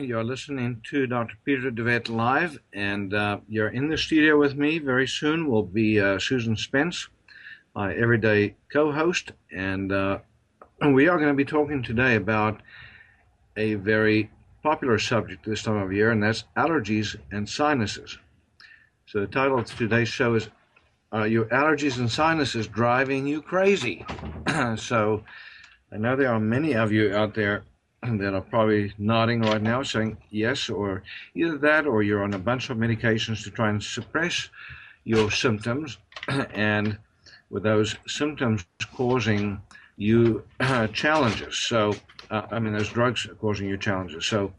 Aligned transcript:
You're 0.00 0.24
listening 0.24 0.80
to 0.90 1.06
Dr. 1.06 1.36
Peter 1.44 1.70
DeVette 1.70 2.08
live, 2.08 2.58
and 2.72 3.14
uh, 3.14 3.38
you're 3.48 3.68
in 3.68 3.88
the 3.88 3.96
studio 3.96 4.38
with 4.38 4.56
me. 4.56 4.78
Very 4.78 5.06
soon 5.06 5.46
will 5.46 5.62
be 5.62 6.00
uh, 6.00 6.18
Susan 6.18 6.56
Spence, 6.56 7.08
my 7.74 7.94
everyday 7.94 8.56
co-host, 8.72 9.32
and 9.52 9.92
uh, 9.92 10.18
we 10.92 11.06
are 11.06 11.16
going 11.16 11.28
to 11.28 11.34
be 11.34 11.44
talking 11.44 11.82
today 11.82 12.16
about 12.16 12.60
a 13.56 13.74
very 13.74 14.30
popular 14.62 14.98
subject 14.98 15.46
this 15.46 15.62
time 15.62 15.76
of 15.76 15.92
year, 15.92 16.10
and 16.10 16.22
that's 16.22 16.44
allergies 16.56 17.16
and 17.30 17.48
sinuses. 17.48 18.18
So 19.06 19.20
the 19.20 19.26
title 19.26 19.58
of 19.58 19.66
today's 19.66 20.08
show 20.08 20.34
is 20.34 20.48
"Are 21.12 21.26
Your 21.26 21.44
Allergies 21.46 21.98
and 21.98 22.10
Sinuses 22.10 22.66
Driving 22.66 23.26
You 23.26 23.42
Crazy?" 23.42 24.04
so 24.76 25.22
I 25.92 25.98
know 25.98 26.16
there 26.16 26.32
are 26.32 26.40
many 26.40 26.74
of 26.74 26.90
you 26.90 27.14
out 27.14 27.34
there 27.34 27.64
that 28.18 28.34
are 28.34 28.40
probably 28.40 28.92
nodding 28.98 29.40
right 29.40 29.62
now, 29.62 29.82
saying 29.82 30.16
yes, 30.30 30.68
or 30.68 31.02
either 31.34 31.58
that, 31.58 31.86
or 31.86 32.02
you're 32.02 32.22
on 32.22 32.34
a 32.34 32.38
bunch 32.38 32.70
of 32.70 32.76
medications 32.76 33.42
to 33.44 33.50
try 33.50 33.70
and 33.70 33.82
suppress 33.82 34.48
your 35.04 35.30
symptoms, 35.30 35.98
and 36.54 36.98
with 37.50 37.62
those 37.62 37.96
symptoms 38.06 38.64
causing 38.94 39.60
you 39.96 40.44
uh, 40.60 40.86
challenges. 40.92 41.56
So, 41.56 41.94
uh, 42.30 42.42
I 42.50 42.58
mean, 42.58 42.72
those 42.72 42.88
drugs 42.88 43.26
are 43.26 43.34
causing 43.34 43.68
you 43.68 43.76
challenges. 43.76 44.26
So, 44.26 44.52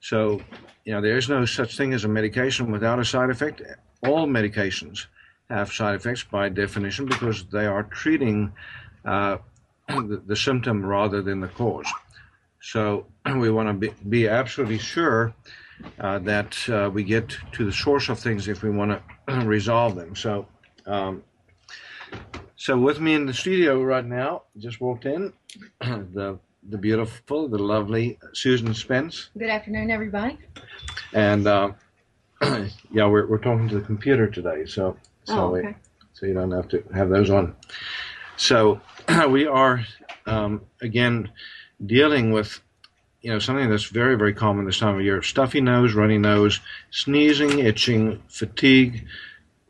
so 0.00 0.40
you 0.84 0.92
know, 0.92 1.00
there 1.00 1.16
is 1.16 1.28
no 1.28 1.44
such 1.44 1.76
thing 1.76 1.92
as 1.92 2.04
a 2.04 2.08
medication 2.08 2.70
without 2.70 2.98
a 2.98 3.04
side 3.04 3.30
effect. 3.30 3.62
All 4.02 4.26
medications 4.26 5.06
have 5.50 5.72
side 5.72 5.96
effects 5.96 6.22
by 6.22 6.48
definition 6.48 7.06
because 7.06 7.44
they 7.44 7.66
are 7.66 7.82
treating 7.82 8.52
uh, 9.04 9.38
the, 9.88 10.22
the 10.26 10.36
symptom 10.36 10.84
rather 10.84 11.22
than 11.22 11.40
the 11.40 11.48
cause. 11.48 11.90
So 12.60 13.06
we 13.36 13.50
want 13.50 13.68
to 13.68 13.74
be, 13.74 13.94
be 14.08 14.28
absolutely 14.28 14.78
sure 14.78 15.34
uh, 15.98 16.18
that 16.20 16.68
uh, 16.68 16.90
we 16.92 17.02
get 17.02 17.36
to 17.52 17.64
the 17.64 17.72
source 17.72 18.08
of 18.08 18.18
things 18.18 18.48
if 18.48 18.62
we 18.62 18.70
want 18.70 19.00
to 19.28 19.40
resolve 19.40 19.96
them. 19.96 20.14
So, 20.14 20.46
um, 20.86 21.22
so 22.56 22.78
with 22.78 23.00
me 23.00 23.14
in 23.14 23.26
the 23.26 23.34
studio 23.34 23.82
right 23.82 24.04
now, 24.04 24.42
just 24.58 24.80
walked 24.80 25.06
in, 25.06 25.32
the 25.80 26.38
the 26.68 26.76
beautiful, 26.76 27.48
the 27.48 27.58
lovely 27.58 28.18
Susan 28.34 28.74
Spence. 28.74 29.30
Good 29.38 29.48
afternoon, 29.48 29.90
everybody. 29.90 30.38
And 31.14 31.46
uh, 31.46 31.72
yeah, 32.42 33.06
we're 33.06 33.26
we're 33.26 33.38
talking 33.38 33.68
to 33.70 33.76
the 33.76 33.86
computer 33.86 34.28
today, 34.28 34.66
so 34.66 34.96
so 35.24 35.34
oh, 35.34 35.56
okay. 35.56 35.68
we, 35.68 35.74
so 36.12 36.26
you 36.26 36.34
don't 36.34 36.50
have 36.50 36.68
to 36.68 36.84
have 36.94 37.08
those 37.08 37.30
on. 37.30 37.56
So 38.36 38.80
we 39.28 39.46
are 39.46 39.84
um, 40.26 40.60
again 40.82 41.30
dealing 41.84 42.32
with 42.32 42.60
you 43.20 43.30
know 43.30 43.38
something 43.38 43.68
that's 43.68 43.86
very 43.86 44.16
very 44.16 44.34
common 44.34 44.64
this 44.64 44.78
time 44.78 44.96
of 44.96 45.02
year. 45.02 45.22
Stuffy 45.22 45.60
nose 45.60 45.94
runny 45.94 46.18
nose 46.18 46.60
sneezing 46.90 47.58
itching 47.58 48.22
fatigue 48.28 49.06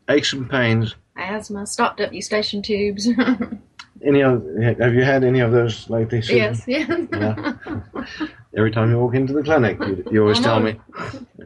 aches 0.09 0.33
and 0.33 0.49
pains. 0.49 0.95
Asthma 1.17 1.67
stopped 1.67 2.01
up 2.01 2.13
eustachian 2.13 2.61
tubes. 2.61 3.07
Any 4.03 4.21
of 4.21 4.43
have 4.59 4.95
you 4.95 5.03
had 5.03 5.23
any 5.23 5.41
of 5.41 5.51
those 5.51 5.87
lately 5.87 6.23
Susan? 6.23 6.37
yes 6.37 6.63
yeah. 6.65 7.05
yeah. 7.13 7.53
Every 8.57 8.71
time 8.71 8.89
you 8.89 8.97
walk 8.97 9.13
into 9.13 9.31
the 9.31 9.43
clinic 9.43 9.79
you, 9.79 10.03
you 10.11 10.21
always 10.21 10.39
tell 10.39 10.59
me 10.59 10.79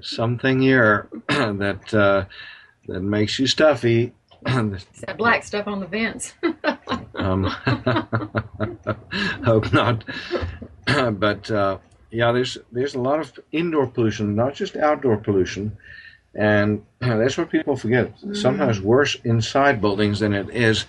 something 0.01 0.61
here 0.61 1.09
that 1.27 1.93
uh, 1.93 2.25
that 2.87 3.01
makes 3.01 3.39
you 3.39 3.47
stuffy. 3.47 4.13
It's 4.45 5.01
that 5.01 5.17
black 5.17 5.43
stuff 5.43 5.67
on 5.67 5.79
the 5.79 5.87
vents 5.87 6.33
um, 7.15 7.43
hope 9.43 9.71
not. 9.73 10.03
but 11.19 11.51
uh, 11.51 11.77
yeah, 12.11 12.31
there's 12.31 12.57
there's 12.71 12.95
a 12.95 12.99
lot 12.99 13.19
of 13.19 13.37
indoor 13.51 13.87
pollution, 13.87 14.35
not 14.35 14.53
just 14.53 14.75
outdoor 14.75 15.17
pollution, 15.17 15.77
and 16.33 16.83
that's 16.99 17.37
what 17.37 17.49
people 17.49 17.75
forget. 17.75 18.17
Mm. 18.21 18.35
Sometimes 18.35 18.81
worse 18.81 19.15
inside 19.23 19.81
buildings 19.81 20.19
than 20.19 20.33
it 20.33 20.49
is 20.49 20.85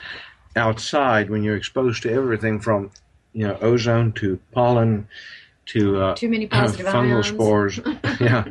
outside 0.55 1.31
when 1.31 1.43
you're 1.43 1.57
exposed 1.57 2.03
to 2.03 2.13
everything 2.13 2.61
from 2.61 2.91
you 3.33 3.47
know 3.47 3.59
ozone 3.61 4.13
to 4.13 4.39
pollen 4.53 5.07
to 5.67 6.01
uh, 6.01 6.15
too 6.15 6.29
many 6.29 6.47
positive 6.47 6.87
fungal 6.87 7.17
ions. 7.17 7.29
spores. 7.29 7.81
yeah. 8.21 8.45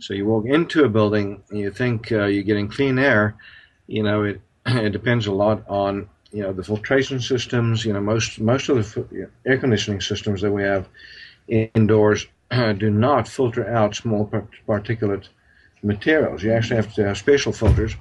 So 0.00 0.14
you 0.14 0.26
walk 0.26 0.46
into 0.46 0.84
a 0.84 0.88
building 0.88 1.42
and 1.50 1.58
you 1.58 1.70
think 1.70 2.12
uh, 2.12 2.26
you're 2.26 2.44
getting 2.44 2.68
clean 2.68 2.98
air. 2.98 3.36
You 3.86 4.02
know, 4.02 4.24
it 4.24 4.40
it 4.66 4.90
depends 4.90 5.26
a 5.26 5.32
lot 5.32 5.64
on 5.68 6.08
you 6.32 6.42
know 6.42 6.52
the 6.52 6.64
filtration 6.64 7.20
systems. 7.20 7.84
You 7.84 7.92
know 7.92 8.00
most 8.00 8.40
most 8.40 8.68
of 8.68 8.94
the 8.94 9.28
air 9.46 9.58
conditioning 9.58 10.00
systems 10.00 10.40
that 10.42 10.52
we 10.52 10.62
have 10.62 10.88
indoors 11.48 12.26
do 12.50 12.90
not 12.90 13.28
filter 13.28 13.68
out 13.68 13.94
small 13.94 14.30
particulate 14.66 15.28
materials. 15.82 16.42
You 16.42 16.52
actually 16.52 16.76
have 16.76 16.92
to 16.94 17.06
have 17.06 17.18
special 17.18 17.52
filters, 17.52 17.96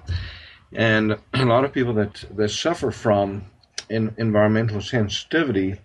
and 0.73 1.17
a 1.33 1.45
lot 1.45 1.63
of 1.63 1.73
people 1.73 1.93
that 1.93 2.25
that 2.35 2.49
suffer 2.49 2.91
from 2.91 3.45
in, 3.89 4.13
environmental 4.17 4.81
sensitivity 4.81 5.75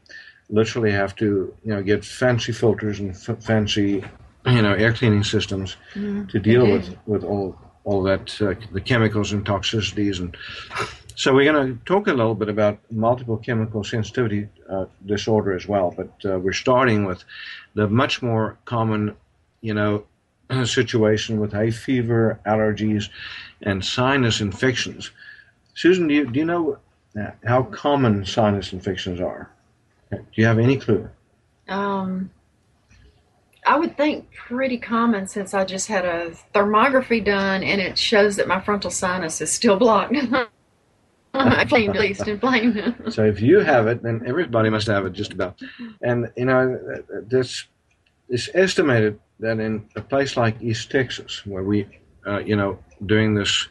literally 0.50 0.92
have 0.92 1.14
to 1.16 1.54
you 1.64 1.74
know 1.74 1.82
get 1.82 2.04
fancy 2.04 2.52
filters 2.52 3.00
and 3.00 3.10
f- 3.10 3.42
fancy 3.42 4.04
you 4.46 4.62
know 4.62 4.74
air 4.74 4.92
cleaning 4.92 5.24
systems 5.24 5.76
mm, 5.94 6.28
to 6.28 6.38
deal 6.38 6.70
with 6.70 6.96
with 7.06 7.24
all 7.24 7.56
all 7.84 8.02
that 8.02 8.40
uh, 8.40 8.54
the 8.72 8.80
chemicals 8.80 9.32
and 9.32 9.44
toxicities 9.44 10.20
and 10.20 10.36
so 11.14 11.34
we're 11.34 11.50
going 11.50 11.74
to 11.74 11.84
talk 11.84 12.06
a 12.06 12.12
little 12.12 12.34
bit 12.34 12.48
about 12.48 12.78
multiple 12.90 13.36
chemical 13.36 13.84
sensitivity 13.84 14.48
uh, 14.68 14.86
disorder 15.06 15.54
as 15.54 15.66
well, 15.66 15.94
but 15.96 16.12
uh, 16.30 16.38
we're 16.38 16.52
starting 16.52 17.04
with 17.04 17.24
the 17.74 17.88
much 17.88 18.22
more 18.22 18.58
common, 18.64 19.16
you 19.60 19.74
know, 19.74 20.04
situation 20.64 21.40
with 21.40 21.52
hay 21.52 21.70
fever, 21.70 22.40
allergies, 22.46 23.08
and 23.62 23.84
sinus 23.84 24.40
infections. 24.40 25.10
Susan, 25.74 26.08
do 26.08 26.14
you, 26.14 26.26
do 26.30 26.38
you 26.38 26.44
know 26.44 26.78
uh, 27.18 27.30
how 27.44 27.62
common 27.62 28.24
sinus 28.24 28.72
infections 28.72 29.20
are? 29.20 29.50
Do 30.10 30.18
you 30.34 30.46
have 30.46 30.58
any 30.58 30.76
clue? 30.76 31.08
Um, 31.68 32.30
I 33.66 33.78
would 33.78 33.96
think 33.96 34.30
pretty 34.32 34.76
common 34.76 35.26
since 35.26 35.54
I 35.54 35.64
just 35.64 35.86
had 35.86 36.04
a 36.04 36.32
thermography 36.54 37.24
done 37.24 37.62
and 37.62 37.80
it 37.80 37.96
shows 37.96 38.36
that 38.36 38.48
my 38.48 38.60
frontal 38.60 38.90
sinus 38.90 39.40
is 39.40 39.50
still 39.50 39.76
blocked. 39.76 40.14
inflamed, 41.60 41.96
at 41.96 42.02
least 42.02 42.28
inflamed. 42.28 42.94
so 43.10 43.24
if 43.24 43.40
you 43.40 43.60
have 43.60 43.86
it, 43.86 44.02
then 44.02 44.22
everybody 44.26 44.68
must 44.70 44.86
have 44.86 45.06
it, 45.06 45.12
just 45.12 45.32
about. 45.32 45.60
And 46.02 46.30
you 46.36 46.44
know, 46.44 46.78
this 47.26 47.64
it's 48.28 48.48
estimated 48.54 49.18
that 49.40 49.58
in 49.58 49.86
a 49.96 50.00
place 50.00 50.36
like 50.36 50.60
East 50.62 50.90
Texas, 50.90 51.44
where 51.46 51.62
we, 51.62 51.86
uh, 52.26 52.38
you 52.38 52.56
know, 52.56 52.78
doing 53.06 53.34
this 53.34 53.68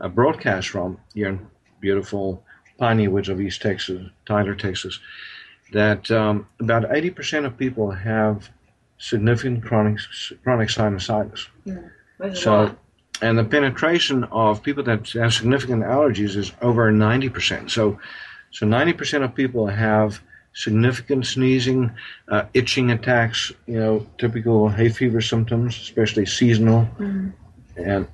uh, 0.00 0.08
broadcast 0.08 0.68
from 0.68 0.98
here 1.14 1.28
in 1.28 1.46
beautiful 1.80 2.42
Piney 2.78 3.08
Woods 3.08 3.28
of 3.28 3.40
East 3.40 3.60
Texas, 3.62 4.08
Tyler, 4.26 4.54
Texas, 4.54 4.98
that 5.72 6.10
um, 6.10 6.46
about 6.60 6.84
80% 6.84 7.44
of 7.44 7.56
people 7.56 7.90
have 7.90 8.48
significant 8.98 9.64
chronic 9.64 9.98
chronic 10.42 10.68
sinusitis. 10.68 11.46
There's 11.64 12.38
a 12.38 12.40
So, 12.40 12.52
lot. 12.52 12.78
And 13.22 13.38
the 13.38 13.44
penetration 13.44 14.24
of 14.24 14.62
people 14.62 14.82
that 14.84 15.08
have 15.10 15.34
significant 15.34 15.82
allergies 15.82 16.36
is 16.36 16.52
over 16.62 16.90
90%. 16.90 17.70
So, 17.70 17.98
so 18.50 18.66
90% 18.66 19.24
of 19.24 19.34
people 19.34 19.66
have 19.66 20.20
significant 20.52 21.26
sneezing, 21.26 21.90
uh, 22.28 22.44
itching 22.54 22.90
attacks, 22.90 23.52
you 23.66 23.78
know, 23.78 24.06
typical 24.18 24.68
hay 24.68 24.88
fever 24.88 25.20
symptoms, 25.20 25.76
especially 25.76 26.26
seasonal. 26.26 26.88
And 27.76 28.08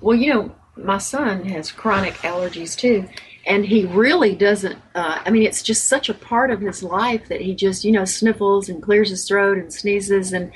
Well, 0.00 0.16
you 0.16 0.32
know, 0.32 0.54
my 0.76 0.98
son 0.98 1.44
has 1.46 1.72
chronic 1.72 2.14
allergies 2.18 2.76
too, 2.76 3.08
and 3.46 3.64
he 3.64 3.84
really 3.86 4.34
doesn't. 4.34 4.78
Uh, 4.94 5.20
I 5.24 5.30
mean, 5.30 5.44
it's 5.44 5.62
just 5.62 5.84
such 5.84 6.08
a 6.08 6.14
part 6.14 6.50
of 6.50 6.60
his 6.60 6.82
life 6.82 7.28
that 7.28 7.40
he 7.40 7.54
just, 7.54 7.84
you 7.84 7.92
know, 7.92 8.04
sniffles 8.04 8.68
and 8.68 8.82
clears 8.82 9.10
his 9.10 9.26
throat 9.26 9.58
and 9.58 9.72
sneezes. 9.72 10.32
And 10.32 10.52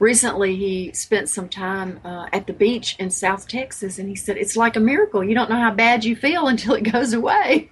recently, 0.00 0.56
he 0.56 0.92
spent 0.92 1.28
some 1.28 1.48
time 1.48 2.00
uh, 2.04 2.26
at 2.32 2.46
the 2.46 2.52
beach 2.52 2.96
in 2.98 3.10
South 3.10 3.46
Texas, 3.46 3.98
and 3.98 4.08
he 4.08 4.16
said 4.16 4.36
it's 4.36 4.56
like 4.56 4.76
a 4.76 4.80
miracle. 4.80 5.22
You 5.22 5.34
don't 5.34 5.50
know 5.50 5.60
how 5.60 5.72
bad 5.72 6.04
you 6.04 6.16
feel 6.16 6.48
until 6.52 6.74
it 6.74 6.90
goes 6.90 7.12
away. 7.12 7.70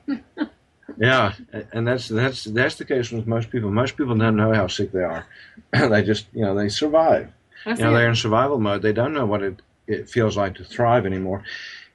yeah, 0.99 1.33
and 1.73 1.87
that's 1.87 2.09
that's 2.09 2.45
that's 2.45 2.77
the 2.77 2.85
case 2.85 3.11
with 3.11 3.27
most 3.27 3.51
people. 3.51 3.71
Most 3.71 3.97
people 3.97 4.15
don't 4.15 4.37
know 4.37 4.55
how 4.55 4.69
sick 4.69 4.93
they 4.93 5.03
are. 5.03 5.27
they 5.73 6.03
just, 6.03 6.27
you 6.33 6.43
know, 6.43 6.55
they 6.55 6.69
survive. 6.69 7.33
That's 7.65 7.81
you 7.81 7.87
know, 7.87 7.93
it. 7.93 7.99
they're 7.99 8.09
in 8.09 8.17
survival 8.17 8.59
mode. 8.59 8.83
They 8.83 8.93
don't 8.93 9.13
know 9.13 9.27
what 9.27 9.43
it, 9.43 9.63
it 9.87 10.09
feels 10.09 10.37
like 10.37 10.55
to 10.57 10.65
thrive 10.65 11.07
anymore. 11.07 11.43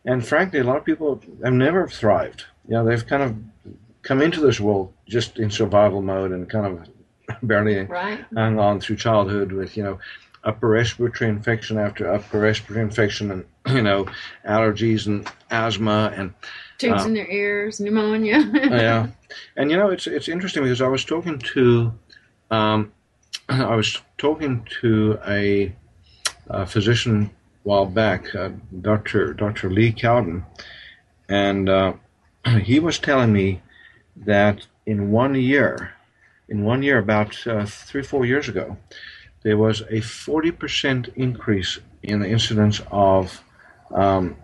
And 0.05 0.25
frankly, 0.25 0.59
a 0.59 0.63
lot 0.63 0.77
of 0.77 0.85
people 0.85 1.21
have 1.43 1.53
never 1.53 1.87
thrived. 1.87 2.45
You 2.67 2.75
know, 2.75 2.85
they've 2.85 3.05
kind 3.05 3.23
of 3.23 3.35
come 4.01 4.21
into 4.21 4.41
this 4.41 4.59
world 4.59 4.93
just 5.07 5.39
in 5.39 5.49
survival 5.49 6.01
mode 6.01 6.31
and 6.31 6.49
kind 6.49 6.65
of 6.65 7.37
barely 7.47 7.81
right. 7.85 8.23
hung 8.33 8.59
on 8.59 8.79
through 8.79 8.97
childhood 8.97 9.51
with, 9.51 9.77
you 9.77 9.83
know, 9.83 9.99
upper 10.43 10.67
respiratory 10.67 11.29
infection 11.29 11.77
after 11.77 12.11
upper 12.11 12.39
respiratory 12.39 12.83
infection 12.85 13.31
and, 13.31 13.45
you 13.75 13.81
know, 13.81 14.05
allergies 14.45 15.07
and 15.07 15.27
asthma 15.49 16.13
and 16.15 16.33
Tubes 16.77 17.03
Uh, 17.03 17.07
in 17.07 17.13
their 17.13 17.31
ears, 17.31 17.79
pneumonia. 17.79 18.39
yeah, 18.53 19.07
and 19.55 19.71
you 19.71 19.77
know 19.77 19.89
it's 19.89 20.07
it's 20.07 20.27
interesting 20.27 20.63
because 20.63 20.81
I 20.81 20.87
was 20.87 21.05
talking 21.05 21.37
to, 21.39 21.93
um, 22.51 22.91
I 23.49 23.75
was 23.75 24.01
talking 24.17 24.67
to 24.81 25.19
a, 25.27 25.73
a 26.47 26.65
physician 26.65 27.25
a 27.25 27.29
while 27.63 27.85
back, 27.85 28.33
uh, 28.35 28.49
Doctor 28.81 29.33
Doctor 29.33 29.69
Lee 29.69 29.93
Cowden, 29.93 30.45
and 31.29 31.69
uh, 31.69 31.93
he 32.63 32.79
was 32.79 32.99
telling 32.99 33.31
me 33.31 33.61
that 34.15 34.65
in 34.85 35.11
one 35.11 35.35
year, 35.35 35.93
in 36.49 36.63
one 36.63 36.83
year, 36.83 36.97
about 36.97 37.47
uh, 37.47 37.65
three 37.65 38.03
four 38.03 38.25
years 38.25 38.49
ago, 38.49 38.77
there 39.43 39.57
was 39.57 39.83
a 39.89 40.01
forty 40.01 40.51
percent 40.51 41.09
increase 41.15 41.79
in 42.01 42.19
the 42.19 42.29
incidence 42.29 42.81
of 42.91 43.41
um, 43.91 44.35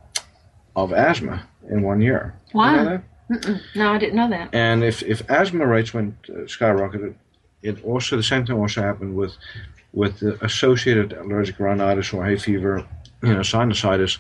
of 0.75 0.93
asthma 0.93 1.47
in 1.69 1.81
one 1.81 2.01
year. 2.01 2.35
Wow. 2.53 3.01
No, 3.75 3.91
I 3.91 3.97
didn't 3.99 4.15
know 4.15 4.29
that. 4.29 4.49
And 4.53 4.83
if, 4.83 5.03
if 5.03 5.29
asthma 5.29 5.67
rates 5.67 5.93
went 5.93 6.15
uh, 6.29 6.45
skyrocketed, 6.45 7.13
it 7.61 7.83
also 7.83 8.17
the 8.17 8.23
same 8.23 8.45
thing 8.45 8.57
also 8.57 8.81
happened 8.81 9.15
with 9.15 9.33
with 9.93 10.19
the 10.19 10.43
associated 10.43 11.13
allergic 11.13 11.59
rhinitis 11.59 12.13
or 12.13 12.25
hay 12.25 12.37
fever, 12.37 12.85
you 13.23 13.33
know, 13.33 13.39
sinusitis 13.39 14.17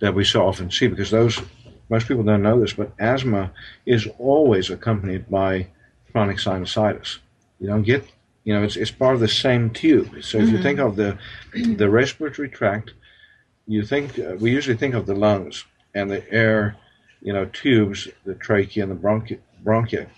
that 0.00 0.14
we 0.14 0.24
so 0.24 0.46
often 0.46 0.70
see 0.70 0.86
because 0.86 1.10
those 1.10 1.40
most 1.88 2.06
people 2.06 2.22
don't 2.22 2.42
know 2.42 2.60
this, 2.60 2.72
but 2.72 2.92
asthma 2.98 3.50
is 3.86 4.08
always 4.18 4.70
accompanied 4.70 5.28
by 5.28 5.66
chronic 6.12 6.38
sinusitis. 6.38 7.18
You 7.60 7.68
don't 7.68 7.82
get 7.82 8.04
you 8.48 8.54
know 8.54 8.62
it's 8.66 8.76
it's 8.76 8.90
part 9.02 9.14
of 9.14 9.20
the 9.20 9.34
same 9.46 9.64
tube. 9.82 10.10
So 10.28 10.38
if 10.38 10.48
you 10.48 10.54
mm-hmm. 10.54 10.62
think 10.62 10.78
of 10.86 10.96
the 10.96 11.10
the 11.82 11.90
respiratory 12.00 12.48
tract, 12.48 12.88
you 13.66 13.84
think 13.84 14.18
uh, 14.18 14.36
we 14.42 14.50
usually 14.58 14.78
think 14.82 14.94
of 14.94 15.04
the 15.06 15.14
lungs 15.14 15.56
and 15.94 16.10
the 16.10 16.22
air 16.32 16.76
you 17.20 17.32
know, 17.32 17.46
tubes, 17.46 18.08
the 18.24 18.34
trachea 18.34 18.82
and 18.82 18.92
the 18.92 18.96
bronchi- 18.96 19.40
bronchia. 19.64 20.08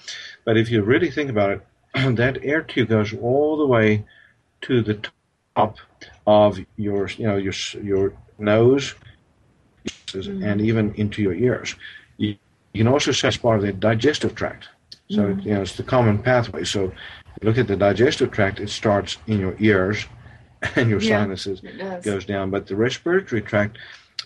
But 0.44 0.56
if 0.56 0.70
you 0.70 0.82
really 0.82 1.10
think 1.10 1.30
about 1.30 1.50
it, 1.50 1.66
that 2.16 2.38
air 2.42 2.62
tube 2.62 2.88
goes 2.88 3.14
all 3.14 3.56
the 3.56 3.66
way 3.66 4.04
to 4.62 4.82
the 4.82 5.00
top 5.56 5.78
of 6.26 6.58
your, 6.76 7.08
you 7.08 7.26
know, 7.26 7.36
your 7.36 7.54
your 7.82 8.12
nose, 8.38 8.94
mm-hmm. 9.86 10.42
and 10.44 10.60
even 10.60 10.94
into 10.94 11.22
your 11.22 11.34
ears. 11.34 11.74
You, 12.18 12.36
you 12.72 12.84
can 12.84 12.92
also 12.92 13.12
say 13.12 13.28
it's 13.28 13.36
part 13.36 13.56
of 13.56 13.62
the 13.62 13.72
digestive 13.72 14.34
tract. 14.34 14.68
So 15.10 15.22
mm-hmm. 15.22 15.48
you 15.48 15.54
know, 15.54 15.62
it's 15.62 15.76
the 15.76 15.82
common 15.82 16.18
pathway. 16.18 16.64
So 16.64 16.92
you 17.40 17.48
look 17.48 17.58
at 17.58 17.68
the 17.68 17.76
digestive 17.76 18.30
tract; 18.30 18.60
it 18.60 18.70
starts 18.70 19.18
in 19.26 19.40
your 19.40 19.56
ears 19.58 20.06
and 20.76 20.90
your 20.90 21.00
Yeah, 21.00 21.22
sinuses 21.22 21.62
goes 22.02 22.24
down. 22.24 22.50
But 22.50 22.66
the 22.66 22.76
respiratory 22.76 23.42
tract, 23.42 23.78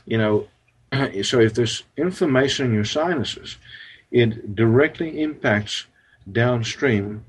you 0.07 0.19
know, 0.19 0.49
so 1.23 1.41
if 1.41 1.55
there's 1.55 1.85
inflammation 1.97 2.67
in 2.67 2.75
your 2.75 2.85
sinuses, 2.85 3.57
it 4.11 4.55
directly 4.55 5.21
impacts 5.23 5.87
downstream 6.31 7.25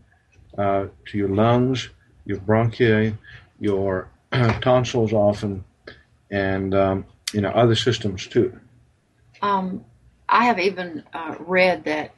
uh, 0.57 0.87
to 1.05 1.17
your 1.17 1.29
lungs, 1.29 1.89
your 2.25 2.37
bronchi, 2.39 3.17
your 3.59 4.09
tonsils 4.61 5.13
often, 5.13 5.63
and 6.31 6.73
um, 6.73 7.05
you 7.33 7.41
know 7.41 7.49
other 7.49 7.75
systems 7.75 8.27
too. 8.27 8.59
Um, 9.41 9.85
I 10.29 10.45
have 10.45 10.59
even 10.59 11.03
uh, 11.13 11.35
read 11.39 11.83
that 11.85 12.14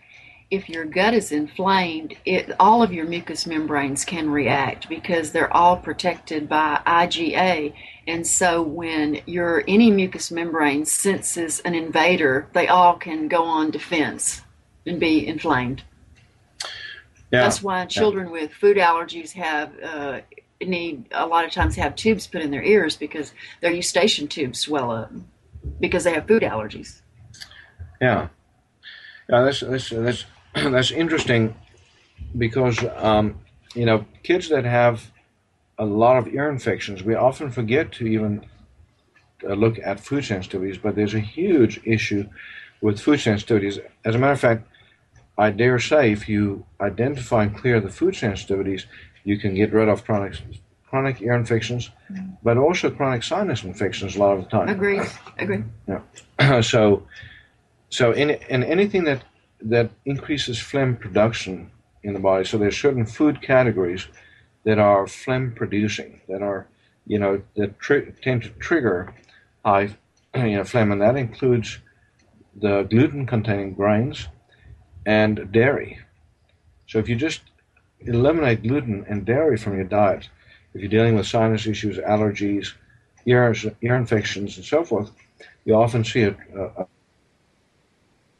if 0.49 0.69
your 0.69 0.85
gut 0.85 1.13
is 1.13 1.31
inflamed, 1.31 2.15
it, 2.23 2.55
all 2.59 2.81
of 2.81 2.93
your 2.93 3.05
mucous 3.05 3.45
membranes 3.45 4.05
can 4.05 4.29
react 4.29 4.87
because 4.87 5.31
they're 5.31 5.53
all 5.53 5.75
protected 5.75 6.47
by 6.47 6.81
IgA. 6.87 7.73
And 8.07 8.25
so 8.25 8.61
when 8.61 9.19
your 9.25 9.63
any 9.67 9.91
mucous 9.91 10.31
membrane 10.31 10.85
senses 10.85 11.59
an 11.61 11.75
invader, 11.75 12.47
they 12.53 12.67
all 12.67 12.95
can 12.95 13.27
go 13.27 13.43
on 13.43 13.71
defense 13.71 14.41
and 14.85 14.99
be 14.99 15.27
inflamed. 15.27 15.83
Yeah, 17.29 17.43
That's 17.43 17.61
why 17.61 17.85
children 17.85 18.31
with 18.31 18.53
food 18.53 18.77
allergies 18.77 19.33
have 19.33 19.73
uh, 19.83 20.21
need 20.61 21.07
a 21.11 21.27
lot 21.27 21.43
of 21.43 21.51
times 21.51 21.75
have 21.75 21.93
tubes 21.95 22.25
put 22.25 22.41
in 22.41 22.51
their 22.51 22.63
ears 22.63 22.95
because 22.95 23.33
their 23.59 23.71
eustachian 23.71 24.29
tubes 24.29 24.59
swell 24.59 24.91
up 24.91 25.11
because 25.81 26.05
they 26.05 26.13
have 26.13 26.25
food 26.25 26.41
allergies. 26.41 27.01
Yeah, 27.99 28.29
yeah, 29.27 29.41
that's 29.41 29.59
that's 29.59 29.89
that's 29.89 30.25
that's 30.71 30.91
interesting 30.91 31.55
because 32.37 32.83
um, 32.95 33.39
you 33.75 33.85
know 33.85 34.05
kids 34.23 34.49
that 34.49 34.65
have 34.65 35.11
a 35.77 35.85
lot 35.85 36.17
of 36.17 36.27
ear 36.27 36.49
infections, 36.49 37.03
we 37.03 37.15
often 37.15 37.51
forget 37.51 37.91
to 37.93 38.07
even 38.07 38.45
uh, 39.47 39.53
look 39.53 39.77
at 39.79 39.99
food 39.99 40.23
sensitivities, 40.23 40.81
but 40.81 40.95
there's 40.95 41.13
a 41.13 41.19
huge 41.19 41.79
issue 41.83 42.27
with 42.81 42.99
food 42.99 43.19
sensitivities. 43.19 43.79
As 44.03 44.15
a 44.15 44.17
matter 44.17 44.33
of 44.33 44.39
fact, 44.39 44.67
I 45.37 45.51
dare 45.51 45.77
say 45.79 46.11
if 46.11 46.27
you 46.27 46.65
identify 46.81 47.43
and 47.43 47.55
clear 47.55 47.79
the 47.79 47.89
food 47.89 48.15
sensitivities, 48.15 48.85
you 49.23 49.37
can 49.37 49.53
get 49.53 49.71
rid 49.71 49.87
of 49.87 50.03
chronic 50.03 50.33
chronic 50.89 51.21
ear 51.21 51.33
infections, 51.33 51.91
but 52.43 52.57
also 52.57 52.89
chronic 52.89 53.21
sinus 53.21 53.63
infections 53.63 54.15
a 54.15 54.19
lot 54.19 54.37
of 54.37 54.45
the 54.45 54.49
time. 54.49 54.69
Agree. 54.69 55.01
Agree. 55.37 55.63
Yeah. 55.87 56.61
so 56.61 57.03
so 57.89 58.11
in, 58.11 58.31
in 58.49 58.63
anything 58.63 59.03
that 59.03 59.23
that 59.61 59.91
increases 60.05 60.59
phlegm 60.59 60.95
production 60.95 61.71
in 62.03 62.13
the 62.13 62.19
body. 62.19 62.45
So 62.45 62.57
there's 62.57 62.77
certain 62.77 63.05
food 63.05 63.41
categories 63.41 64.07
that 64.63 64.79
are 64.79 65.07
phlegm 65.07 65.53
producing 65.55 66.21
that 66.27 66.41
are 66.41 66.67
you 67.05 67.19
know 67.19 67.41
that 67.55 67.79
tri- 67.79 68.11
tend 68.21 68.43
to 68.43 68.49
trigger 68.49 69.13
high 69.63 69.95
you 70.35 70.57
know 70.57 70.63
phlegm 70.63 70.91
and 70.91 71.01
that 71.01 71.15
includes 71.15 71.79
the 72.55 72.83
gluten 72.83 73.25
containing 73.25 73.73
grains 73.73 74.27
and 75.05 75.51
dairy. 75.51 75.99
So 76.87 76.99
if 76.99 77.07
you 77.09 77.15
just 77.15 77.41
eliminate 78.01 78.63
gluten 78.63 79.05
and 79.09 79.25
dairy 79.25 79.57
from 79.57 79.75
your 79.75 79.85
diet 79.85 80.29
if 80.73 80.81
you're 80.81 80.89
dealing 80.89 81.15
with 81.15 81.25
sinus 81.25 81.65
issues 81.65 81.97
allergies 81.97 82.73
ear, 83.25 83.55
ear 83.81 83.95
infections 83.95 84.57
and 84.57 84.65
so 84.65 84.83
forth 84.83 85.11
you 85.65 85.73
often 85.73 86.03
see 86.03 86.21
a, 86.21 86.35
a, 86.55 86.85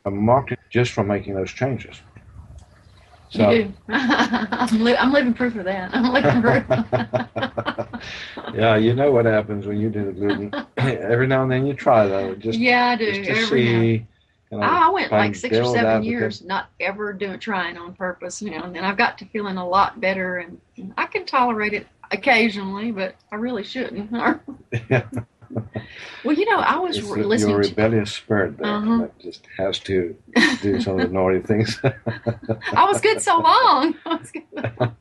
a 0.08 0.16
marked 0.16 0.54
just 0.70 0.92
from 0.92 1.08
making 1.08 1.36
those 1.36 1.52
changes. 1.52 2.02
So, 3.30 3.50
you 3.50 3.66
do. 3.66 3.74
I'm, 3.90 4.84
li- 4.84 4.96
I'm 4.96 5.12
living 5.12 5.34
proof 5.34 5.56
of 5.58 5.66
that. 5.66 5.94
I'm 5.94 6.14
living 6.14 6.42
proof. 6.42 6.64
yeah, 8.56 8.78
you 8.78 8.94
know 8.94 9.12
what 9.12 9.26
happens 9.26 9.66
when 9.66 9.80
you 9.80 9.90
do 9.90 10.06
the 10.06 10.14
gluten. 10.14 10.54
Every 10.78 11.28
now 11.28 11.44
and 11.44 11.52
then 11.52 11.66
you 11.66 11.74
try 11.74 12.08
though, 12.08 12.36
just 12.36 12.58
yeah, 12.58 12.88
I 12.88 12.96
do. 12.96 13.24
just 13.24 13.30
Every 13.30 13.66
now. 13.66 13.82
see. 13.82 14.08
You 14.52 14.60
know, 14.60 14.64
I 14.64 14.90
went 14.90 15.12
like 15.12 15.36
six 15.36 15.58
or 15.58 15.66
seven 15.66 16.04
years 16.04 16.42
not 16.42 16.70
ever 16.80 17.12
doing 17.12 17.38
trying 17.38 17.78
on 17.78 17.94
purpose, 17.94 18.42
you 18.42 18.52
know, 18.52 18.64
and 18.64 18.74
then 18.74 18.86
I've 18.86 18.96
got 18.96 19.18
to 19.18 19.26
feeling 19.26 19.58
a 19.58 19.68
lot 19.68 20.00
better, 20.00 20.38
and 20.38 20.62
I 20.98 21.06
can 21.06 21.26
tolerate 21.26 21.74
it 21.74 21.86
occasionally, 22.12 22.92
but 22.92 23.16
I 23.30 23.36
really 23.36 23.64
shouldn't. 23.64 24.10
Well, 26.24 26.36
you 26.36 26.46
know, 26.46 26.60
I 26.60 26.77
was 26.80 27.01
re- 27.01 27.24
listening 27.24 27.56
your 27.56 27.63
to. 27.63 27.70
rebellious 27.70 28.12
spirit 28.12 28.58
there 28.58 28.68
Uh-huh. 28.68 28.98
that 29.00 29.20
just 29.20 29.48
has 29.58 29.80
to 29.80 30.16
do 30.62 30.82
some 30.82 31.00
of 31.00 31.08
the 31.08 31.13
naughty 31.13 31.39
things. 31.39 31.80
I 31.84 32.86
was 32.86 33.01
good 33.01 33.22
so 33.22 33.39
long. 33.39 33.96
I 34.06 34.16
was, 34.16 34.32
good. 34.32 34.92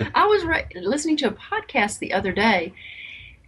I 0.14 0.26
was 0.26 0.44
re- 0.44 0.66
listening 0.74 1.16
to 1.18 1.28
a 1.28 1.32
podcast 1.32 1.98
the 1.98 2.12
other 2.12 2.32
day, 2.32 2.72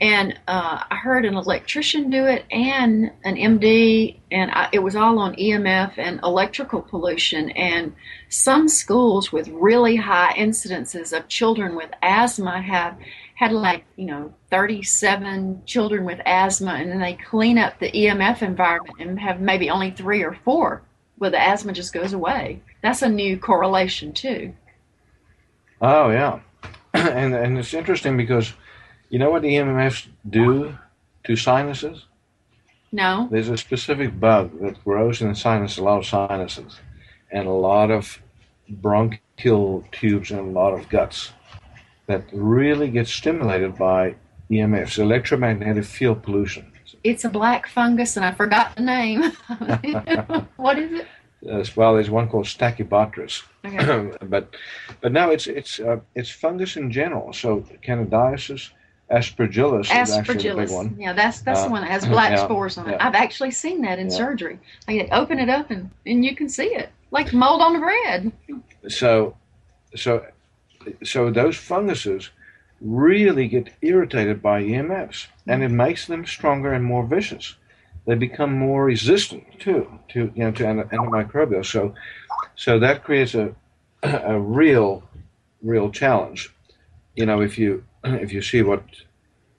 and 0.00 0.38
uh, 0.46 0.82
I 0.90 0.96
heard 0.96 1.24
an 1.24 1.34
electrician 1.36 2.10
do 2.10 2.26
it 2.26 2.44
and 2.50 3.10
an 3.24 3.36
MD, 3.36 4.18
and 4.30 4.50
I, 4.50 4.68
it 4.72 4.80
was 4.80 4.94
all 4.96 5.18
on 5.18 5.34
EMF 5.36 5.94
and 5.96 6.20
electrical 6.22 6.82
pollution. 6.82 7.50
And 7.50 7.94
some 8.28 8.68
schools 8.68 9.32
with 9.32 9.48
really 9.48 9.96
high 9.96 10.34
incidences 10.36 11.16
of 11.16 11.28
children 11.28 11.76
with 11.76 11.90
asthma 12.02 12.60
have 12.60 12.98
had 13.36 13.52
like 13.52 13.84
you 13.96 14.06
know 14.06 14.34
37 14.50 15.62
children 15.66 16.04
with 16.04 16.20
asthma, 16.26 16.72
and 16.72 16.90
then 16.90 17.00
they 17.00 17.14
clean 17.14 17.58
up 17.58 17.78
the 17.78 17.92
EMF 17.92 18.42
environment 18.42 18.96
and 18.98 19.20
have 19.20 19.40
maybe 19.40 19.70
only 19.70 19.90
three 19.90 20.22
or 20.22 20.36
four 20.44 20.82
where 21.18 21.30
the 21.30 21.40
asthma 21.40 21.72
just 21.72 21.92
goes 21.92 22.12
away. 22.12 22.60
That's 22.82 23.02
a 23.02 23.08
new 23.08 23.38
correlation 23.38 24.12
too. 24.12 24.54
oh 25.80 26.10
yeah, 26.10 26.40
and 26.94 27.34
and 27.34 27.58
it's 27.58 27.74
interesting 27.74 28.16
because 28.16 28.54
you 29.10 29.18
know 29.18 29.30
what 29.30 29.42
the 29.42 29.54
EMFs 29.54 30.08
do 30.28 30.76
to 31.24 31.36
sinuses? 31.36 32.06
No, 32.92 33.28
There's 33.30 33.50
a 33.50 33.58
specific 33.58 34.18
bug 34.18 34.58
that 34.60 34.82
grows 34.82 35.20
in 35.20 35.28
the 35.28 35.34
sinus, 35.34 35.76
a 35.76 35.82
lot 35.82 35.98
of 35.98 36.06
sinuses, 36.06 36.80
and 37.30 37.46
a 37.46 37.50
lot 37.50 37.90
of 37.90 38.18
bronchial 38.68 39.84
tubes 39.92 40.30
and 40.30 40.40
a 40.40 40.42
lot 40.42 40.72
of 40.72 40.88
guts 40.88 41.32
that 42.06 42.24
really 42.32 42.88
gets 42.90 43.12
stimulated 43.12 43.76
by 43.76 44.14
EMFs, 44.50 44.98
electromagnetic 44.98 45.84
field 45.84 46.22
pollution. 46.22 46.72
it's 47.04 47.24
a 47.24 47.28
black 47.28 47.66
fungus, 47.66 48.16
and 48.16 48.24
I 48.24 48.32
forgot 48.32 48.76
the 48.76 48.82
name. 48.82 49.22
what 50.56 50.78
is 50.78 50.92
it? 51.00 51.06
As 51.50 51.76
well, 51.76 51.94
there's 51.94 52.10
one 52.10 52.28
called 52.28 52.46
Stachybotrys. 52.46 53.42
Okay. 53.64 54.12
but 54.22 54.54
but 55.00 55.12
now 55.12 55.30
it's 55.30 55.46
it's 55.46 55.78
uh, 55.80 55.98
it's 56.14 56.30
fungus 56.30 56.76
in 56.76 56.90
general. 56.90 57.32
So 57.32 57.64
candidiasis, 57.84 58.70
aspergillus 59.10 59.82
is 59.84 60.10
actually 60.12 60.34
the 60.48 60.54
big 60.54 60.68
Aspergillus. 60.68 60.74
one. 60.74 60.96
Yeah, 60.98 61.12
that's 61.12 61.40
that's 61.42 61.60
Uh, 61.60 61.64
the 61.66 61.70
one 61.70 61.82
that 61.82 61.90
has 61.90 62.06
black 62.16 62.30
yeah, 62.32 62.44
spores 62.44 62.78
on 62.78 62.88
it. 62.88 62.92
yeah. 62.92 63.06
I've 63.06 63.14
actually 63.14 63.50
seen 63.52 63.82
that 63.82 63.98
in 63.98 64.08
Yeah. 64.08 64.16
surgery. 64.16 64.58
Like 64.88 65.08
open 65.12 65.38
it 65.38 65.48
up 65.48 65.70
and, 65.70 65.90
and 66.06 66.24
you 66.24 66.34
can 66.34 66.48
see 66.48 66.68
it. 66.74 66.88
Like 67.10 67.32
mold 67.32 67.60
on 67.62 67.72
the 67.74 67.78
bread. 67.80 68.32
So 68.88 69.36
so 69.94 70.24
so 71.04 71.30
those 71.30 71.56
funguses 71.56 72.30
really 72.80 73.48
get 73.48 73.72
irritated 73.80 74.42
by 74.42 74.62
EMFs, 74.62 75.26
and 75.46 75.62
it 75.62 75.70
makes 75.70 76.06
them 76.06 76.26
stronger 76.26 76.72
and 76.72 76.84
more 76.84 77.06
vicious. 77.06 77.56
They 78.06 78.14
become 78.14 78.52
more 78.52 78.84
resistant 78.84 79.44
too 79.58 79.98
to 80.10 80.32
you 80.34 80.44
know 80.44 80.52
to 80.52 80.66
anti- 80.66 80.96
antimicrobial. 80.96 81.64
So 81.64 81.94
so 82.54 82.78
that 82.78 83.04
creates 83.04 83.34
a 83.34 83.54
a 84.02 84.38
real 84.38 85.02
real 85.62 85.90
challenge. 85.90 86.54
You 87.16 87.26
know 87.26 87.40
if 87.40 87.58
you 87.58 87.84
if 88.04 88.32
you 88.32 88.42
see 88.42 88.62
what 88.62 88.84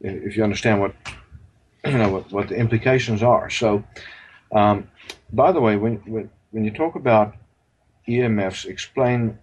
if 0.01 0.38
you 0.38 0.43
understand 0.43 0.79
what 0.79 0.96
you 1.86 1.98
know 1.98 2.10
what, 2.10 2.31
what 2.31 2.48
the 2.48 2.55
implications 2.55 3.24
are. 3.24 3.50
So 3.50 3.84
um, 4.51 4.89
by 5.34 5.51
the 5.51 5.60
way, 5.60 5.75
when, 5.75 5.96
when 6.05 6.29
when 6.51 6.63
you 6.63 6.72
talk 6.72 6.96
about 6.96 7.36
EMFs, 8.07 8.65
explain 8.65 9.38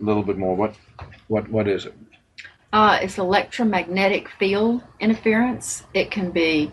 a 0.00 0.04
little 0.04 0.22
bit 0.22 0.38
more. 0.38 0.56
What 0.56 0.74
what 1.28 1.48
what 1.48 1.68
is 1.68 1.86
it? 1.86 1.94
Uh, 2.72 2.98
it's 3.02 3.18
electromagnetic 3.18 4.28
field 4.28 4.82
interference. 4.98 5.84
It 5.94 6.10
can 6.10 6.30
be 6.32 6.72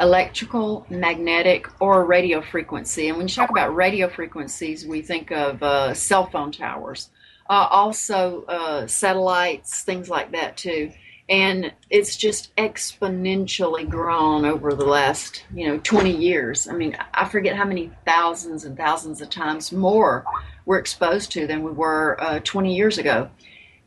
electrical, 0.00 0.86
magnetic, 0.88 1.68
or 1.80 2.04
radio 2.04 2.40
frequency. 2.40 3.08
And 3.08 3.18
when 3.18 3.28
you 3.28 3.34
talk 3.34 3.50
about 3.50 3.74
radio 3.74 4.08
frequencies, 4.08 4.86
we 4.86 5.02
think 5.02 5.30
of 5.30 5.62
uh, 5.62 5.94
cell 5.94 6.26
phone 6.26 6.52
towers, 6.52 7.10
uh, 7.50 7.68
also 7.70 8.44
uh, 8.44 8.86
satellites, 8.86 9.82
things 9.82 10.08
like 10.08 10.32
that 10.32 10.56
too. 10.56 10.92
And 11.32 11.72
it's 11.88 12.14
just 12.14 12.54
exponentially 12.56 13.88
grown 13.88 14.44
over 14.44 14.74
the 14.74 14.84
last, 14.84 15.44
you 15.54 15.66
know, 15.66 15.78
20 15.78 16.14
years. 16.14 16.68
I 16.68 16.74
mean, 16.74 16.94
I 17.14 17.26
forget 17.26 17.56
how 17.56 17.64
many 17.64 17.90
thousands 18.04 18.66
and 18.66 18.76
thousands 18.76 19.22
of 19.22 19.30
times 19.30 19.72
more 19.72 20.26
we're 20.66 20.78
exposed 20.78 21.32
to 21.32 21.46
than 21.46 21.62
we 21.62 21.70
were 21.70 22.22
uh, 22.22 22.40
20 22.40 22.76
years 22.76 22.98
ago. 22.98 23.30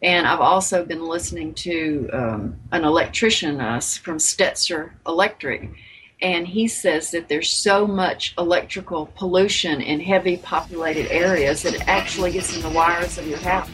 And 0.01 0.25
I've 0.25 0.39
also 0.39 0.83
been 0.85 1.05
listening 1.05 1.53
to 1.53 2.09
um, 2.11 2.57
an 2.71 2.83
electrician 2.83 3.61
uh, 3.61 3.79
from 3.79 4.17
Stetzer 4.17 4.93
Electric, 5.05 5.69
and 6.23 6.47
he 6.47 6.67
says 6.67 7.11
that 7.11 7.29
there's 7.29 7.51
so 7.51 7.85
much 7.85 8.33
electrical 8.39 9.05
pollution 9.15 9.81
in 9.81 9.99
heavy 9.99 10.37
populated 10.37 11.11
areas 11.11 11.61
that 11.61 11.75
it 11.75 11.87
actually 11.87 12.31
gets 12.31 12.55
in 12.55 12.63
the 12.63 12.69
wires 12.69 13.19
of 13.19 13.27
your 13.27 13.37
house. 13.37 13.69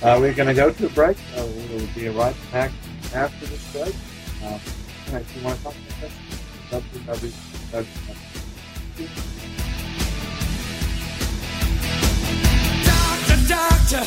Uh, 0.00 0.16
we're 0.20 0.34
going 0.34 0.48
to 0.48 0.54
go 0.54 0.70
to 0.70 0.86
a 0.86 0.90
break. 0.90 1.16
Uh, 1.36 1.46
we'll 1.70 1.86
be 1.94 2.08
right 2.08 2.36
back 2.52 2.70
after 3.14 3.46
this 3.46 3.72
break. 3.72 3.94
Uh, 4.44 4.58
if 5.16 5.36
you 5.36 5.44
want 5.44 5.56
to 5.58 5.64
talk 5.64 5.74
about 5.98 6.10
www. 6.70 7.32
Doctor, 12.84 13.48
doctor, 13.48 14.02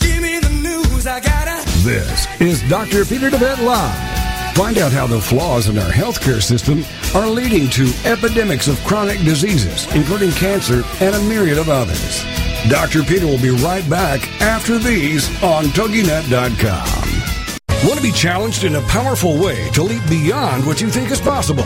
give 0.00 0.22
me 0.22 0.38
the 0.38 0.50
news. 0.62 1.06
I 1.06 1.20
gotta. 1.20 1.68
This 1.80 2.26
is 2.40 2.68
Dr. 2.68 3.04
Peter 3.04 3.30
DeVette 3.30 3.64
Live. 3.64 4.54
Find 4.54 4.78
out 4.78 4.92
how 4.92 5.06
the 5.06 5.20
flaws 5.20 5.68
in 5.68 5.78
our 5.78 5.90
healthcare 5.90 6.42
system 6.42 6.84
are 7.14 7.26
leading 7.26 7.68
to 7.70 7.90
epidemics 8.04 8.68
of 8.68 8.78
chronic 8.84 9.18
diseases, 9.20 9.92
including 9.94 10.30
cancer 10.32 10.82
and 11.00 11.14
a 11.14 11.22
myriad 11.22 11.58
of 11.58 11.70
others. 11.70 12.22
Dr. 12.68 13.02
Peter 13.02 13.26
will 13.26 13.40
be 13.40 13.50
right 13.50 13.88
back 13.88 14.28
after 14.42 14.78
these 14.78 15.26
on 15.42 15.64
TogiNet.com. 15.64 17.11
Want 17.84 17.96
to 17.96 18.02
be 18.02 18.12
challenged 18.12 18.62
in 18.62 18.76
a 18.76 18.80
powerful 18.82 19.36
way 19.42 19.68
to 19.70 19.82
leap 19.82 20.08
beyond 20.08 20.64
what 20.64 20.80
you 20.80 20.88
think 20.88 21.10
is 21.10 21.20
possible? 21.20 21.64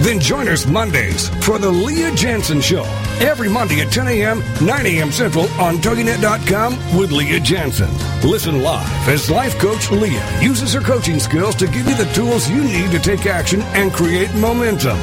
Then 0.00 0.18
join 0.18 0.48
us 0.48 0.66
Mondays 0.66 1.28
for 1.44 1.56
the 1.56 1.70
Leah 1.70 2.10
Jantzen 2.10 2.60
Show. 2.60 2.82
Every 3.24 3.48
Monday 3.48 3.80
at 3.80 3.92
10 3.92 4.08
a.m., 4.08 4.42
9 4.60 4.86
a.m. 4.86 5.12
Central 5.12 5.44
on 5.60 5.76
TogiNet.com 5.76 6.98
with 6.98 7.12
Leah 7.12 7.38
Jantzen. 7.38 7.92
Listen 8.24 8.60
live 8.60 9.08
as 9.08 9.30
life 9.30 9.56
coach 9.60 9.88
Leah 9.92 10.40
uses 10.40 10.72
her 10.72 10.80
coaching 10.80 11.20
skills 11.20 11.54
to 11.54 11.68
give 11.68 11.86
you 11.86 11.94
the 11.94 12.10
tools 12.12 12.50
you 12.50 12.64
need 12.64 12.90
to 12.90 12.98
take 12.98 13.26
action 13.26 13.62
and 13.62 13.92
create 13.92 14.34
momentum. 14.34 14.98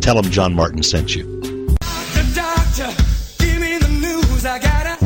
tell 0.00 0.20
them 0.20 0.30
John 0.30 0.54
Martin 0.54 0.82
sent 0.82 1.14
you. 1.14 1.55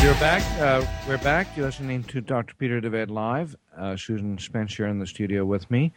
You're 0.00 0.14
back. 0.14 0.42
Uh, 0.60 0.86
we're 1.08 1.18
back. 1.18 1.56
You're 1.56 1.66
listening 1.66 2.04
to 2.04 2.20
Dr. 2.20 2.54
Peter 2.54 2.80
DeVette 2.80 3.10
Live. 3.10 3.56
Uh, 3.76 3.96
Susan 3.96 4.38
Spencer 4.38 4.86
in 4.86 5.00
the 5.00 5.06
studio 5.06 5.44
with 5.44 5.68
me. 5.72 5.92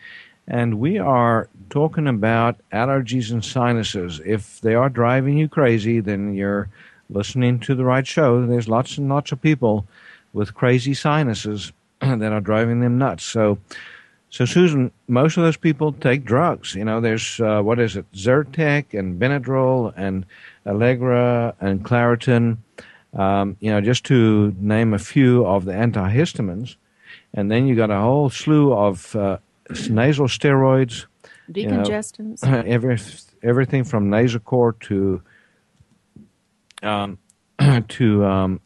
And 0.48 0.79
we 0.79 0.98
are 0.98 1.48
talking 1.70 2.08
about 2.08 2.58
allergies 2.74 3.31
and 3.31 3.46
sinuses. 3.46 4.20
If 4.25 4.60
they 4.62 4.74
are 4.74 4.89
driving 4.89 5.38
you 5.38 5.48
crazy, 5.48 6.00
then 6.00 6.34
you're 6.34 6.67
listening 7.12 7.60
to 7.60 7.75
the 7.75 7.86
right 7.86 8.05
show. 8.05 8.43
There's 8.46 8.67
lots 8.67 8.98
and 8.98 9.08
lots 9.08 9.31
of 9.31 9.41
people 9.41 9.86
with 10.34 10.55
crazy 10.55 10.96
sinuses 10.96 11.72
that 12.01 12.34
are 12.34 12.41
driving 12.41 12.79
them 12.79 12.98
nuts. 12.98 13.24
So, 13.24 13.60
so 14.31 14.46
Susan, 14.46 14.91
most 15.08 15.38
of 15.38 15.43
those 15.43 15.58
people 15.58 15.93
take 15.93 16.25
drugs. 16.25 16.74
You 16.74 16.86
know, 16.86 17.01
there's 17.01 17.39
uh, 17.39 17.62
what 17.62 17.79
is 17.79 17.96
it, 17.96 18.12
Zyrtec 18.13 18.98
and 18.98 19.22
Benadryl 19.22 19.93
and 19.96 20.25
Allegra 20.65 21.53
and 21.62 21.86
Claritin. 21.86 22.58
Um, 23.13 23.58
you 23.60 23.70
know, 23.70 23.82
just 23.82 24.06
to 24.06 24.56
name 24.58 24.94
a 24.94 25.00
few 25.00 25.46
of 25.46 25.65
the 25.65 25.74
antihistamines, 25.74 26.77
and 27.34 27.51
then 27.51 27.68
you 27.68 27.75
got 27.75 27.91
a 27.91 28.00
whole 28.00 28.30
slew 28.30 28.74
of 28.74 29.15
uh, 29.15 29.38
nasal 29.89 30.27
steroids, 30.27 31.06
you 31.53 31.68
know, 31.68 31.84
Decongestants. 31.84 32.44
every, 32.68 32.98
everything 33.44 33.84
from 33.84 34.10
Nasacort 34.10 34.80
to 34.82 35.22
um, 36.84 37.18
to 37.89 38.25
um, 38.25 38.62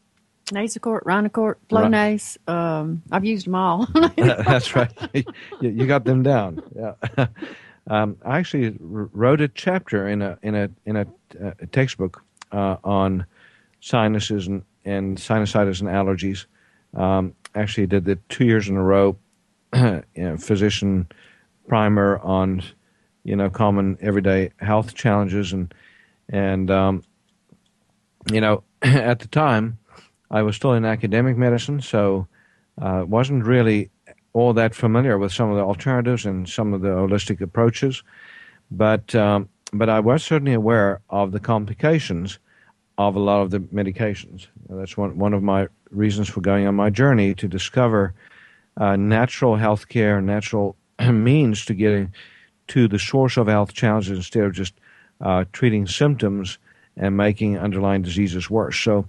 Nasacort, 0.48 1.04
Rhinocort, 1.04 1.56
Flonase. 1.70 2.38
Um, 2.48 3.02
I've 3.12 3.26
used 3.26 3.48
them 3.48 3.56
all. 3.56 3.88
that's 4.16 4.76
right. 4.76 4.92
you, 5.14 5.24
you 5.60 5.88
got 5.88 6.06
them 6.06 6.24
down. 6.24 6.62
Yeah. 6.76 7.28
Um, 7.88 8.18
I 8.26 8.40
actually 8.40 8.76
wrote 8.80 9.42
a 9.42 9.48
chapter 9.48 10.08
in 10.08 10.24
a 10.24 10.40
in 10.42 10.56
a 10.56 10.72
in 10.88 10.96
a, 10.96 11.06
uh, 11.40 11.52
textbook 11.72 12.24
uh, 12.52 12.78
on 12.84 13.28
sinuses 13.80 14.48
and, 14.48 14.64
and 14.84 15.18
sinusitis 15.18 15.82
and 15.82 15.90
allergies. 15.90 16.46
Um, 17.00 17.34
actually, 17.56 17.88
did 17.88 18.06
the 18.06 18.16
two 18.30 18.46
years 18.46 18.70
in 18.70 18.76
a 18.76 18.84
row. 18.84 19.18
you 19.76 20.04
know, 20.16 20.38
physician 20.38 21.08
primer 21.68 22.20
on 22.20 22.64
you 23.24 23.36
know 23.36 23.50
common 23.50 23.98
everyday 24.02 24.52
health 24.58 24.94
challenges 24.94 25.52
and 25.52 25.74
and 26.30 26.72
um, 26.72 27.04
you 28.32 28.40
know 28.40 28.64
at 28.82 29.20
the 29.20 29.28
time 29.28 29.78
I 30.32 30.42
was 30.42 30.56
still 30.56 30.74
in 30.74 30.86
academic 30.86 31.38
medicine, 31.38 31.82
so 31.82 32.28
uh, 32.82 33.04
wasn't 33.08 33.46
really 33.46 33.90
all 34.34 34.54
that 34.54 34.76
familiar 34.76 35.18
with 35.18 35.32
some 35.32 35.50
of 35.50 35.56
the 35.56 35.64
alternatives 35.64 36.26
and 36.26 36.50
some 36.50 36.74
of 36.74 36.82
the 36.82 36.90
holistic 36.90 37.42
approaches, 37.42 38.04
but 38.72 39.14
um, 39.16 39.50
but 39.74 39.90
I 39.90 40.00
was 40.00 40.24
certainly 40.24 40.54
aware 40.54 41.02
of 41.10 41.32
the 41.32 41.40
complications 41.40 42.40
of 42.98 43.16
a 43.16 43.20
lot 43.20 43.42
of 43.42 43.52
the 43.52 43.60
medications. 43.60 44.48
That's 44.70 44.98
one 44.98 45.18
one 45.18 45.34
of 45.34 45.44
my 45.44 45.68
reasons 45.92 46.30
for 46.30 46.42
going 46.42 46.68
on 46.68 46.76
my 46.76 46.90
journey 46.90 47.34
to 47.36 47.48
discover 47.48 48.14
uh, 48.78 48.96
natural 48.96 49.56
health 49.56 49.88
care, 49.88 50.22
natural 50.22 50.76
means 51.12 51.66
to 51.66 51.74
getting 51.74 52.14
to 52.68 52.88
the 52.88 53.00
source 53.00 53.38
of 53.38 53.48
health 53.48 53.74
challenges 53.74 54.18
instead 54.18 54.44
of 54.44 54.54
just 54.54 54.74
uh, 55.22 55.46
treating 55.54 55.88
symptoms 55.88 56.58
and 56.98 57.16
making 57.16 57.58
underlying 57.58 58.02
diseases 58.02 58.50
worse. 58.50 58.80
So, 58.80 59.06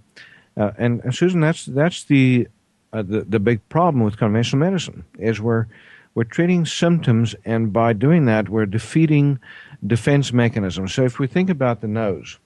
uh, 0.56 0.72
and, 0.78 1.00
and 1.04 1.14
Susan, 1.14 1.40
that's 1.40 1.66
that's 1.66 2.04
the, 2.04 2.48
uh, 2.92 3.02
the 3.02 3.22
the 3.22 3.40
big 3.40 3.66
problem 3.68 4.02
with 4.04 4.16
conventional 4.16 4.60
medicine 4.60 5.04
is 5.18 5.40
we're 5.40 5.66
we're 6.14 6.24
treating 6.24 6.64
symptoms, 6.64 7.34
and 7.44 7.72
by 7.72 7.92
doing 7.92 8.24
that, 8.24 8.48
we're 8.48 8.66
defeating 8.66 9.38
defense 9.86 10.32
mechanisms. 10.32 10.94
So, 10.94 11.04
if 11.04 11.18
we 11.18 11.26
think 11.26 11.50
about 11.50 11.82
the 11.82 11.88
nose 11.88 12.38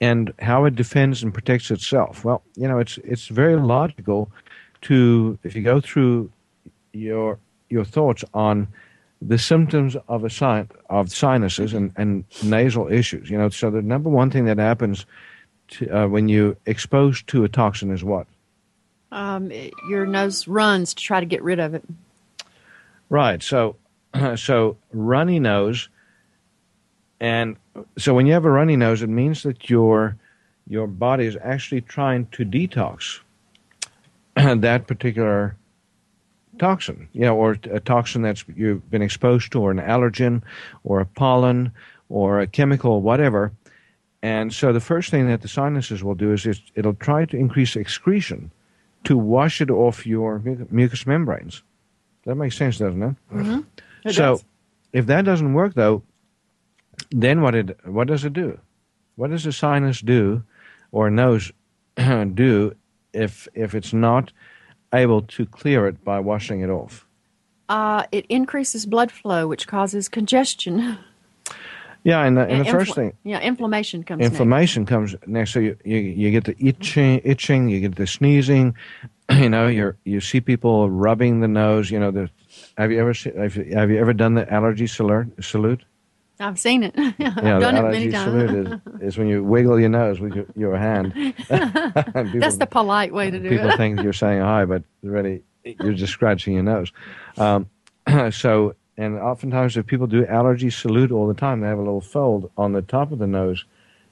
and 0.00 0.32
how 0.40 0.64
it 0.64 0.74
defends 0.76 1.22
and 1.22 1.32
protects 1.32 1.70
itself, 1.70 2.24
well, 2.24 2.42
you 2.56 2.68
know, 2.68 2.78
it's 2.78 2.98
it's 2.98 3.28
very 3.28 3.56
logical 3.56 4.30
to 4.82 5.38
if 5.42 5.54
you 5.56 5.62
go 5.62 5.80
through 5.80 6.30
your 6.92 7.38
your 7.68 7.84
thoughts 7.84 8.24
on 8.34 8.68
the 9.22 9.38
symptoms 9.38 9.96
of 10.08 10.24
a 10.24 10.30
sin- 10.30 10.68
of 10.90 11.10
sinuses 11.10 11.72
and, 11.72 11.92
and 11.96 12.24
nasal 12.44 12.88
issues. 12.92 13.30
You 13.30 13.38
know, 13.38 13.48
so 13.48 13.70
the 13.70 13.80
number 13.82 14.10
one 14.10 14.30
thing 14.30 14.44
that 14.44 14.58
happens 14.58 15.06
to, 15.68 15.88
uh, 15.90 16.06
when 16.06 16.28
you 16.28 16.56
exposed 16.66 17.26
to 17.28 17.42
a 17.44 17.48
toxin 17.48 17.90
is 17.90 18.04
what? 18.04 18.26
um, 19.12 19.50
it- 19.50 19.72
your 19.88 20.04
nose 20.04 20.46
runs 20.46 20.92
to 20.92 21.02
try 21.02 21.20
to 21.20 21.26
get 21.26 21.42
rid 21.42 21.58
of 21.58 21.74
it. 21.74 21.82
Right. 23.08 23.42
So, 23.42 23.76
so 24.36 24.76
runny 24.92 25.38
nose, 25.38 25.88
and 27.20 27.56
so 27.98 28.14
when 28.14 28.26
you 28.26 28.32
have 28.32 28.44
a 28.44 28.50
runny 28.50 28.76
nose, 28.76 29.02
it 29.02 29.08
means 29.08 29.42
that 29.42 29.68
your 29.70 30.16
your 30.68 30.86
body 30.86 31.26
is 31.26 31.36
actually 31.42 31.80
trying 31.80 32.26
to 32.26 32.44
detox 32.44 33.20
that 34.34 34.86
particular 34.86 35.56
toxin, 36.58 37.08
you 37.12 37.22
know, 37.22 37.36
or 37.36 37.56
a 37.70 37.80
toxin 37.80 38.22
that's 38.22 38.44
you've 38.54 38.88
been 38.90 39.02
exposed 39.02 39.52
to, 39.52 39.60
or 39.60 39.70
an 39.70 39.78
allergen, 39.78 40.42
or 40.84 41.00
a 41.00 41.06
pollen, 41.06 41.72
or 42.08 42.40
a 42.40 42.46
chemical, 42.46 43.02
whatever. 43.02 43.52
And 44.22 44.52
so 44.52 44.72
the 44.72 44.80
first 44.80 45.10
thing 45.10 45.28
that 45.28 45.42
the 45.42 45.48
sinuses 45.48 46.02
will 46.02 46.14
do 46.14 46.32
is 46.32 46.46
it, 46.46 46.58
it'll 46.74 46.94
try 46.94 47.26
to 47.26 47.36
increase 47.36 47.76
excretion 47.76 48.50
to 49.04 49.16
wash 49.16 49.60
it 49.60 49.70
off 49.70 50.06
your 50.06 50.40
mu- 50.40 50.66
mucous 50.70 51.06
membranes. 51.06 51.62
That 52.24 52.34
makes 52.34 52.56
sense, 52.56 52.78
doesn't 52.78 53.02
it? 53.02 53.14
Mm-hmm. 53.32 53.60
It 54.04 54.14
so, 54.14 54.32
does. 54.32 54.44
if 54.92 55.06
that 55.06 55.24
doesn't 55.24 55.54
work, 55.54 55.74
though, 55.74 56.02
then 57.10 57.40
what 57.42 57.54
it 57.54 57.78
what 57.86 58.06
does 58.08 58.24
it 58.24 58.32
do? 58.32 58.58
What 59.16 59.30
does 59.30 59.44
the 59.44 59.52
sinus 59.52 60.00
do, 60.00 60.42
or 60.92 61.10
nose 61.10 61.52
do, 61.96 62.74
if 63.12 63.48
if 63.54 63.74
it's 63.74 63.92
not 63.92 64.32
able 64.92 65.22
to 65.22 65.46
clear 65.46 65.86
it 65.86 66.04
by 66.04 66.20
washing 66.20 66.60
it 66.60 66.70
off? 66.70 67.06
Uh, 67.68 68.04
it 68.12 68.24
increases 68.28 68.86
blood 68.86 69.10
flow, 69.10 69.48
which 69.48 69.66
causes 69.66 70.08
congestion. 70.08 70.98
Yeah, 72.04 72.22
and 72.24 72.36
the, 72.36 72.42
and 72.46 72.60
the 72.60 72.64
Infl- 72.66 72.70
first 72.70 72.94
thing, 72.94 73.14
Yeah, 73.24 73.40
inflammation 73.40 74.04
comes 74.04 74.20
next. 74.20 74.30
inflammation 74.30 74.86
comes 74.86 75.16
next. 75.26 75.52
So 75.52 75.58
you, 75.58 75.76
you 75.84 75.96
you 75.98 76.30
get 76.30 76.44
the 76.44 76.54
itching, 76.64 77.20
itching, 77.24 77.68
you 77.68 77.80
get 77.80 77.96
the 77.96 78.06
sneezing. 78.06 78.76
You 79.28 79.50
know, 79.50 79.66
you 79.66 79.92
you 80.04 80.20
see 80.20 80.40
people 80.40 80.88
rubbing 80.88 81.40
the 81.40 81.48
nose. 81.48 81.90
You 81.90 81.98
know, 81.98 82.12
the 82.12 82.30
have 82.78 82.92
you 82.92 83.00
ever 83.00 83.12
have 83.36 83.56
you, 83.56 83.74
have 83.74 83.90
you 83.90 83.98
ever 83.98 84.12
done 84.12 84.34
the 84.34 84.46
allergy 84.54 84.86
salute? 84.86 85.32
salute? 85.42 85.82
I've 86.38 86.58
seen 86.58 86.82
it. 86.82 86.94
I've 86.98 87.14
Yeah, 87.18 87.58
done 87.58 87.76
it 87.76 87.82
many 87.82 88.10
times. 88.10 88.52
is, 88.52 89.02
is 89.14 89.18
when 89.18 89.26
you 89.28 89.42
wiggle 89.42 89.80
your 89.80 89.88
nose 89.88 90.20
with 90.20 90.34
your, 90.34 90.46
your 90.54 90.76
hand. 90.76 91.12
People- 91.48 92.40
That's 92.40 92.56
the 92.58 92.66
polite 92.70 93.12
way 93.12 93.30
to 93.30 93.38
do 93.38 93.48
people 93.48 93.66
it. 93.66 93.70
People 93.70 93.76
think 93.76 94.02
you're 94.02 94.12
saying 94.12 94.40
hi, 94.42 94.64
but 94.64 94.82
really 95.02 95.42
you're 95.64 95.94
just 95.94 96.12
scratching 96.12 96.54
your 96.54 96.62
nose. 96.62 96.92
Um, 97.38 97.68
so, 98.30 98.74
and 98.96 99.18
oftentimes 99.18 99.76
if 99.76 99.86
people 99.86 100.06
do 100.06 100.26
allergy 100.26 100.70
salute 100.70 101.10
all 101.10 101.26
the 101.26 101.34
time, 101.34 101.60
they 101.60 101.68
have 101.68 101.78
a 101.78 101.82
little 101.82 102.00
fold 102.00 102.50
on 102.56 102.72
the 102.72 102.82
top 102.82 103.12
of 103.12 103.18
the 103.18 103.26
nose 103.26 103.64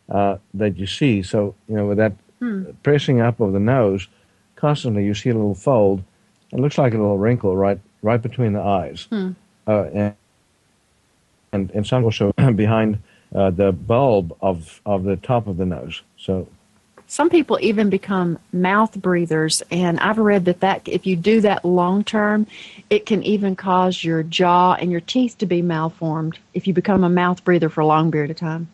uh, 0.09 0.37
that 0.55 0.77
you 0.77 0.87
see. 0.87 1.23
So, 1.23 1.55
you 1.69 1.77
know, 1.77 1.87
with 1.87 1.99
that 1.99 2.13
pressing 2.83 3.21
up 3.21 3.41
of 3.41 3.53
the 3.53 3.61
nose, 3.61 4.09
constantly 4.57 5.05
you 5.05 5.15
see 5.15 5.31
a 5.31 5.35
little 5.35 5.55
fold. 5.55 6.03
It 6.53 6.61
looks 6.61 6.77
like 6.79 6.93
a 6.95 6.99
little 6.99 7.19
wrinkle 7.19 7.57
right 7.57 7.81
right 8.03 8.21
between 8.21 8.53
the 8.53 8.61
eyes, 8.61 9.09
uh, 9.67 9.85
and, 9.95 10.15
and 11.55 11.71
and 11.71 11.87
some 11.87 12.05
also 12.05 12.33
behind 12.55 12.99
uh, 13.35 13.51
the 13.51 13.73
bulb 13.73 14.37
of 14.43 14.81
of 14.85 15.05
the 15.05 15.17
top 15.17 15.47
of 15.47 15.57
the 15.57 15.65
nose. 15.65 16.03
So 16.19 16.49
Some 17.07 17.31
people 17.31 17.59
even 17.61 17.91
become 17.91 18.39
mouth 18.53 18.95
breathers, 18.97 19.63
and 19.71 20.01
I've 20.01 20.19
read 20.19 20.45
that, 20.47 20.61
that 20.61 20.89
if 20.89 21.07
you 21.07 21.17
do 21.17 21.41
that 21.43 21.65
long 21.65 22.03
term, 22.05 22.47
it 22.91 23.07
can 23.07 23.23
even 23.23 23.57
cause 23.57 24.03
your 24.03 24.23
jaw 24.23 24.75
and 24.75 24.91
your 24.91 25.01
teeth 25.03 25.39
to 25.39 25.47
be 25.47 25.63
malformed 25.63 26.39
if 26.55 26.67
you 26.67 26.75
become 26.75 27.05
a 27.05 27.11
mouth 27.11 27.45
breather 27.45 27.69
for 27.69 27.83
a 27.83 27.87
long 27.87 28.11
period 28.11 28.31
of 28.31 28.37
time. 28.37 28.69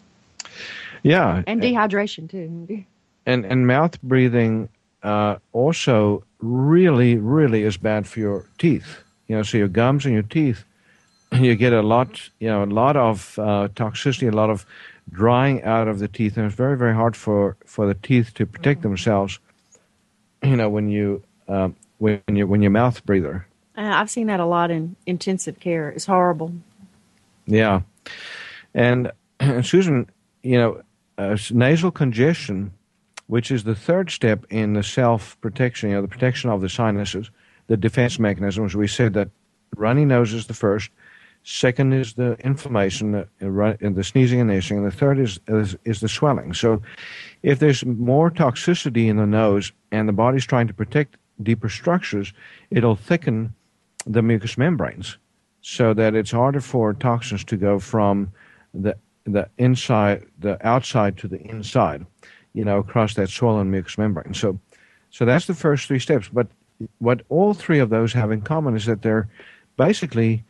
yeah, 1.03 1.43
And 1.47 1.61
dehydration, 1.62 2.31
too. 2.31 2.85
and 3.27 3.45
and 3.45 3.66
mouth 3.66 4.01
breathing 4.03 4.69
uh, 5.03 5.37
also 5.53 6.23
really, 6.40 7.16
really 7.16 7.62
is 7.62 7.77
bad 7.77 8.07
for 8.07 8.21
your 8.21 8.47
teeth. 8.59 9.03
You 9.29 9.37
know, 9.37 9.43
so 9.43 9.59
your 9.59 9.69
gums 9.69 10.05
and 10.05 10.14
your 10.14 10.25
teeth, 10.25 10.64
you 11.40 11.55
get 11.55 11.73
a 11.73 11.83
lot, 11.83 12.31
you 12.38 12.49
know, 12.49 12.64
a 12.64 12.66
lot 12.66 12.97
of 12.97 13.38
uh, 13.38 13.69
toxicity, 13.75 14.33
a 14.33 14.37
lot 14.37 14.51
of 14.51 14.66
drying 15.11 15.62
out 15.64 15.88
of 15.88 15.99
the 15.99 16.09
teeth, 16.09 16.37
and 16.37 16.47
it's 16.47 16.55
very, 16.55 16.77
very 16.77 16.95
hard 16.95 17.16
for, 17.16 17.57
for 17.66 17.87
the 17.87 17.95
teeth 17.95 18.35
to 18.35 18.47
protect 18.47 18.83
themselves. 18.83 19.38
You 20.43 20.57
know, 20.57 20.69
when 20.69 20.88
you 20.88 21.23
um, 21.49 21.77
when 21.99 22.23
you 22.29 22.47
when 22.47 22.62
you 22.62 22.71
mouth 22.71 23.05
breather. 23.05 23.47
Uh, 23.77 23.83
I've 23.83 24.11
seen 24.11 24.27
that 24.29 24.40
a 24.40 24.47
lot 24.47 24.71
in 24.71 24.97
intensive 25.07 25.61
care. 25.61 25.90
It's 25.90 26.07
horrible. 26.07 26.53
Yeah, 27.47 27.83
and, 28.75 29.12
and 29.40 29.66
Susan, 29.66 30.09
you 30.43 30.59
know, 30.59 30.83
uh, 31.19 31.37
nasal 31.51 31.90
congestion, 31.90 32.73
which 33.27 33.51
is 33.51 33.64
the 33.64 33.75
third 33.75 34.11
step 34.11 34.47
in 34.51 34.73
the 34.73 34.83
self 34.83 35.38
protection, 35.40 35.90
you 35.90 35.97
know, 35.97 36.03
the 36.03 36.09
protection 36.09 36.51
of 36.51 36.61
the 36.61 36.69
sinuses, 36.69 37.31
the 37.66 37.77
defense 37.77 38.19
mechanisms. 38.19 38.75
We 38.75 38.87
said 38.87 39.14
that 39.14 39.29
runny 39.77 40.05
nose 40.05 40.33
is 40.33 40.47
the 40.47 40.55
first. 40.55 40.90
Second 41.42 41.94
is 41.94 42.14
the 42.14 42.37
inflammation, 42.44 43.14
uh, 43.14 43.24
the 43.40 44.05
sneezing 44.05 44.40
and 44.40 44.50
itching. 44.50 44.79
and 44.79 44.87
the 44.87 44.90
third 44.90 45.18
is, 45.18 45.40
is, 45.48 45.76
is 45.85 46.00
the 46.00 46.09
swelling. 46.09 46.53
So, 46.53 46.83
if 47.42 47.59
there's 47.59 47.85
more 47.85 48.31
toxicity 48.31 49.09
in 49.09 49.16
the 49.16 49.26
nose 49.26 49.72
and 49.90 50.07
the 50.07 50.12
body's 50.12 50.44
trying 50.44 50.66
to 50.66 50.74
protect 50.74 51.16
deeper 51.42 51.70
structures, 51.70 52.35
it'll 52.70 52.96
thicken 52.96 53.55
the 54.07 54.22
mucous 54.22 54.59
membranes 54.59 55.16
so 55.62 55.94
that 55.94 56.14
it's 56.14 56.31
harder 56.31 56.61
for 56.61 56.92
toxins 56.92 57.44
to 57.44 57.57
go 57.57 57.79
from 57.79 58.31
the 58.74 58.96
the 59.24 59.48
inside, 59.59 60.26
the 60.38 60.64
outside 60.66 61.16
to 61.18 61.29
the 61.29 61.40
inside, 61.42 62.05
you 62.55 62.64
know, 62.64 62.79
across 62.79 63.14
that 63.14 63.29
swollen 63.29 63.70
mucous 63.70 63.98
membrane. 63.98 64.35
So, 64.35 64.59
so 65.11 65.24
that's 65.24 65.46
the 65.46 65.55
first 65.55 65.87
three 65.87 65.98
steps. 65.98 66.29
But 66.29 66.48
what 66.98 67.22
all 67.29 67.55
three 67.55 67.79
of 67.79 67.90
those 67.90 68.12
have 68.14 68.31
in 68.31 68.40
common 68.40 68.76
is 68.76 68.87
that 68.87 69.03
they're 69.03 69.29
basically 69.76 70.42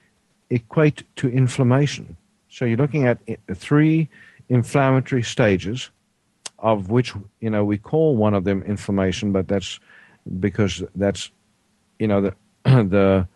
equate 0.50 1.04
to 1.16 1.28
inflammation. 1.28 2.16
So 2.48 2.64
you're 2.64 2.76
looking 2.76 3.06
at 3.06 3.18
three 3.54 4.08
inflammatory 4.48 5.22
stages, 5.22 5.90
of 6.58 6.90
which 6.90 7.14
you 7.40 7.48
know 7.48 7.64
we 7.64 7.78
call 7.78 8.16
one 8.16 8.34
of 8.34 8.44
them 8.44 8.62
inflammation, 8.64 9.32
but 9.32 9.48
that's 9.48 9.78
because 10.40 10.82
that's 10.94 11.30
you 11.98 12.08
know 12.08 12.20
the 12.20 12.34
the 12.64 13.28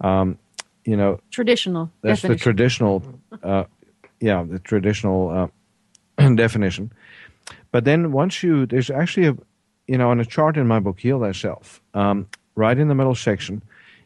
um, 0.00 0.38
you 0.84 0.96
know 0.96 1.20
traditional. 1.30 1.90
That's 2.00 2.22
definition. 2.22 2.38
the 2.38 2.42
traditional, 2.42 3.02
uh, 3.42 3.64
yeah, 4.20 4.42
the 4.42 4.58
traditional 4.58 5.50
uh, 6.18 6.28
definition. 6.34 6.92
But 7.70 7.84
then 7.84 8.12
once 8.12 8.42
you 8.42 8.66
there's 8.66 8.90
actually 8.90 9.26
a 9.26 9.36
you 9.86 9.98
know 9.98 10.10
on 10.10 10.18
a 10.18 10.24
chart 10.24 10.56
in 10.56 10.66
my 10.66 10.80
book 10.80 10.98
Heal 10.98 11.20
Thyself, 11.20 11.82
um, 11.92 12.26
right 12.54 12.78
in 12.78 12.88
the 12.88 12.94
middle 12.94 13.14
section 13.14 13.62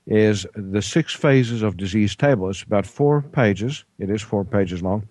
is 0.07 0.47
the 0.55 0.83
six 0.83 1.13
phases 1.13 1.63
of 1.63 1.77
disease 1.77 2.15
table. 2.15 2.49
It's 2.49 2.63
about 2.63 2.87
four 2.87 3.23
pages. 3.23 3.85
It 3.99 4.11
is 4.11 4.23
four 4.23 4.45
pages 4.45 4.83
long, 4.83 5.09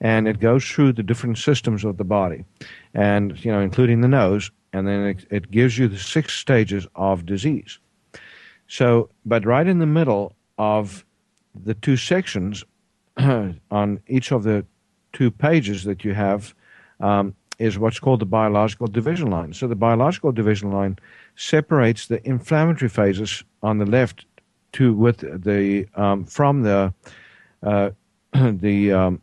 and 0.00 0.26
it 0.26 0.40
goes 0.40 0.64
through 0.64 0.94
the 0.94 1.02
different 1.02 1.38
systems 1.38 1.84
of 1.84 1.96
the 1.96 2.04
body, 2.04 2.44
and 2.94 3.42
you 3.44 3.52
know, 3.52 3.60
including 3.60 4.00
the 4.00 4.08
nose, 4.08 4.50
and 4.72 4.86
then 4.86 5.06
it, 5.06 5.26
it 5.30 5.50
gives 5.50 5.78
you 5.78 5.88
the 5.88 5.98
six 5.98 6.34
stages 6.34 6.86
of 6.96 7.24
disease. 7.24 7.78
So, 8.66 9.10
but 9.24 9.44
right 9.44 9.66
in 9.66 9.78
the 9.78 9.86
middle 9.86 10.34
of 10.58 11.04
the 11.64 11.74
two 11.74 11.96
sections 11.96 12.64
on 13.18 14.00
each 14.08 14.32
of 14.32 14.42
the 14.42 14.64
two 15.12 15.30
pages 15.30 15.84
that 15.84 16.04
you 16.04 16.14
have 16.14 16.54
um, 17.00 17.34
is 17.58 17.78
what's 17.78 18.00
called 18.00 18.20
the 18.20 18.26
biological 18.26 18.86
division 18.86 19.30
line. 19.30 19.52
So 19.52 19.68
the 19.68 19.76
biological 19.76 20.32
division 20.32 20.72
line 20.72 20.98
separates 21.36 22.06
the 22.06 22.26
inflammatory 22.26 22.88
phases 22.88 23.44
on 23.62 23.78
the 23.78 23.86
left 23.86 24.24
to 24.72 24.94
with 24.94 25.18
the 25.18 25.86
um, 25.94 26.24
from 26.24 26.62
the 26.62 26.92
uh, 27.62 27.90
the 28.32 28.92
um, 28.92 29.20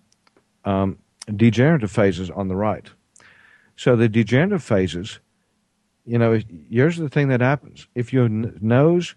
um, 0.65 0.97
degenerative 1.35 1.91
phases 1.91 2.29
on 2.29 2.47
the 2.47 2.55
right. 2.55 2.89
So 3.75 3.95
the 3.95 4.09
degenerative 4.09 4.63
phases, 4.63 5.19
you 6.05 6.17
know, 6.17 6.39
here's 6.69 6.97
the 6.97 7.09
thing 7.09 7.29
that 7.29 7.41
happens: 7.41 7.87
if 7.95 8.13
your 8.13 8.29
nose 8.29 9.15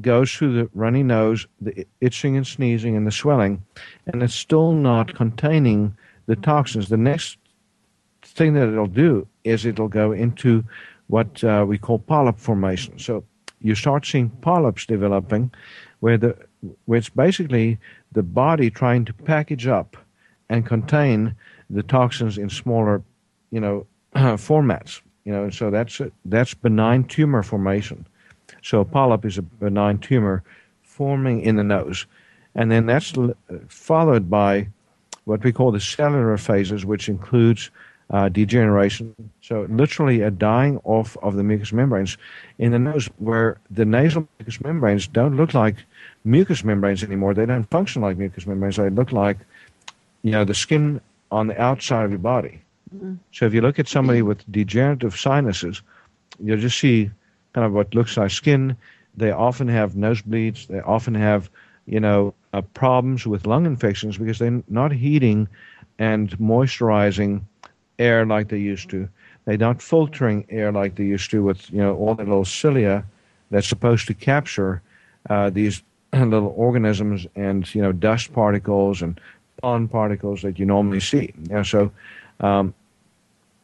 goes 0.00 0.32
through 0.32 0.54
the 0.54 0.70
runny 0.74 1.02
nose, 1.02 1.46
the 1.60 1.86
itching 2.00 2.36
and 2.36 2.46
sneezing 2.46 2.96
and 2.96 3.06
the 3.06 3.12
swelling, 3.12 3.64
and 4.06 4.22
it's 4.22 4.34
still 4.34 4.72
not 4.72 5.14
containing 5.14 5.96
the 6.26 6.36
toxins, 6.36 6.88
the 6.88 6.96
next 6.96 7.38
thing 8.22 8.54
that 8.54 8.68
it'll 8.68 8.86
do 8.86 9.26
is 9.44 9.66
it'll 9.66 9.88
go 9.88 10.12
into 10.12 10.64
what 11.08 11.42
uh, 11.42 11.64
we 11.66 11.76
call 11.76 11.98
polyp 11.98 12.38
formation. 12.38 12.98
So 12.98 13.24
you 13.60 13.74
start 13.74 14.06
seeing 14.06 14.30
polyps 14.30 14.86
developing, 14.86 15.50
where 16.00 16.18
the 16.18 16.36
where 16.86 16.98
it's 16.98 17.08
basically 17.08 17.78
the 18.12 18.22
body 18.22 18.70
trying 18.70 19.04
to 19.06 19.12
package 19.12 19.66
up 19.66 19.96
and 20.48 20.66
contain 20.66 21.34
the 21.70 21.82
toxins 21.82 22.36
in 22.36 22.50
smaller, 22.50 23.02
you 23.50 23.60
know, 23.60 23.86
formats. 24.14 25.00
You 25.24 25.32
know, 25.32 25.44
and 25.44 25.54
so 25.54 25.70
that's 25.70 26.00
that's 26.24 26.54
benign 26.54 27.04
tumor 27.04 27.42
formation. 27.42 28.06
So 28.62 28.80
a 28.80 28.84
polyp 28.84 29.24
is 29.24 29.38
a 29.38 29.42
benign 29.42 29.98
tumor 29.98 30.42
forming 30.82 31.42
in 31.42 31.56
the 31.56 31.64
nose, 31.64 32.06
and 32.54 32.70
then 32.70 32.86
that's 32.86 33.14
followed 33.68 34.28
by 34.28 34.68
what 35.24 35.44
we 35.44 35.52
call 35.52 35.70
the 35.70 35.80
cellular 35.80 36.36
phases, 36.36 36.84
which 36.84 37.08
includes 37.08 37.70
uh, 38.10 38.28
degeneration. 38.28 39.14
So 39.40 39.66
literally 39.70 40.20
a 40.22 40.30
dying 40.30 40.80
off 40.84 41.16
of 41.22 41.36
the 41.36 41.44
mucous 41.44 41.72
membranes 41.72 42.16
in 42.58 42.72
the 42.72 42.78
nose, 42.78 43.08
where 43.18 43.58
the 43.70 43.84
nasal 43.84 44.28
mucous 44.38 44.60
membranes 44.60 45.06
don't 45.06 45.36
look 45.36 45.54
like 45.54 45.76
mucous 46.24 46.64
membranes 46.64 47.02
anymore. 47.02 47.34
They 47.34 47.46
don't 47.46 47.70
function 47.70 48.02
like 48.02 48.16
mucous 48.18 48.46
membranes. 48.46 48.76
They 48.76 48.90
look 48.90 49.12
like, 49.12 49.38
you 50.22 50.32
know, 50.32 50.44
the 50.44 50.54
skin 50.54 51.00
on 51.30 51.46
the 51.46 51.60
outside 51.60 52.04
of 52.04 52.10
your 52.10 52.18
body. 52.18 52.60
Mm-hmm. 52.94 53.14
So 53.32 53.46
if 53.46 53.54
you 53.54 53.60
look 53.60 53.78
at 53.78 53.88
somebody 53.88 54.22
with 54.22 54.50
degenerative 54.50 55.16
sinuses, 55.16 55.82
you'll 56.40 56.58
just 56.58 56.78
see 56.78 57.10
kind 57.52 57.64
of 57.64 57.72
what 57.72 57.94
looks 57.94 58.16
like 58.16 58.30
skin. 58.30 58.76
They 59.16 59.30
often 59.30 59.68
have 59.68 59.94
nosebleeds. 59.94 60.66
They 60.66 60.80
often 60.80 61.14
have, 61.14 61.48
you 61.86 62.00
know, 62.00 62.34
uh, 62.52 62.62
problems 62.62 63.26
with 63.26 63.46
lung 63.46 63.66
infections 63.66 64.18
because 64.18 64.38
they're 64.38 64.62
not 64.68 64.92
heating 64.92 65.48
and 65.98 66.30
moisturizing 66.38 67.42
air 68.00 68.26
like 68.26 68.48
they 68.48 68.58
used 68.58 68.90
to. 68.90 69.08
They're 69.44 69.56
not 69.56 69.80
filtering 69.82 70.44
air 70.48 70.72
like 70.72 70.96
they 70.96 71.04
used 71.04 71.30
to 71.30 71.42
with 71.42 71.70
you 71.70 71.78
know 71.78 71.94
all 71.96 72.14
the 72.14 72.24
little 72.24 72.44
cilia 72.44 73.04
that's 73.50 73.68
supposed 73.68 74.06
to 74.08 74.14
capture 74.14 74.82
uh, 75.28 75.50
these 75.50 75.82
little 76.12 76.54
organisms 76.56 77.26
and 77.36 77.72
you 77.74 77.82
know 77.82 77.92
dust 77.92 78.32
particles 78.32 79.02
and 79.02 79.20
pollen 79.60 79.88
particles 79.88 80.42
that 80.42 80.58
you 80.58 80.66
normally 80.66 81.00
see. 81.00 81.32
Know, 81.48 81.62
so, 81.62 81.92
um, 82.40 82.74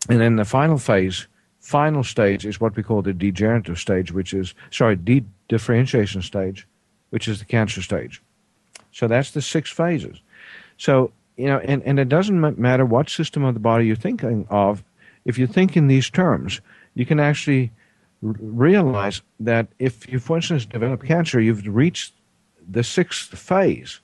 and 0.09 0.21
then 0.21 0.37
the 0.37 0.45
final 0.45 0.79
phase, 0.79 1.27
final 1.61 2.05
stage 2.05 2.45
is 2.45 2.61
what 2.61 2.77
we 2.77 2.83
call 2.83 3.03
the 3.03 3.15
degenerative 3.15 3.79
stage, 3.79 4.13
which 4.13 4.35
is 4.35 4.55
sorry, 4.71 4.97
de-differentiation 4.97 6.23
stage, 6.23 6.67
which 7.11 7.27
is 7.29 7.39
the 7.39 7.45
cancer 7.45 7.83
stage. 7.83 8.23
So 8.93 9.09
that's 9.09 9.33
the 9.33 9.43
six 9.43 9.71
phases. 9.71 10.21
So 10.79 11.13
you 11.37 11.47
know, 11.47 11.59
and, 11.59 11.83
and 11.83 11.99
it 11.99 12.09
doesn't 12.09 12.59
matter 12.59 12.85
what 12.85 13.11
system 13.11 13.45
of 13.45 13.55
the 13.55 13.61
body 13.61 13.87
you're 13.87 13.97
thinking 13.97 14.47
of. 14.51 14.83
If 15.25 15.39
you 15.39 15.47
think 15.47 15.77
in 15.77 15.89
these 15.89 16.09
terms, 16.09 16.61
you 16.95 17.05
can 17.05 17.21
actually 17.21 17.71
r- 18.25 18.35
realize 18.39 19.23
that 19.41 19.67
if 19.79 20.11
you, 20.11 20.19
for 20.19 20.37
instance, 20.37 20.65
develop 20.65 21.05
cancer, 21.05 21.41
you've 21.41 21.67
reached 21.67 22.15
the 22.69 22.83
sixth 22.83 23.37
phase, 23.39 24.01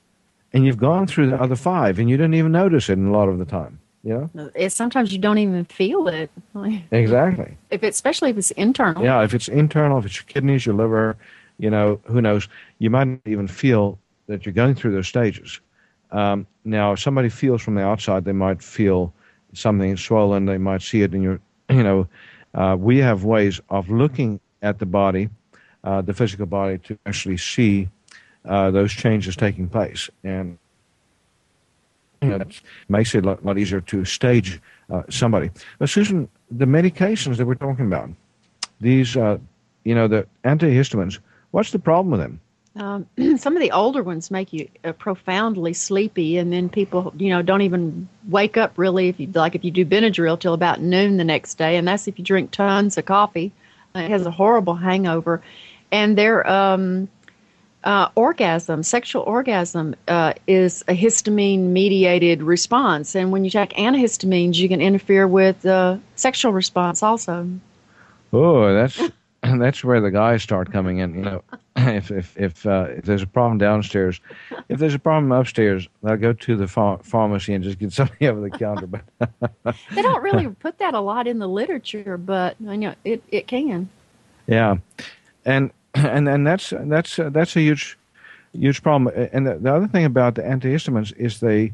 and 0.53 0.65
you've 0.65 0.77
gone 0.77 1.07
through 1.07 1.29
the 1.29 1.41
other 1.41 1.55
five, 1.55 1.97
and 1.97 2.09
you 2.09 2.17
didn't 2.17 2.35
even 2.35 2.51
notice 2.51 2.89
it 2.89 2.93
in 2.93 3.07
a 3.07 3.11
lot 3.11 3.27
of 3.27 3.39
the 3.39 3.45
time. 3.45 3.79
You 4.03 4.29
know, 4.33 4.51
it's 4.53 4.75
sometimes 4.75 5.13
you 5.13 5.17
don't 5.17 5.37
even 5.37 5.63
feel 5.65 6.07
it. 6.09 6.29
exactly. 6.91 7.57
If 7.71 7.83
it's, 7.83 7.97
especially 7.97 8.29
if 8.31 8.37
it's 8.37 8.51
internal. 8.51 9.03
Yeah, 9.03 9.23
if 9.23 9.33
it's 9.33 9.47
internal, 9.47 9.97
if 9.97 10.05
it's 10.05 10.17
your 10.17 10.25
kidneys, 10.25 10.65
your 10.65 10.75
liver, 10.75 11.15
you 11.57 11.69
know, 11.69 11.99
who 12.05 12.21
knows? 12.21 12.49
You 12.79 12.89
might 12.89 13.05
not 13.05 13.19
even 13.25 13.47
feel 13.47 13.97
that 14.27 14.45
you're 14.45 14.53
going 14.53 14.75
through 14.75 14.93
those 14.93 15.07
stages. 15.07 15.59
Um, 16.13 16.47
now, 16.63 16.93
if 16.93 16.99
somebody 16.99 17.27
feels 17.27 17.61
from 17.61 17.75
the 17.75 17.83
outside, 17.83 18.23
they 18.23 18.31
might 18.31 18.61
feel 18.61 19.13
something 19.53 19.97
swollen. 19.97 20.45
They 20.45 20.57
might 20.57 20.81
see 20.81 21.01
it 21.01 21.13
in 21.13 21.21
your, 21.21 21.39
you 21.69 21.83
know, 21.83 22.07
uh, 22.53 22.77
we 22.79 22.97
have 22.99 23.23
ways 23.23 23.59
of 23.69 23.89
looking 23.89 24.39
at 24.61 24.79
the 24.79 24.85
body, 24.85 25.29
uh, 25.83 26.01
the 26.01 26.13
physical 26.13 26.45
body, 26.45 26.77
to 26.77 26.97
actually 27.05 27.37
see 27.37 27.89
uh, 28.45 28.71
those 28.71 28.93
changes 28.93 29.35
taking 29.35 29.67
place. 29.67 30.09
And 30.23 30.57
you 32.21 32.29
know, 32.29 32.37
that 32.37 32.61
makes 32.87 33.13
it 33.13 33.25
a 33.25 33.27
lot, 33.27 33.45
lot 33.45 33.57
easier 33.57 33.81
to 33.81 34.05
stage 34.05 34.61
uh, 34.89 35.03
somebody. 35.09 35.49
But, 35.79 35.89
Susan, 35.89 36.29
the 36.51 36.65
medications 36.65 37.37
that 37.37 37.45
we're 37.45 37.55
talking 37.55 37.87
about, 37.87 38.09
these, 38.79 39.17
uh, 39.17 39.39
you 39.83 39.93
know, 39.93 40.07
the 40.07 40.25
antihistamines, 40.45 41.19
what's 41.51 41.71
the 41.71 41.79
problem 41.79 42.11
with 42.11 42.21
them? 42.21 42.39
Um, 42.75 43.07
some 43.37 43.55
of 43.55 43.61
the 43.61 43.71
older 43.71 44.03
ones 44.03 44.31
make 44.31 44.51
you 44.51 44.67
uh, 44.83 44.93
profoundly 44.93 45.73
sleepy, 45.73 46.37
and 46.37 46.51
then 46.51 46.69
people, 46.69 47.13
you 47.17 47.29
know, 47.29 47.41
don't 47.41 47.61
even 47.61 48.07
wake 48.29 48.57
up 48.57 48.77
really 48.77 49.09
if 49.09 49.19
you 49.19 49.27
like 49.33 49.55
if 49.55 49.63
you 49.63 49.71
do 49.71 49.85
Benadryl 49.85 50.39
till 50.39 50.53
about 50.53 50.81
noon 50.81 51.17
the 51.17 51.23
next 51.23 51.55
day, 51.55 51.77
and 51.77 51.87
that's 51.87 52.07
if 52.07 52.17
you 52.17 52.25
drink 52.25 52.51
tons 52.51 52.97
of 52.97 53.05
coffee. 53.05 53.51
It 53.95 54.09
has 54.09 54.25
a 54.25 54.31
horrible 54.31 54.73
hangover, 54.73 55.43
and 55.91 56.17
their 56.17 56.49
um, 56.49 57.07
uh, 57.83 58.09
orgasm, 58.15 58.81
sexual 58.81 59.21
orgasm, 59.23 59.95
uh, 60.07 60.33
is 60.47 60.83
a 60.87 60.95
histamine 60.95 61.59
mediated 61.59 62.41
response. 62.41 63.15
And 63.15 63.31
when 63.31 63.43
you 63.43 63.51
take 63.51 63.73
antihistamines, 63.73 64.55
you 64.55 64.67
can 64.67 64.81
interfere 64.81 65.27
with 65.27 65.61
the 65.61 65.99
sexual 66.15 66.53
response 66.53 67.03
also. 67.03 67.47
Oh, 68.31 68.73
that's 68.73 68.99
that's 69.43 69.83
where 69.83 70.01
the 70.01 70.09
guys 70.09 70.41
start 70.41 70.71
coming 70.71 70.97
in. 70.97 71.13
You 71.13 71.21
know, 71.21 71.43
if 71.77 72.11
if 72.11 72.37
if, 72.37 72.65
uh, 72.67 72.85
if 72.89 73.05
there's 73.05 73.23
a 73.23 73.27
problem 73.27 73.57
downstairs, 73.57 74.19
if 74.69 74.77
there's 74.77 74.93
a 74.93 74.99
problem 74.99 75.31
upstairs, 75.31 75.87
I'll 76.03 76.17
go 76.17 76.31
to 76.31 76.55
the 76.55 76.67
ph- 76.67 76.99
pharmacy 77.01 77.53
and 77.53 77.63
just 77.63 77.79
get 77.79 77.91
something 77.91 78.27
over 78.27 78.41
the 78.41 78.51
counter. 78.51 78.85
But 78.85 79.01
they 79.95 80.01
don't 80.03 80.21
really 80.21 80.47
put 80.47 80.77
that 80.77 80.93
a 80.93 80.99
lot 80.99 81.27
in 81.27 81.39
the 81.39 81.47
literature, 81.47 82.17
but 82.17 82.55
you 82.59 82.77
know 82.77 82.93
it 83.03 83.23
it 83.29 83.47
can. 83.47 83.89
Yeah, 84.45 84.77
and 85.45 85.71
and 85.95 86.29
and 86.29 86.45
that's 86.45 86.73
that's 86.77 87.17
uh, 87.17 87.29
that's 87.29 87.55
a 87.55 87.61
huge 87.61 87.97
huge 88.53 88.83
problem. 88.83 89.11
And 89.33 89.47
the, 89.47 89.55
the, 89.55 89.73
other 89.73 89.87
thing 89.87 90.05
about 90.05 90.35
the 90.35 90.43
antihistamines 90.43 91.11
is 91.17 91.39
they 91.39 91.73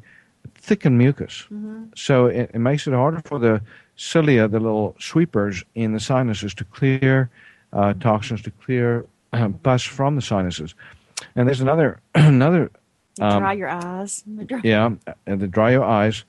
thicken 0.56 0.98
mucus, 0.98 1.46
mm-hmm. 1.52 1.86
so 1.94 2.28
it, 2.28 2.52
it, 2.54 2.60
makes 2.60 2.88
it 2.88 2.94
harder 2.94 3.22
for 3.26 3.38
the 3.38 3.62
cilia, 3.98 4.48
the 4.48 4.62
little 4.62 4.96
sweepers 4.98 5.62
in 5.76 5.92
the 5.92 6.00
sinuses, 6.00 6.54
to 6.54 6.64
clear 6.64 7.30
uh, 7.74 7.94
toxins, 7.96 8.42
to 8.44 8.52
clear 8.52 9.06
um, 9.34 9.54
pus 9.54 9.84
from 9.84 10.16
the 10.16 10.22
sinuses. 10.22 10.76
And 11.36 11.48
there's 11.48 11.62
another 11.62 12.00
another. 12.16 12.72
Um, 13.22 13.40
dry 13.40 13.54
your 13.54 13.70
eyes. 13.70 14.24
yeah, 14.64 14.92
and 15.26 15.40
to 15.40 15.48
dry 15.48 15.72
your 15.72 15.84
eyes, 15.84 16.24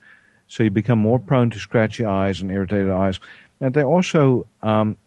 so 0.47 0.63
you 0.63 0.69
become 0.69 0.99
more 0.99 1.19
prone 1.19 1.49
to 1.51 1.59
scratchy 1.59 2.03
eyes 2.03 2.41
and 2.41 2.51
irritated 2.51 2.89
eyes. 2.89 3.19
And 3.61 3.73
they 3.73 3.83
also 3.83 4.45
um, 4.61 4.97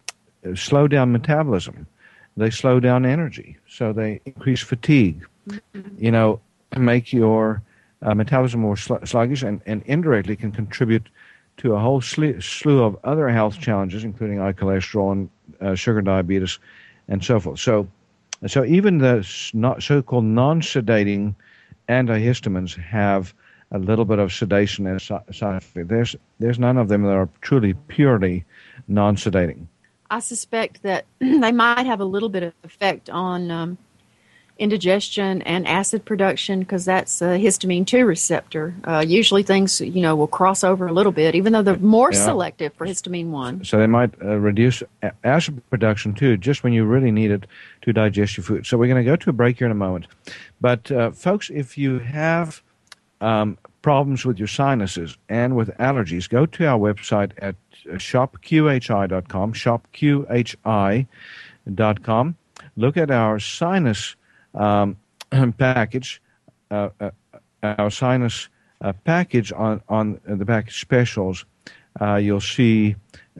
slow 0.55 0.87
down 0.87 1.11
metabolism 1.11 1.85
they 2.37 2.49
slow 2.49 2.79
down 2.79 3.05
energy, 3.05 3.57
so 3.67 3.93
they 3.93 4.19
increase 4.25 4.61
fatigue. 4.61 5.25
Mm-hmm. 5.47 6.03
You 6.03 6.11
know, 6.11 6.41
make 6.77 7.13
your 7.13 7.61
uh, 8.01 8.13
metabolism 8.13 8.59
more 8.59 8.77
sl- 8.77 9.05
sluggish, 9.05 9.41
and, 9.41 9.61
and 9.65 9.83
indirectly 9.85 10.35
can 10.35 10.51
contribute 10.51 11.07
to 11.57 11.73
a 11.73 11.79
whole 11.79 12.01
sl- 12.01 12.39
slew 12.41 12.83
of 12.83 12.97
other 13.03 13.29
health 13.29 13.59
challenges, 13.59 14.03
including 14.03 14.39
high 14.39 14.53
cholesterol 14.53 15.11
and 15.13 15.29
uh, 15.61 15.75
sugar 15.75 16.01
diabetes, 16.01 16.59
and 17.07 17.23
so 17.23 17.39
forth. 17.39 17.59
So, 17.59 17.87
so 18.47 18.63
even 18.65 18.99
the 18.99 19.23
so-called 19.23 20.25
non-sedating 20.25 21.35
antihistamines 21.89 22.77
have 22.77 23.33
a 23.71 23.79
little 23.79 24.05
bit 24.05 24.19
of 24.19 24.31
sedation 24.31 24.87
as 24.87 25.03
side 25.03 25.23
effect. 25.31 25.87
There's 25.87 26.15
there's 26.39 26.59
none 26.59 26.77
of 26.77 26.87
them 26.87 27.03
that 27.03 27.13
are 27.13 27.29
truly 27.41 27.73
purely 27.87 28.45
non-sedating. 28.87 29.67
I 30.09 30.19
suspect 30.19 30.83
that 30.83 31.05
they 31.19 31.51
might 31.51 31.85
have 31.85 31.99
a 31.99 32.05
little 32.05 32.29
bit 32.29 32.43
of 32.43 32.53
effect 32.63 33.09
on 33.09 33.51
um, 33.51 33.77
indigestion 34.57 35.41
and 35.41 35.67
acid 35.67 36.05
production 36.05 36.59
because 36.59 36.85
that's 36.85 37.21
a 37.21 37.37
histamine 37.37 37.85
2 37.85 38.05
receptor. 38.05 38.73
Uh, 38.83 39.03
usually 39.05 39.43
things, 39.43 39.81
you 39.81 40.01
know, 40.01 40.15
will 40.15 40.27
cross 40.27 40.63
over 40.63 40.87
a 40.87 40.93
little 40.93 41.11
bit, 41.11 41.35
even 41.35 41.51
though 41.51 41.61
they're 41.61 41.77
more 41.77 42.11
yeah. 42.11 42.23
selective 42.23 42.73
for 42.73 42.87
histamine 42.87 43.29
1. 43.29 43.65
So 43.65 43.77
they 43.77 43.87
might 43.87 44.13
uh, 44.21 44.37
reduce 44.37 44.81
acid 45.23 45.61
production 45.69 46.13
too, 46.13 46.37
just 46.37 46.63
when 46.63 46.71
you 46.73 46.85
really 46.85 47.11
need 47.11 47.31
it 47.31 47.45
to 47.81 47.91
digest 47.91 48.37
your 48.37 48.45
food. 48.45 48.65
So 48.65 48.77
we're 48.77 48.87
going 48.87 49.03
to 49.03 49.09
go 49.09 49.17
to 49.17 49.29
a 49.29 49.33
break 49.33 49.57
here 49.57 49.67
in 49.67 49.71
a 49.71 49.75
moment. 49.75 50.07
But 50.61 50.89
uh, 50.91 51.11
folks, 51.11 51.49
if 51.49 51.77
you 51.77 51.99
have 51.99 52.61
um, 53.19 53.57
problems 53.81 54.25
with 54.25 54.39
your 54.39 54.47
sinuses 54.47 55.17
and 55.27 55.55
with 55.55 55.69
allergies, 55.77 56.29
go 56.29 56.45
to 56.45 56.65
our 56.65 56.79
website 56.79 57.31
at 57.37 57.55
shopqhi.com, 57.85 59.53
shopqhi.com. 59.53 61.07
Look 62.77 62.97
at 62.97 63.11
our 63.11 63.39
sinus 63.39 64.15
um, 64.55 64.97
package, 65.57 66.21
uh, 66.71 66.89
uh, 66.99 67.11
our 67.61 67.89
sinus 67.89 68.49
uh, 68.81 68.93
package 69.03 69.51
on, 69.53 69.81
on 69.89 70.19
the 70.25 70.45
package 70.45 70.79
specials. 70.79 71.45
Uh, 71.99 72.15
you'll 72.15 72.41
see, 72.41 72.95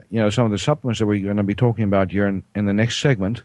you 0.09 0.19
know, 0.19 0.29
some 0.29 0.45
of 0.45 0.51
the 0.51 0.57
supplements 0.57 0.99
that 0.99 1.05
we're 1.05 1.23
going 1.23 1.37
to 1.37 1.43
be 1.43 1.55
talking 1.55 1.83
about 1.83 2.11
here 2.11 2.27
in, 2.27 2.43
in 2.55 2.65
the 2.65 2.73
next 2.73 2.99
segment. 2.99 3.43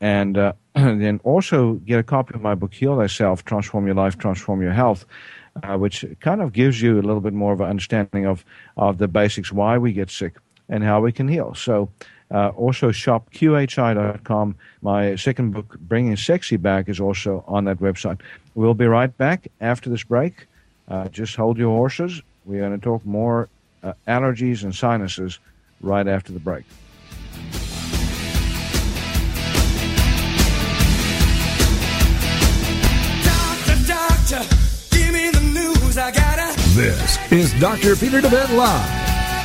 And, 0.00 0.38
uh, 0.38 0.52
then 0.74 1.20
also 1.24 1.74
get 1.74 1.98
a 1.98 2.02
copy 2.02 2.34
of 2.34 2.40
my 2.40 2.54
book, 2.54 2.72
Heal 2.72 2.96
Thyself, 2.96 3.44
Transform 3.44 3.86
Your 3.86 3.96
Life, 3.96 4.16
Transform 4.16 4.62
Your 4.62 4.72
Health 4.72 5.04
uh, 5.62 5.76
which 5.76 6.04
kind 6.20 6.40
of 6.40 6.52
gives 6.52 6.80
you 6.80 6.94
a 6.94 7.02
little 7.02 7.20
bit 7.20 7.32
more 7.32 7.52
of 7.52 7.60
an 7.60 7.68
understanding 7.68 8.26
of, 8.26 8.44
of 8.76 8.98
the 8.98 9.08
basics, 9.08 9.52
why 9.52 9.78
we 9.78 9.92
get 9.92 10.10
sick 10.10 10.36
and 10.68 10.84
how 10.84 11.00
we 11.00 11.12
can 11.12 11.28
heal. 11.28 11.54
So 11.54 11.90
uh, 12.30 12.48
also 12.50 12.92
shop 12.92 13.32
qhi.com. 13.32 14.54
My 14.82 15.16
second 15.16 15.52
book, 15.52 15.78
Bringing 15.80 16.16
Sexy 16.16 16.56
Back, 16.56 16.88
is 16.88 17.00
also 17.00 17.44
on 17.46 17.64
that 17.64 17.78
website. 17.78 18.20
We'll 18.54 18.74
be 18.74 18.86
right 18.86 19.16
back 19.16 19.48
after 19.60 19.90
this 19.90 20.04
break. 20.04 20.46
Uh, 20.88 21.08
just 21.08 21.36
hold 21.36 21.58
your 21.58 21.70
horses. 21.70 22.22
We're 22.44 22.60
going 22.60 22.78
to 22.78 22.84
talk 22.84 23.04
more 23.04 23.48
uh, 23.82 23.92
allergies 24.08 24.64
and 24.64 24.74
sinuses 24.74 25.38
right 25.80 26.06
after 26.06 26.32
the 26.32 26.40
break. 26.40 26.64
Doctor, 33.24 33.86
doctor. 33.86 34.60
This 36.74 37.18
is 37.32 37.52
Dr. 37.60 37.96
Peter 37.96 38.20
DeVette 38.20 38.56
Live. 38.56 38.99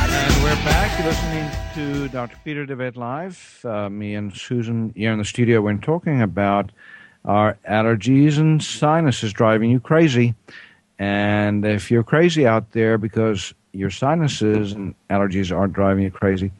And 0.09 0.43
we're 0.43 0.55
back. 0.65 1.05
Listening 1.05 1.51
to 1.75 2.07
Dr. 2.07 2.37
Peter 2.43 2.65
DeVette 2.65 2.95
Live. 2.95 3.59
Uh, 3.63 3.89
me 3.89 4.15
and 4.15 4.35
Susan 4.35 4.91
here 4.95 5.11
in 5.11 5.19
the 5.19 5.25
studio. 5.25 5.61
We're 5.61 5.77
talking 5.77 6.23
about 6.23 6.71
our 7.25 7.59
allergies 7.69 8.39
and 8.39 8.63
sinuses 8.63 9.33
driving 9.33 9.69
you 9.69 9.79
crazy. 9.79 10.33
And 10.99 11.65
if 11.65 11.91
you're 11.91 12.03
crazy 12.03 12.47
out 12.47 12.71
there 12.71 12.97
because 12.97 13.53
your 13.71 13.91
sinuses 13.91 14.73
and 14.73 14.95
allergies 15.09 15.55
are 15.55 15.67
driving 15.67 16.03
you 16.03 16.11
crazy, 16.11 16.51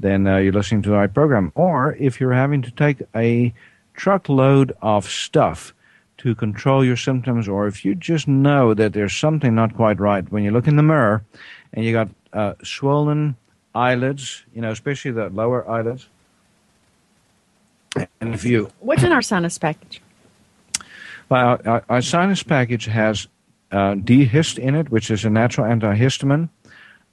then 0.00 0.26
uh, 0.26 0.38
you're 0.38 0.52
listening 0.52 0.82
to 0.82 0.90
the 0.90 0.96
right 0.96 1.12
program. 1.12 1.52
Or 1.54 1.94
if 1.98 2.20
you're 2.20 2.32
having 2.32 2.62
to 2.62 2.70
take 2.72 3.02
a 3.14 3.54
truckload 3.94 4.72
of 4.82 5.08
stuff 5.08 5.72
to 6.18 6.34
control 6.34 6.84
your 6.84 6.96
symptoms, 6.96 7.48
or 7.48 7.66
if 7.66 7.84
you 7.84 7.94
just 7.94 8.26
know 8.26 8.74
that 8.74 8.92
there's 8.92 9.16
something 9.16 9.54
not 9.54 9.74
quite 9.74 10.00
right 10.00 10.30
when 10.32 10.42
you 10.42 10.50
look 10.50 10.66
in 10.66 10.76
the 10.76 10.82
mirror 10.82 11.22
and 11.72 11.84
you 11.84 11.92
got 11.92 12.08
uh, 12.32 12.54
swollen 12.62 13.36
eyelids, 13.74 14.44
you 14.54 14.60
know, 14.60 14.70
especially 14.70 15.12
the 15.12 15.28
lower 15.30 15.68
eyelids. 15.68 16.08
And 18.20 18.34
if 18.34 18.44
you 18.44 18.70
What's 18.80 19.04
in 19.04 19.12
our 19.12 19.22
sinus 19.22 19.58
package? 19.58 20.00
Well, 21.28 21.60
our, 21.64 21.84
our 21.88 22.02
sinus 22.02 22.42
package 22.42 22.86
has 22.86 23.28
uh, 23.70 23.94
D-Hist 23.94 24.58
in 24.58 24.74
it, 24.74 24.90
which 24.90 25.10
is 25.10 25.24
a 25.24 25.30
natural 25.30 25.66
antihistamine 25.66 26.48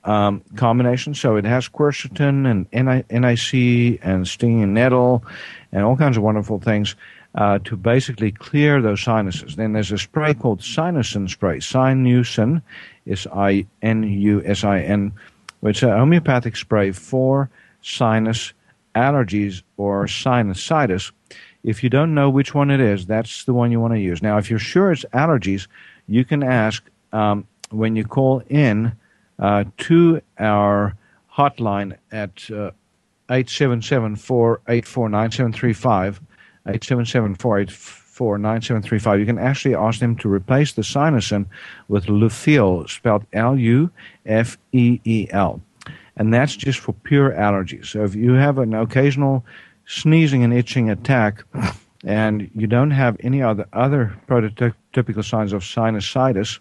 um, 0.04 0.44
combination. 0.56 1.14
So 1.14 1.36
it 1.36 1.46
has 1.46 1.70
quercetin 1.70 2.50
and 2.50 2.68
NI, 2.72 3.04
NIC 3.10 4.00
and 4.04 4.28
stinging 4.28 4.74
nettle 4.74 5.24
and 5.72 5.84
all 5.84 5.96
kinds 5.96 6.18
of 6.18 6.24
wonderful 6.24 6.60
things 6.60 6.96
uh, 7.36 7.60
to 7.60 7.78
basically 7.78 8.32
clear 8.32 8.82
those 8.82 9.02
sinuses. 9.02 9.56
Then 9.56 9.74
there's 9.74 9.92
a 9.92 9.98
spray 9.98 10.34
called 10.34 10.60
Sinusin 10.60 11.30
spray. 11.30 11.60
Sinusin 11.60 12.62
is 13.06 13.28
I-N-U-S-I-N, 13.28 15.14
which 15.62 15.78
is 15.78 15.84
a 15.84 15.98
homeopathic 15.98 16.56
spray 16.58 16.92
for 16.92 17.50
sinus 17.82 18.54
allergies 18.96 19.64
or 19.78 20.06
sinusitis. 20.06 21.12
If 21.64 21.84
you 21.84 21.90
don't 21.90 22.14
know 22.14 22.30
which 22.30 22.54
one 22.54 22.72
it 22.72 22.82
is, 22.82 23.06
that's 23.06 23.46
the 23.46 23.54
one 23.54 23.72
you 23.72 23.80
want 23.80 23.94
to 23.94 24.00
use. 24.00 24.22
Now, 24.22 24.38
if 24.38 24.50
you're 24.50 24.60
sure 24.60 24.92
it's 24.92 25.06
allergies, 25.14 25.68
you 26.08 26.26
can 26.26 26.44
ask 26.44 26.84
um, 27.14 27.48
when 27.70 27.96
you 27.96 28.06
call 28.06 28.44
in 28.50 28.94
uh, 29.40 29.66
to 29.78 30.22
our 30.40 30.96
hotline 31.34 31.98
at 32.12 32.50
uh, 32.52 32.72
877 33.30 34.16
484 34.18 35.10
9735. 35.10 36.22
877 36.68 37.36
484 37.36 38.38
9735. 38.38 39.20
You 39.20 39.26
can 39.26 39.40
actually 39.40 39.76
ask 39.76 40.00
them 40.00 40.16
to 40.18 40.30
replace 40.30 40.74
the 40.74 40.84
sinusin 40.84 41.46
with 41.88 42.06
Lufeel, 42.06 42.88
spelled 42.90 43.26
L 43.34 43.58
U 43.58 43.90
F 44.26 44.58
E 44.72 45.00
E 45.06 45.28
L. 45.32 45.62
And 46.18 46.34
that's 46.34 46.56
just 46.56 46.80
for 46.80 46.94
pure 46.94 47.32
allergies. 47.32 47.88
So 47.88 48.04
if 48.04 48.14
you 48.14 48.34
have 48.34 48.58
an 48.60 48.74
occasional 48.74 49.44
sneezing 49.86 50.44
and 50.44 50.54
itching 50.54 50.90
attack, 50.90 51.44
and 52.04 52.50
you 52.56 52.68
don't 52.68 52.92
have 52.92 53.18
any 53.20 53.42
other 53.42 53.68
other 53.74 54.16
prototypical 54.28 55.24
signs 55.24 55.54
of 55.54 55.64
sinusitis, 55.64 56.60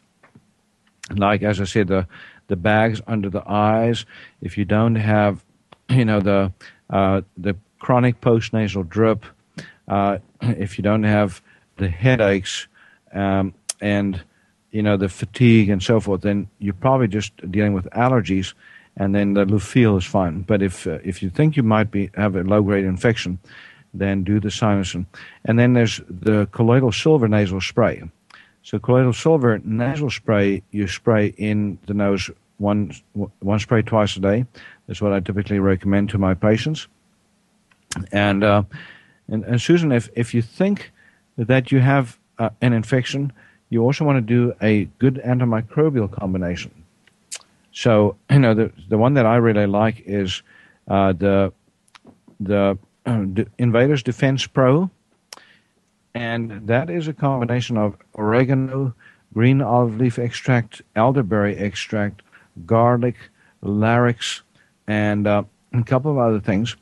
like 1.17 1.43
as 1.43 1.61
I 1.61 1.65
said, 1.65 1.89
the 1.89 2.07
the 2.49 2.57
bags 2.57 3.01
under 3.07 3.31
the 3.31 3.43
eyes. 3.49 4.05
If 4.43 4.59
you 4.59 4.65
don't 4.65 4.97
have, 4.97 5.45
you 5.89 6.05
know, 6.05 6.21
the 6.21 6.53
uh, 6.91 7.23
the 7.37 7.57
chronic 7.79 8.21
postnasal 8.21 8.89
drip, 8.89 9.25
uh, 9.89 10.19
if 10.43 10.79
you 10.79 10.83
don't 10.83 11.05
have 11.05 11.41
the 11.77 11.89
headaches 11.89 12.67
um, 13.15 13.55
and 13.81 14.23
you 14.71 14.83
know 14.83 14.97
the 14.97 15.09
fatigue 15.09 15.71
and 15.71 15.83
so 15.83 16.01
forth, 16.01 16.21
then 16.21 16.49
you're 16.59 16.75
probably 16.75 17.09
just 17.09 17.35
dealing 17.51 17.73
with 17.73 17.87
allergies, 17.91 18.53
and 18.97 19.15
then 19.15 19.35
the 19.35 19.45
Lufeel 19.47 19.97
is 19.97 20.05
fine. 20.05 20.43
But 20.43 20.63
if 20.63 20.87
uh, 20.87 20.99
if 21.03 21.23
you 21.23 21.31
think 21.31 21.57
you 21.57 21.63
might 21.63 21.91
be 21.91 22.11
have 22.15 22.37
a 22.37 22.43
low 22.43 22.63
grade 22.63 22.85
infection, 22.85 23.39
then 23.95 24.25
do 24.25 24.41
the 24.41 24.49
sinusin. 24.49 25.07
And 25.45 25.59
then 25.59 25.73
there's 25.73 26.01
the 26.09 26.47
colloidal 26.53 26.93
silver 26.93 27.29
nasal 27.29 27.61
spray. 27.61 28.03
So 28.63 28.79
colloidal 28.79 29.13
silver 29.13 29.61
nasal 29.65 30.11
spray, 30.11 30.63
you 30.71 30.87
spray 30.87 31.35
in 31.37 31.79
the 31.87 31.95
nose 31.95 32.31
one 32.59 32.95
one 33.41 33.59
spray 33.59 33.83
twice 33.83 34.17
a 34.17 34.21
day. 34.21 34.45
That's 34.87 35.01
what 35.01 35.13
I 35.13 35.21
typically 35.21 35.59
recommend 35.59 36.11
to 36.11 36.19
my 36.19 36.35
patients. 36.35 36.89
And 38.13 38.45
uh, 38.45 38.63
and, 39.29 39.45
and 39.45 39.61
Susan, 39.61 39.93
if 39.93 40.11
if 40.15 40.35
you 40.35 40.43
think 40.43 40.93
that 41.37 41.73
you 41.73 41.81
have 41.81 42.19
uh, 42.39 42.51
an 42.61 42.73
infection, 42.73 43.33
you 43.71 43.83
also 43.83 44.05
want 44.05 44.17
to 44.17 44.21
do 44.21 44.55
a 44.61 44.85
good 44.99 45.21
antimicrobial 45.25 46.11
combination. 46.13 46.71
So 47.73 48.17
you 48.31 48.39
know 48.39 48.55
the 48.55 48.73
the 48.89 48.99
one 48.99 49.15
that 49.15 49.27
I 49.27 49.37
really 49.37 49.67
like 49.67 50.03
is 50.07 50.43
uh, 50.89 51.13
the 51.13 51.53
the 52.41 52.79
uh, 53.07 53.25
Invaders 53.59 54.03
Defense 54.03 54.47
Pro, 54.47 54.91
and 56.15 56.67
that 56.67 56.91
is 56.91 57.09
a 57.09 57.13
combination 57.13 57.77
of 57.77 57.97
oregano, 58.15 58.95
green 59.33 59.63
olive 59.63 59.97
leaf 59.99 60.19
extract, 60.19 60.83
elderberry 60.97 61.57
extract, 61.57 62.23
garlic, 62.67 63.17
larix, 63.63 64.43
and 64.87 65.27
uh, 65.27 65.45
a 65.73 65.83
couple 65.85 66.11
of 66.11 66.19
other 66.19 66.41
things. 66.41 66.77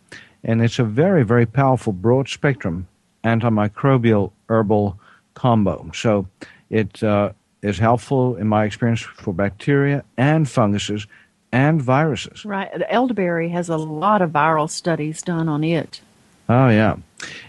And 0.45 0.63
it's 0.63 0.79
a 0.79 0.85
very, 0.85 1.25
very 1.25 1.47
powerful 1.47 1.93
broad 1.93 2.29
spectrum 2.29 2.89
antimicrobial 3.25 4.33
herbal 4.49 4.99
combo. 5.35 5.91
So 5.95 6.27
it 6.71 7.03
uh, 7.03 7.33
is 7.63 7.79
helpful, 7.79 8.37
in 8.37 8.47
my 8.47 8.65
experience, 8.65 9.01
for 9.01 9.35
bacteria 9.35 10.05
and 10.17 10.49
funguses 10.49 11.07
and 11.53 11.83
viruses. 11.83 12.45
Right. 12.45 12.71
Elderberry 12.89 13.49
has 13.51 13.69
a 13.69 13.77
lot 13.77 14.23
of 14.23 14.31
viral 14.31 14.71
studies 14.71 15.23
done 15.23 15.49
on 15.49 15.65
it. 15.65 16.01
Oh 16.49 16.69
yeah, 16.69 16.97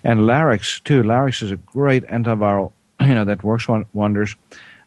and 0.03 0.21
Larix 0.21 0.83
too. 0.83 1.03
Larix 1.03 1.41
is 1.41 1.51
a 1.51 1.55
great 1.57 2.05
antiviral, 2.07 2.71
you 3.01 3.15
know, 3.15 3.25
that 3.25 3.43
works 3.43 3.67
wonders. 3.93 4.35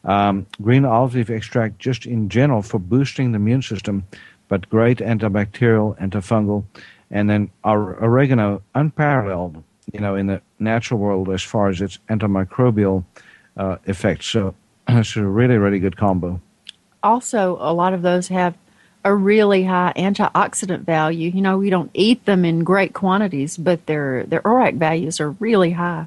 Um, 0.05 0.47
green 0.61 0.85
olive 0.85 1.15
leaf 1.15 1.31
extract, 1.31 1.79
just 1.79 2.07
in 2.07 2.29
general, 2.29 2.63
for 2.63 2.79
boosting 2.79 3.33
the 3.33 3.37
immune 3.37 3.63
system, 3.63 4.05
but 4.49 4.69
great 4.69 4.99
antibacterial, 4.99 5.97
antifungal, 5.99 6.65
and 7.11 7.31
then 7.31 7.51
our 7.63 8.03
oregano, 8.03 8.63
unparalleled, 8.75 9.63
you 9.93 10.01
know, 10.01 10.17
in 10.17 10.27
the 10.27 10.43
natural 10.59 10.99
world 10.99 11.29
as 11.31 11.43
far 11.43 11.69
as 11.69 11.81
its 11.81 11.99
antimicrobial 12.09 13.05
uh, 13.57 13.77
effects. 13.85 14.27
So 14.27 14.55
it's 14.89 15.17
a 15.17 15.25
really, 15.25 15.57
really 15.57 15.79
good 15.79 15.97
combo. 15.97 16.41
Also, 17.03 17.57
a 17.61 17.73
lot 17.73 17.95
of 17.95 18.03
those 18.03 18.29
have 18.29 18.57
a 19.05 19.15
really 19.15 19.65
high 19.65 19.93
antioxidant 19.97 20.81
value. 20.81 21.31
You 21.31 21.43
know, 21.43 21.59
we 21.59 21.71
don't 21.71 21.91
eat 21.95 22.25
them 22.25 22.45
in 22.45 22.65
great 22.65 22.95
quantities, 22.95 23.57
but 23.57 23.87
their 23.87 24.25
their 24.25 24.43
ORAC 24.43 24.77
values 24.77 25.21
are 25.21 25.31
really 25.33 25.73
high. 25.73 26.07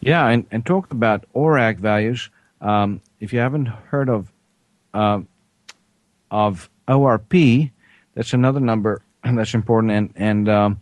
Yeah, 0.00 0.28
and, 0.28 0.46
and 0.50 0.66
talk 0.66 0.90
about 0.90 1.24
ORAC 1.34 1.78
values. 1.78 2.28
Um, 2.60 3.00
if 3.20 3.32
you 3.32 3.38
haven't 3.38 3.66
heard 3.66 4.08
of 4.08 4.30
uh, 4.92 5.20
of 6.30 6.68
ORP, 6.88 7.70
that's 8.14 8.32
another 8.32 8.60
number 8.60 9.02
that's 9.24 9.54
important, 9.54 9.92
and 9.92 10.12
and 10.16 10.48
um, 10.48 10.80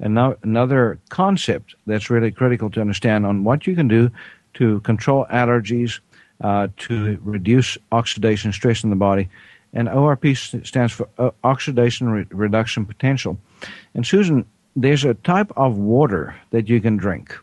another 0.00 0.98
concept 1.08 1.74
that's 1.86 2.10
really 2.10 2.30
critical 2.30 2.70
to 2.70 2.80
understand 2.80 3.26
on 3.26 3.44
what 3.44 3.66
you 3.66 3.74
can 3.74 3.88
do 3.88 4.10
to 4.54 4.80
control 4.80 5.26
allergies, 5.30 6.00
uh, 6.40 6.68
to 6.76 7.18
reduce 7.22 7.78
oxidation 7.92 8.52
stress 8.52 8.84
in 8.84 8.90
the 8.90 8.96
body, 8.96 9.28
and 9.72 9.88
ORP 9.88 10.36
stands 10.66 10.92
for 10.92 11.08
uh, 11.18 11.30
oxidation 11.44 12.08
re- 12.08 12.26
reduction 12.30 12.86
potential. 12.86 13.38
And 13.94 14.06
Susan, 14.06 14.44
there's 14.76 15.04
a 15.04 15.14
type 15.14 15.52
of 15.56 15.76
water 15.76 16.34
that 16.50 16.68
you 16.68 16.80
can 16.80 16.96
drink 16.96 17.36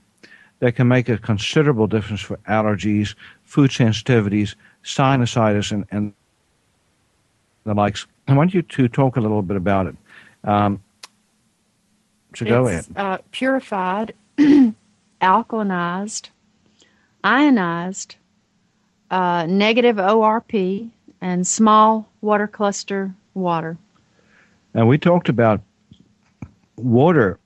that 0.60 0.76
can 0.76 0.88
make 0.88 1.10
a 1.10 1.18
considerable 1.18 1.88
difference 1.88 2.22
for 2.22 2.38
allergies, 2.48 3.16
food 3.44 3.72
sensitivities, 3.72 4.56
sinusitis, 4.84 5.72
and, 5.72 5.86
and 5.92 6.14
the 7.66 7.74
likes. 7.74 8.08
I 8.28 8.34
want 8.34 8.54
you 8.54 8.62
to 8.62 8.88
talk 8.88 9.18
a 9.18 9.22
little 9.22 9.42
bit 9.42 9.58
about 9.58 9.88
it. 9.88 9.96
Um, 10.44 10.82
so 12.36 12.46
go 12.46 12.68
ahead. 12.68 12.86
Uh, 12.96 13.18
purified, 13.32 14.14
alkalinized, 15.22 16.30
ionized, 17.24 18.16
uh, 19.12 19.46
negative 19.48 19.98
ORP, 19.98 20.90
and 21.22 21.46
small 21.46 22.10
water 22.26 22.48
cluster 22.48 23.16
water. 23.34 23.78
And 24.74 24.88
we 24.90 24.98
talked 24.98 25.30
about 25.30 25.62
water 26.76 27.40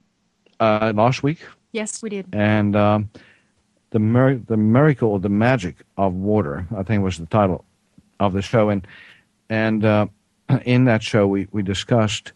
uh, 0.60 0.94
last 0.96 1.22
week. 1.22 1.40
Yes, 1.72 2.02
we 2.02 2.10
did. 2.10 2.28
And 2.34 2.76
um, 2.76 3.10
the 3.92 4.00
mir- 4.00 4.42
the 4.48 4.58
miracle 4.58 5.20
the 5.20 5.30
magic 5.30 5.76
of 5.98 6.14
water. 6.14 6.66
I 6.76 6.84
think 6.84 7.04
was 7.04 7.18
the 7.18 7.28
title 7.28 7.66
of 8.20 8.34
the 8.34 8.42
show, 8.42 8.70
and 8.70 8.88
and 9.50 9.86
uh, 9.86 10.08
in 10.66 10.86
that 10.86 11.04
show 11.04 11.28
we 11.28 11.48
we 11.52 11.62
discussed 11.62 12.34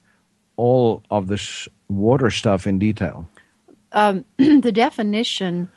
all 0.55 1.01
of 1.09 1.27
this 1.27 1.67
water 1.89 2.29
stuff 2.29 2.67
in 2.67 2.77
detail. 2.77 3.27
Um, 3.91 4.25
the 4.37 4.71
definition 4.71 5.69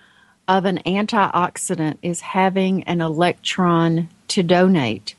of 0.48 0.64
an 0.64 0.78
antioxidant 0.86 1.98
is 2.02 2.20
having 2.20 2.82
an 2.84 3.00
electron 3.00 4.08
to 4.28 4.42
donate. 4.42 5.15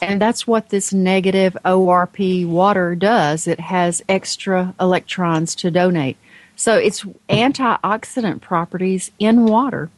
And 0.00 0.20
that's 0.20 0.46
what 0.46 0.68
this 0.68 0.92
negative 0.92 1.56
ORP 1.64 2.46
water 2.46 2.94
does. 2.94 3.46
It 3.46 3.60
has 3.60 4.02
extra 4.08 4.74
electrons 4.80 5.54
to 5.56 5.70
donate. 5.70 6.16
So 6.56 6.76
it's 6.76 7.04
antioxidant 7.28 8.40
properties 8.40 9.10
in 9.18 9.44
water. 9.46 9.90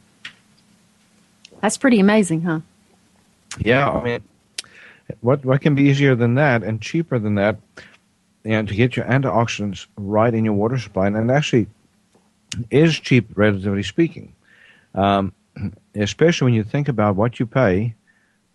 That's 1.61 1.77
pretty 1.77 1.99
amazing, 1.99 2.41
huh? 2.41 2.61
Yeah, 3.59 3.89
I 3.89 4.03
mean, 4.03 4.23
what 5.21 5.43
what 5.43 5.61
can 5.61 5.75
be 5.75 5.83
easier 5.83 6.15
than 6.15 6.35
that 6.35 6.63
and 6.63 6.81
cheaper 6.81 7.19
than 7.19 7.35
that, 7.35 7.57
and 8.45 8.67
to 8.67 8.75
get 8.75 8.95
your 8.95 9.05
antioxidants 9.05 9.87
right 9.97 10.33
in 10.33 10.45
your 10.45 10.53
water 10.53 10.77
supply, 10.77 11.07
and 11.07 11.29
it 11.29 11.33
actually 11.33 11.67
is 12.69 12.99
cheap, 12.99 13.29
relatively 13.35 13.83
speaking. 13.83 14.33
Um, 14.95 15.33
especially 15.95 16.45
when 16.45 16.53
you 16.53 16.63
think 16.63 16.87
about 16.87 17.15
what 17.15 17.39
you 17.39 17.45
pay 17.45 17.95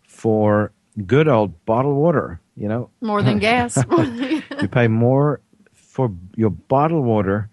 for 0.07 0.72
good 1.05 1.28
old 1.28 1.64
bottled 1.66 1.97
water. 1.97 2.40
You 2.57 2.68
know, 2.68 2.90
More 3.03 3.22
than 3.22 3.38
gas. 3.38 3.76
you 3.99 4.68
pay 4.70 4.88
more 4.88 5.40
for 5.74 6.11
your 6.36 6.51
bottled 6.51 7.05
water, 7.05 7.51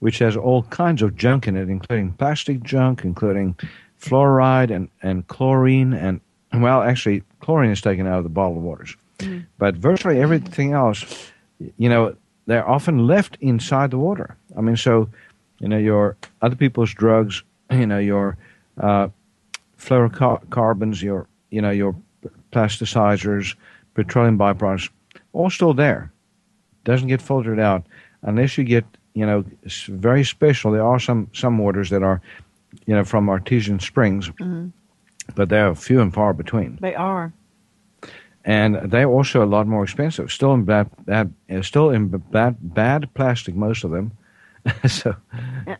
which 0.00 0.18
has 0.18 0.36
all 0.36 0.64
kinds 0.64 1.00
of 1.00 1.16
junk 1.16 1.48
in 1.48 1.56
it, 1.56 1.70
including 1.70 2.12
plastic 2.12 2.62
junk, 2.62 3.02
including 3.04 3.56
fluoride 4.00 4.70
and, 4.70 4.88
and 5.02 5.26
chlorine. 5.28 5.94
And, 5.94 6.20
well, 6.52 6.82
actually, 6.82 7.22
chlorine 7.40 7.70
is 7.70 7.80
taken 7.80 8.06
out 8.06 8.18
of 8.18 8.24
the 8.24 8.30
bottled 8.30 8.62
waters. 8.62 8.96
But 9.58 9.76
virtually 9.76 10.20
everything 10.20 10.72
else, 10.72 11.30
you 11.78 11.88
know, 11.88 12.16
they're 12.46 12.68
often 12.68 13.06
left 13.06 13.36
inside 13.40 13.90
the 13.90 13.98
water. 13.98 14.36
I 14.56 14.60
mean, 14.60 14.76
so, 14.76 15.08
you 15.60 15.68
know, 15.68 15.78
your 15.78 16.16
other 16.40 16.56
people's 16.56 16.92
drugs, 16.92 17.42
you 17.70 17.86
know, 17.86 17.98
your 17.98 18.36
uh, 18.78 19.08
fluorocarbons, 19.78 21.02
your, 21.02 21.26
you 21.50 21.62
know, 21.62 21.70
your 21.70 21.94
plasticizers, 22.52 23.54
petroleum 23.94 24.38
byproducts, 24.38 24.88
all 25.32 25.50
still 25.50 25.74
there. 25.74 26.12
Doesn't 26.84 27.08
get 27.08 27.22
filtered 27.22 27.58
out 27.60 27.84
unless 28.22 28.56
you 28.58 28.64
get, 28.64 28.84
you 29.14 29.26
know, 29.26 29.44
very 29.88 30.24
special. 30.24 30.72
There 30.72 30.84
are 30.86 31.00
some 31.00 31.28
some 31.32 31.58
waters 31.58 31.90
that 31.90 32.02
are, 32.02 32.20
you 32.86 32.94
know, 32.94 33.04
from 33.04 33.28
artesian 33.28 33.80
springs, 33.80 34.30
but 35.34 35.48
they're 35.48 35.74
few 35.74 36.00
and 36.00 36.12
far 36.12 36.32
between, 36.34 36.78
they 36.80 36.94
are. 36.94 37.32
and 38.44 38.90
they're 38.90 39.08
also 39.08 39.44
a 39.44 39.46
lot 39.46 39.66
more 39.66 39.84
expensive. 39.84 40.30
Still 40.32 40.52
in 40.54 40.64
bad, 40.64 40.90
bad 41.06 41.32
uh, 41.50 41.62
still 41.62 41.90
in 41.90 42.08
bad 42.08 42.56
bad 42.60 43.12
plastic, 43.14 43.54
most 43.54 43.84
of 43.84 43.90
them. 43.92 44.12
so 44.88 45.14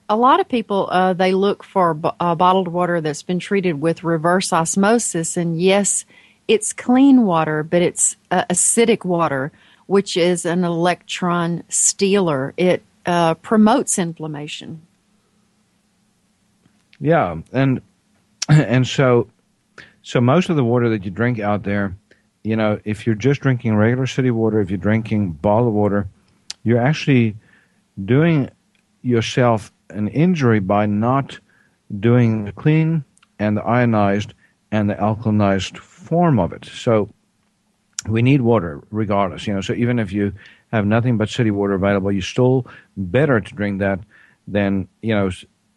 A 0.09 0.17
lot 0.17 0.41
of 0.41 0.49
people 0.49 0.89
uh, 0.91 1.13
they 1.13 1.35
look 1.35 1.65
for 1.65 1.95
bo- 1.95 2.15
uh, 2.21 2.35
bottled 2.35 2.69
water 2.69 3.01
that's 3.01 3.23
been 3.25 3.39
treated 3.41 3.81
with 3.81 4.05
reverse 4.05 4.53
osmosis, 4.53 5.37
and 5.37 5.61
yes, 5.61 6.05
it's 6.49 6.73
clean 6.73 7.25
water, 7.25 7.63
but 7.63 7.83
it's 7.83 8.17
uh, 8.31 8.45
acidic 8.51 9.05
water, 9.05 9.53
which 9.87 10.17
is 10.17 10.45
an 10.45 10.65
electron 10.65 11.63
stealer. 11.69 12.55
It 12.57 12.83
uh, 13.07 13.35
promotes 13.35 13.99
inflammation. 13.99 14.83
Yeah, 17.01 17.39
and 17.53 17.81
and 18.49 18.87
so 18.87 19.29
so 20.03 20.21
most 20.21 20.49
of 20.49 20.57
the 20.57 20.65
water 20.65 20.89
that 20.91 21.05
you 21.05 21.11
drink 21.11 21.39
out 21.39 21.63
there, 21.63 21.97
you 22.43 22.57
know, 22.57 22.81
if 22.85 23.07
you're 23.07 23.15
just 23.15 23.41
drinking 23.41 23.77
regular 23.77 24.07
city 24.07 24.31
water, 24.31 24.61
if 24.61 24.71
you're 24.71 24.79
drinking 24.79 25.33
bottled 25.33 25.75
water, 25.75 26.09
you're 26.65 26.81
actually 26.81 27.37
doing 28.05 28.51
yourself 29.03 29.73
an 29.91 30.09
injury 30.09 30.61
by 30.61 30.87
not 30.87 31.39
doing 32.01 32.45
the 32.45 32.53
clean 32.53 33.05
and 33.39 33.57
the 33.57 33.63
ionized 33.63 34.35
and 34.73 34.91
the 34.91 34.95
alkalinized 34.95 35.79
form 35.79 36.41
of 36.41 36.53
it. 36.53 36.65
So 36.65 37.11
we 38.09 38.23
need 38.23 38.41
water 38.41 38.83
regardless, 38.91 39.47
you 39.47 39.55
know. 39.55 39.61
So 39.61 39.75
even 39.75 40.01
if 40.01 40.13
you 40.13 40.33
have 40.73 40.87
nothing 40.87 41.19
but 41.19 41.29
city 41.29 41.53
water 41.53 41.75
available, 41.75 42.11
you 42.11 42.23
still 42.23 42.67
better 42.97 43.41
to 43.41 43.55
drink 43.55 43.79
that 43.79 44.01
than 44.49 44.89
you 45.03 45.15
know 45.15 45.31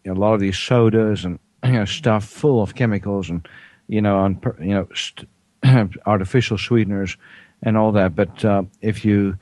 a 0.06 0.14
lot 0.14 0.34
of 0.34 0.40
these 0.40 0.58
sodas 0.58 1.24
and 1.24 1.38
you 1.64 1.72
know 1.72 1.84
stuff 1.84 2.24
full 2.24 2.60
of 2.62 2.74
chemicals 2.74 3.30
and 3.30 3.46
you 3.86 4.02
know 4.02 4.16
on 4.16 4.40
you 4.60 4.74
know 4.74 4.88
st- 4.94 5.28
artificial 6.06 6.58
sweeteners 6.58 7.16
and 7.62 7.76
all 7.76 7.92
that. 7.92 8.16
But 8.16 8.44
uh, 8.44 8.64
if 8.80 9.04
you 9.04 9.38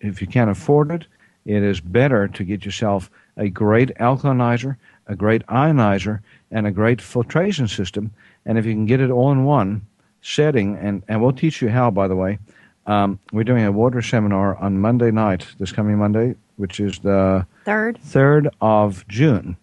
if 0.00 0.20
you 0.20 0.26
can't 0.26 0.50
afford 0.50 0.90
it, 0.90 1.06
it 1.44 1.62
is 1.62 1.80
better 1.80 2.26
to 2.26 2.44
get 2.44 2.64
yourself 2.64 3.10
a 3.36 3.48
great 3.48 3.94
alkalinizer, 3.96 4.76
a 5.06 5.14
great 5.14 5.46
ionizer, 5.46 6.20
and 6.50 6.66
a 6.66 6.70
great 6.70 7.00
filtration 7.00 7.68
system. 7.68 8.10
And 8.48 8.58
if 8.58 8.66
you 8.66 8.72
can 8.72 8.86
get 8.86 9.00
it 9.00 9.10
all 9.10 9.30
in 9.30 9.44
one 9.44 9.82
setting, 10.20 10.76
and, 10.76 11.04
and 11.06 11.22
we'll 11.22 11.32
teach 11.32 11.62
you 11.62 11.68
how, 11.68 11.92
by 11.92 12.08
the 12.08 12.16
way. 12.16 12.40
Um, 12.86 13.20
we're 13.32 13.44
doing 13.44 13.64
a 13.64 13.70
water 13.70 14.02
seminar 14.02 14.56
on 14.56 14.80
Monday 14.80 15.12
night, 15.12 15.46
this 15.60 15.70
coming 15.70 15.98
Monday, 15.98 16.34
which 16.56 16.80
is 16.80 16.98
the 16.98 17.46
Third, 17.64 18.00
3rd 18.02 18.48
of 18.60 19.06
June 19.06 19.56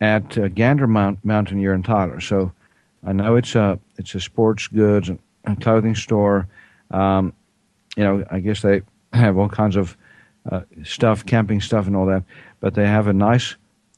at 0.00 0.38
uh, 0.38 0.48
Gander 0.48 0.86
Mount, 0.86 1.22
Mountain 1.24 1.58
here 1.58 1.74
in 1.74 1.82
Tyler. 1.82 2.20
So 2.20 2.52
I 3.04 3.12
know 3.12 3.36
it's 3.36 3.54
a 3.54 3.78
it's 3.98 4.14
a 4.14 4.20
sports 4.20 4.68
goods 4.68 5.08
and 5.08 5.18
and 5.46 5.60
clothing 5.60 5.94
store. 5.94 6.46
Um, 6.90 7.32
you 7.96 8.04
know, 8.04 8.24
I 8.30 8.40
guess 8.40 8.62
they 8.62 8.82
have 9.12 9.38
all 9.38 9.48
kinds 9.48 9.76
of 9.76 9.96
uh, 10.50 10.62
stuff, 10.84 11.24
camping 11.24 11.60
stuff, 11.60 11.86
and 11.86 11.96
all 11.96 12.06
that. 12.06 12.24
But 12.60 12.74
they 12.74 12.86
have 12.86 13.06
a 13.06 13.12
nice 13.12 13.56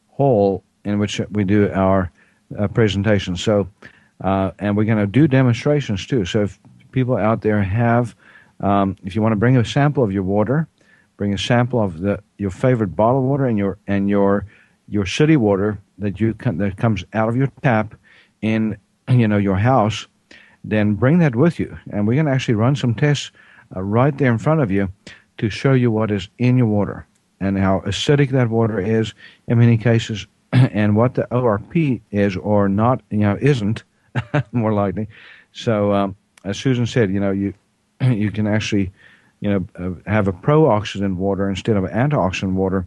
hall 0.09 0.63
in 0.85 0.99
which 0.99 1.21
we 1.31 1.45
do 1.45 1.71
our 1.73 2.11
uh, 2.59 2.69
presentation. 2.69 3.37
So, 3.37 3.69
uh, 4.23 4.51
and 4.59 4.77
we're 4.77 4.85
going 4.85 4.99
to 4.99 5.07
do 5.07 5.29
demonstrations 5.29 6.07
too. 6.07 6.25
So 6.25 6.43
if 6.43 6.59
people 6.93 7.17
out 7.17 7.43
there 7.43 7.63
have, 7.63 8.15
um, 8.61 8.97
if 9.05 9.15
you 9.15 9.23
want 9.23 9.33
to 9.33 9.37
bring 9.37 9.57
a 9.57 9.65
sample 9.65 10.03
of 10.03 10.13
your 10.13 10.23
water, 10.23 10.69
bring 11.17 11.35
a 11.35 11.39
sample 11.39 11.83
of 11.83 12.01
the 12.01 12.23
your 12.39 12.51
favorite 12.51 12.97
bottled 12.97 13.25
water 13.25 13.47
and 13.47 13.59
your 13.59 13.79
and 13.87 14.09
your 14.09 14.47
your 14.89 15.07
city 15.07 15.37
water 15.37 15.79
that 15.99 16.21
you 16.21 16.35
can, 16.35 16.59
that 16.59 16.77
comes 16.77 17.05
out 17.13 17.29
of 17.29 17.37
your 17.37 17.49
tap 17.63 17.95
in 18.43 18.77
you 19.09 19.29
know 19.29 19.37
your 19.37 19.57
house, 19.57 20.07
then 20.65 20.95
bring 20.95 21.19
that 21.19 21.37
with 21.37 21.59
you, 21.59 21.77
and 21.91 22.07
we're 22.07 22.15
going 22.15 22.27
to 22.27 22.33
actually 22.33 22.55
run 22.55 22.75
some 22.75 22.95
tests 22.95 23.31
uh, 23.77 23.83
right 23.83 24.17
there 24.19 24.33
in 24.33 24.39
front 24.39 24.61
of 24.61 24.71
you 24.71 24.89
to 25.39 25.51
show 25.51 25.73
you 25.73 25.91
what 25.91 26.11
is 26.11 26.29
in 26.39 26.59
your 26.59 26.67
water 26.67 27.07
and 27.41 27.57
how 27.59 27.81
acidic 27.81 28.31
that 28.31 28.49
water 28.49 28.81
is 28.81 29.15
in 29.47 29.59
many 29.59 29.77
cases, 29.77 30.27
and 30.53 30.97
what 30.97 31.15
the 31.15 31.27
ORP 31.31 32.01
is 32.11 32.37
or 32.37 32.69
not, 32.69 33.01
you 33.11 33.19
know, 33.19 33.39
isn't 33.41 33.85
more 34.53 34.73
likely. 34.73 35.09
So, 35.53 35.93
um, 35.93 36.17
as 36.45 36.57
Susan 36.57 36.87
said, 36.87 37.11
you 37.11 37.21
know, 37.21 37.31
you 37.31 37.55
you 38.01 38.31
can 38.31 38.47
actually, 38.47 38.93
you 39.41 39.51
know, 39.51 39.67
uh, 39.79 40.11
have 40.11 40.29
a 40.29 40.33
pro-oxidant 40.33 41.17
water 41.17 41.49
instead 41.49 41.77
of 41.77 41.85
antioxidant 41.85 42.53
water, 42.53 42.87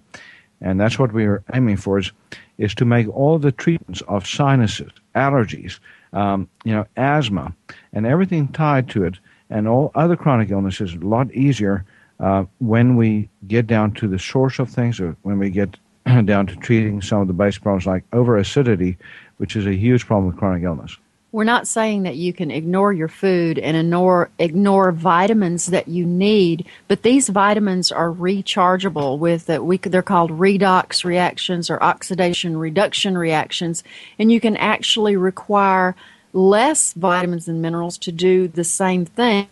and 0.61 0.79
that's 0.79 0.99
what 0.99 1.13
we 1.13 1.25
are 1.25 1.43
aiming 1.53 1.77
for 1.77 1.99
is 1.99 2.11
is 2.57 2.75
to 2.75 2.85
make 2.85 3.07
all 3.09 3.39
the 3.39 3.51
treatments 3.51 4.01
of 4.07 4.27
sinuses, 4.27 4.91
allergies, 5.15 5.79
um, 6.13 6.47
you 6.63 6.71
know, 6.71 6.85
asthma, 6.95 7.51
and 7.91 8.05
everything 8.05 8.47
tied 8.49 8.87
to 8.89 9.03
it, 9.03 9.15
and 9.49 9.67
all 9.67 9.91
other 9.95 10.15
chronic 10.15 10.51
illnesses 10.51 10.93
a 10.93 10.99
lot 10.99 11.31
easier 11.33 11.83
uh, 12.19 12.45
when 12.59 12.95
we 12.95 13.27
get 13.47 13.65
down 13.65 13.91
to 13.93 14.07
the 14.07 14.19
source 14.19 14.59
of 14.59 14.69
things, 14.69 14.99
or 14.99 15.15
when 15.23 15.39
we 15.39 15.49
get 15.49 15.75
down 16.25 16.45
to 16.45 16.55
treating 16.57 17.01
some 17.01 17.21
of 17.21 17.27
the 17.27 17.33
base 17.33 17.57
problems 17.57 17.87
like 17.87 18.03
over 18.13 18.37
acidity, 18.37 18.97
which 19.37 19.55
is 19.55 19.65
a 19.65 19.73
huge 19.73 20.05
problem 20.05 20.27
with 20.27 20.37
chronic 20.37 20.63
illness. 20.63 20.97
We're 21.33 21.45
not 21.45 21.65
saying 21.65 22.03
that 22.03 22.17
you 22.17 22.33
can 22.33 22.51
ignore 22.51 22.91
your 22.91 23.07
food 23.07 23.57
and 23.57 23.77
ignore 23.77 24.29
ignore 24.37 24.91
vitamins 24.91 25.67
that 25.67 25.87
you 25.87 26.05
need, 26.05 26.65
but 26.89 27.03
these 27.03 27.29
vitamins 27.29 27.89
are 27.89 28.11
rechargeable 28.11 29.17
with 29.17 29.45
that 29.45 29.63
we 29.63 29.77
they're 29.77 30.01
called 30.01 30.31
redox 30.31 31.05
reactions 31.05 31.69
or 31.69 31.81
oxidation 31.81 32.57
reduction 32.57 33.17
reactions, 33.17 33.81
and 34.19 34.29
you 34.29 34.41
can 34.41 34.57
actually 34.57 35.15
require 35.15 35.95
less 36.33 36.91
vitamins 36.93 37.47
and 37.47 37.61
minerals 37.61 37.97
to 37.99 38.11
do 38.11 38.49
the 38.49 38.65
same 38.65 39.05
thing 39.05 39.47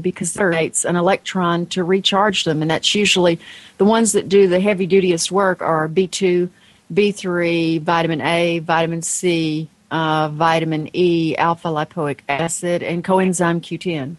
because 0.00 0.34
it 0.34 0.38
creates 0.38 0.86
an 0.86 0.96
electron 0.96 1.66
to 1.66 1.84
recharge 1.84 2.44
them, 2.44 2.62
and 2.62 2.70
that's 2.70 2.94
usually 2.94 3.38
the 3.76 3.84
ones 3.84 4.12
that 4.12 4.30
do 4.30 4.48
the 4.48 4.60
heavy 4.60 4.88
dutyest 4.88 5.30
work 5.30 5.60
are 5.60 5.86
B2, 5.88 6.48
B3, 6.94 7.82
vitamin 7.82 8.22
A, 8.22 8.60
vitamin 8.60 9.02
C, 9.02 9.68
uh, 9.92 10.28
vitamin 10.30 10.88
E, 10.96 11.36
alpha 11.36 11.68
lipoic 11.68 12.20
acid, 12.28 12.82
and 12.82 13.04
coenzyme 13.04 13.60
Q10. 13.60 14.16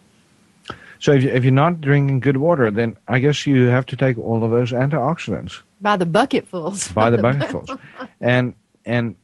So 1.00 1.12
if, 1.12 1.22
you, 1.22 1.30
if 1.30 1.44
you're 1.44 1.52
not 1.52 1.80
drinking 1.82 2.20
good 2.20 2.38
water, 2.38 2.70
then 2.70 2.96
I 3.08 3.18
guess 3.18 3.46
you 3.46 3.66
have 3.66 3.84
to 3.86 3.96
take 3.96 4.16
all 4.16 4.42
of 4.42 4.50
those 4.50 4.72
antioxidants 4.72 5.60
By 5.80 5.96
the 5.98 6.06
bucketfuls. 6.06 6.94
by 6.94 7.10
the 7.10 7.18
bucketfuls. 7.26 7.78
and 8.20 8.54
and 8.86 9.16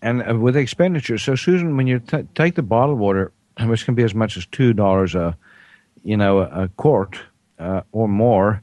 and 0.00 0.40
with 0.42 0.56
expenditure. 0.56 1.18
So, 1.18 1.34
Susan, 1.34 1.76
when 1.76 1.86
you 1.86 1.98
t- 1.98 2.26
take 2.34 2.54
the 2.54 2.62
bottled 2.62 2.98
water, 2.98 3.32
which 3.60 3.84
can 3.84 3.94
be 3.94 4.04
as 4.04 4.14
much 4.14 4.36
as 4.36 4.46
two 4.46 4.72
dollars 4.72 5.14
a, 5.14 5.36
you 6.02 6.16
know, 6.16 6.38
a, 6.38 6.64
a 6.64 6.68
quart 6.68 7.18
uh, 7.58 7.82
or 7.92 8.08
more, 8.08 8.62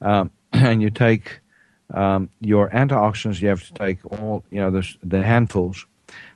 um, 0.00 0.30
and 0.52 0.82
you 0.82 0.90
take 0.90 1.40
um, 1.94 2.28
your 2.40 2.68
antioxidants, 2.70 3.40
you 3.40 3.48
have 3.48 3.66
to 3.66 3.72
take 3.74 4.04
all, 4.04 4.44
you 4.50 4.60
know, 4.60 4.70
the, 4.70 4.86
the 5.02 5.22
handfuls 5.22 5.86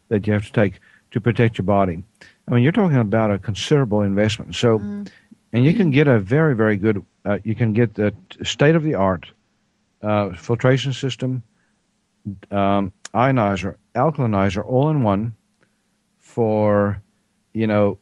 that 0.09 0.27
you 0.27 0.33
have 0.33 0.47
to 0.47 0.53
take 0.53 0.81
to 1.11 1.21
protect 1.21 1.59
your 1.59 1.65
body. 1.65 2.03
I 2.47 2.55
mean, 2.55 2.63
you're 2.63 2.73
talking 2.73 2.97
about 2.97 3.31
a 3.31 3.39
considerable 3.39 4.03
investment. 4.03 4.55
So, 4.55 4.79
mm. 4.79 5.09
and 5.53 5.65
you 5.65 5.75
can 5.75 5.91
get 5.91 6.07
a 6.07 6.19
very, 6.19 6.55
very 6.55 6.77
good. 6.77 7.05
Uh, 7.25 7.39
you 7.45 7.55
can 7.55 7.73
get 7.73 7.95
the 7.95 8.15
state 8.43 8.75
of 8.75 8.83
the 8.83 8.95
art 8.95 9.31
uh, 10.03 10.31
filtration 10.35 10.93
system, 10.93 11.43
um, 12.51 12.93
ionizer, 13.15 13.77
alkalinizer, 13.95 14.65
all 14.65 14.89
in 14.91 15.03
one 15.03 15.35
for, 16.19 17.03
you 17.53 17.67
know, 17.67 17.99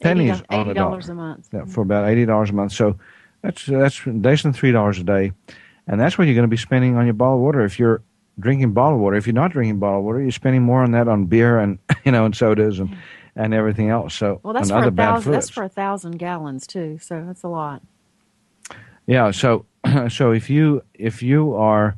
pennies 0.00 0.40
$80, 0.42 0.44
on 0.50 0.70
a 0.70 0.74
dollar. 0.74 0.98
a 0.98 1.14
month. 1.14 1.48
Yeah, 1.52 1.64
for 1.64 1.80
about 1.82 2.08
eighty 2.08 2.24
dollars 2.24 2.50
a 2.50 2.52
month. 2.52 2.72
So 2.72 2.98
that's 3.42 3.66
that's 3.66 4.06
less 4.06 4.42
than 4.42 4.52
three 4.52 4.72
dollars 4.72 4.98
a 4.98 5.04
day, 5.04 5.32
and 5.86 6.00
that's 6.00 6.18
what 6.18 6.26
you're 6.26 6.34
going 6.34 6.42
to 6.42 6.48
be 6.48 6.56
spending 6.56 6.96
on 6.96 7.04
your 7.04 7.14
bottled 7.14 7.42
water 7.42 7.64
if 7.64 7.78
you're 7.78 8.02
drinking 8.38 8.72
bottled 8.72 9.00
water. 9.00 9.16
If 9.16 9.26
you're 9.26 9.34
not 9.34 9.52
drinking 9.52 9.78
bottled 9.78 10.04
water, 10.04 10.20
you're 10.20 10.30
spending 10.30 10.62
more 10.62 10.82
on 10.82 10.92
that 10.92 11.08
on 11.08 11.26
beer 11.26 11.58
and 11.58 11.78
you 12.04 12.12
know 12.12 12.24
and 12.24 12.36
sodas 12.36 12.78
and 12.78 12.96
and 13.34 13.54
everything 13.54 13.90
else. 13.90 14.14
So 14.14 14.40
well, 14.42 14.54
that's 14.54 14.70
for 14.70 14.84
a 14.84 14.90
thousand. 14.90 15.32
That's 15.32 15.50
for 15.50 15.64
a 15.64 15.68
thousand 15.68 16.18
gallons 16.18 16.66
too. 16.66 16.98
So 17.00 17.22
that's 17.26 17.42
a 17.42 17.48
lot. 17.48 17.82
Yeah. 19.06 19.30
So 19.30 19.66
so 20.08 20.32
if 20.32 20.50
you 20.50 20.82
if 20.94 21.22
you 21.22 21.54
are, 21.54 21.96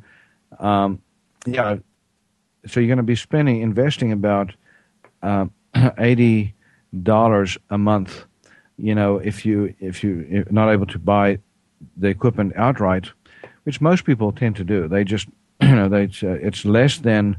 um, 0.59 1.01
yeah, 1.45 1.77
so 2.67 2.79
you're 2.79 2.87
going 2.87 2.97
to 2.97 3.03
be 3.03 3.15
spending 3.15 3.61
investing 3.61 4.11
about 4.11 4.53
uh, 5.23 5.45
eighty 5.97 6.53
dollars 7.03 7.57
a 7.69 7.77
month. 7.77 8.25
You 8.77 8.95
know, 8.95 9.17
if 9.17 9.45
you 9.45 9.73
if 9.79 10.03
you 10.03 10.25
if 10.29 10.51
not 10.51 10.71
able 10.71 10.85
to 10.87 10.99
buy 10.99 11.39
the 11.97 12.07
equipment 12.07 12.53
outright, 12.55 13.11
which 13.69 13.81
most 13.81 14.03
people 14.03 14.31
tend 14.31 14.55
to 14.55 14.63
do, 14.63 14.87
they 14.87 15.03
just 15.03 15.27
you 15.61 15.75
know 15.75 15.87
they 15.87 16.05
uh, 16.23 16.47
it's 16.47 16.65
less 16.65 16.97
than 16.97 17.37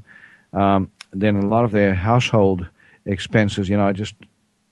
um, 0.53 0.89
than 1.13 1.35
a 1.35 1.47
lot 1.49 1.65
of 1.65 1.73
their 1.73 1.93
household 1.93 2.69
expenses. 3.05 3.69
You 3.69 3.77
know, 3.77 3.93
just 3.93 4.15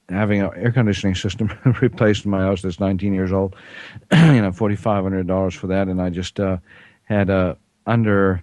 having 0.08 0.40
an 0.40 0.50
air 0.54 0.70
conditioning 0.70 1.16
system 1.16 1.50
replaced 1.82 2.24
in 2.24 2.30
my 2.30 2.42
house 2.42 2.62
that's 2.62 2.78
19 2.78 3.12
years 3.12 3.32
old. 3.32 3.56
you 4.12 4.40
know, 4.40 4.52
forty 4.52 4.76
five 4.76 5.02
hundred 5.02 5.26
dollars 5.26 5.52
for 5.52 5.66
that, 5.66 5.88
and 5.88 6.00
I 6.00 6.10
just 6.10 6.38
uh, 6.38 6.58
had 7.02 7.28
a 7.28 7.56
under 7.88 8.40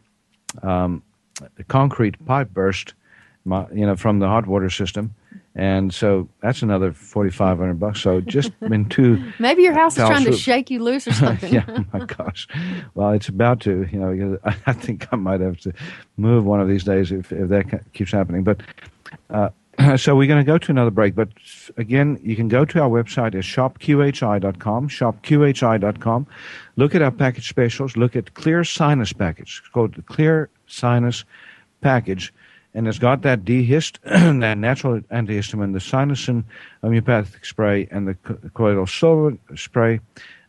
um, 0.61 1.01
concrete 1.69 2.17
pipe 2.25 2.49
burst, 2.49 2.95
my, 3.45 3.65
you 3.73 3.85
know, 3.85 3.95
from 3.95 4.19
the 4.19 4.27
hot 4.27 4.45
water 4.45 4.69
system. 4.69 5.15
And 5.55 5.93
so 5.93 6.27
that's 6.41 6.61
another 6.61 6.91
forty 6.91 7.29
five 7.29 7.57
hundred 7.57 7.79
bucks. 7.79 8.01
So 8.01 8.19
just 8.21 8.57
been 8.69 8.89
two. 8.89 9.23
Maybe 9.39 9.63
your 9.63 9.73
house 9.73 9.97
is 9.97 10.05
trying 10.05 10.25
to 10.25 10.33
shake 10.35 10.69
you 10.69 10.83
loose 10.83 11.07
or 11.07 11.13
something. 11.23 11.53
yeah, 11.53 11.83
my 11.93 12.05
gosh. 12.05 12.47
Well, 12.93 13.11
it's 13.11 13.29
about 13.29 13.61
to. 13.61 13.87
You 13.91 13.99
know, 13.99 14.37
I 14.65 14.73
think 14.73 15.07
I 15.11 15.15
might 15.15 15.39
have 15.39 15.57
to 15.61 15.73
move 16.17 16.45
one 16.45 16.59
of 16.59 16.67
these 16.67 16.83
days 16.83 17.11
if 17.11 17.31
if 17.31 17.47
that 17.49 17.93
keeps 17.93 18.11
happening. 18.11 18.43
But 18.43 18.61
uh, 19.29 19.49
so 19.97 20.15
we're 20.15 20.27
going 20.27 20.43
to 20.43 20.45
go 20.45 20.57
to 20.57 20.71
another 20.71 20.91
break, 20.91 21.15
but 21.15 21.29
again, 21.77 22.19
you 22.23 22.35
can 22.35 22.47
go 22.47 22.65
to 22.65 22.81
our 22.81 22.89
website 22.89 23.27
at 23.27 23.43
shopqhi.com, 23.43 24.89
shopqhi.com. 24.89 26.27
Look 26.75 26.95
at 26.95 27.01
our 27.01 27.11
package 27.11 27.49
specials. 27.49 27.97
Look 27.97 28.15
at 28.15 28.33
Clear 28.33 28.63
Sinus 28.63 29.13
package. 29.13 29.61
It's 29.63 29.69
called 29.69 29.95
the 29.95 30.01
Clear 30.01 30.49
Sinus 30.67 31.25
package, 31.81 32.33
and 32.75 32.87
it's 32.87 32.99
got 32.99 33.23
that 33.23 33.45
D-Hist, 33.45 33.99
that 34.03 34.57
natural 34.57 34.99
antihistamine, 35.01 35.73
the 35.73 35.79
Sinusin 35.79 36.43
homeopathic 36.83 37.45
spray, 37.45 37.87
and 37.89 38.07
the 38.07 38.13
colloidal 38.53 38.85
silver 38.85 39.37
spray 39.55 39.99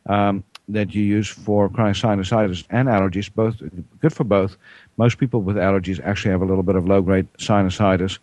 um, 0.06 0.44
that 0.68 0.94
you 0.94 1.02
use 1.02 1.28
for 1.28 1.68
chronic 1.68 1.94
sinusitis 1.94 2.64
and 2.68 2.88
allergies. 2.88 3.32
Both 3.32 3.62
good 4.00 4.12
for 4.12 4.24
both. 4.24 4.56
Most 4.96 5.18
people 5.18 5.40
with 5.40 5.56
allergies 5.56 6.04
actually 6.04 6.32
have 6.32 6.42
a 6.42 6.46
little 6.46 6.64
bit 6.64 6.76
of 6.76 6.86
low-grade 6.86 7.32
sinusitis 7.38 8.18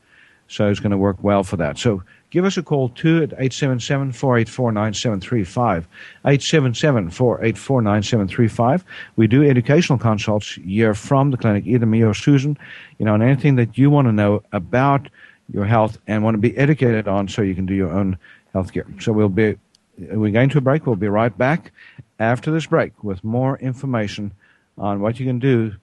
so 0.48 0.70
it's 0.70 0.80
going 0.80 0.92
to 0.92 0.98
work 0.98 1.18
well 1.22 1.44
for 1.44 1.58
that. 1.58 1.78
So 1.78 2.04
give 2.34 2.44
us 2.46 2.58
a 2.58 2.64
call 2.64 2.90
too 2.90 3.22
at 3.22 3.30
877-484-9735. 3.38 5.86
877-484-9735. 6.26 8.84
We 9.16 9.28
do 9.28 9.48
educational 9.48 10.00
consults 10.00 10.58
year 10.58 10.96
from 10.96 11.30
the 11.30 11.38
clinic, 11.38 11.68
either 11.68 11.86
me 11.86 12.02
or 12.02 12.16
Susan, 12.16 12.58
you 12.98 13.06
know, 13.06 13.14
and 13.14 13.22
anything 13.22 13.56
that 13.58 13.78
you 13.78 13.92
want 13.92 14.08
to 14.08 14.12
know 14.12 14.42
about 14.52 15.10
your 15.54 15.66
health 15.66 16.00
and 16.08 16.24
want 16.24 16.34
to 16.34 16.40
be 16.40 16.58
educated 16.58 17.08
on 17.08 17.28
so 17.28 17.44
you 17.44 17.54
can 17.54 17.68
do 17.68 17.76
your 17.76 17.92
own 17.92 18.18
health 18.54 18.74
care. 18.74 18.88
So 19.00 19.14
we'll 19.14 19.30
be 19.30 19.56
we're 20.00 20.32
going 20.32 20.50
to 20.50 20.58
a 20.58 20.62
break. 20.62 20.88
We'll 20.88 20.96
be 20.96 21.08
right 21.08 21.38
back 21.38 21.72
after 22.18 22.50
this 22.50 22.66
break 22.66 23.04
with 23.04 23.24
more 23.24 23.60
information 23.60 24.34
on 24.80 25.02
what 25.02 25.20
you 25.20 25.28
can 25.28 25.38
do 25.38 25.76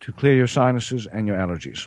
to 0.00 0.10
clear 0.10 0.34
your 0.34 0.48
sinuses 0.48 1.06
and 1.06 1.28
your 1.28 1.36
allergies. 1.36 1.86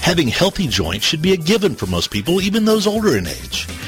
Having 0.00 0.28
healthy 0.28 0.68
joints 0.68 1.04
should 1.04 1.20
be 1.20 1.32
a 1.32 1.36
given 1.36 1.74
for 1.74 1.86
most 1.86 2.10
people, 2.10 2.40
even 2.40 2.64
those 2.64 2.86
older 2.86 3.16
in 3.16 3.26
age. 3.26 3.66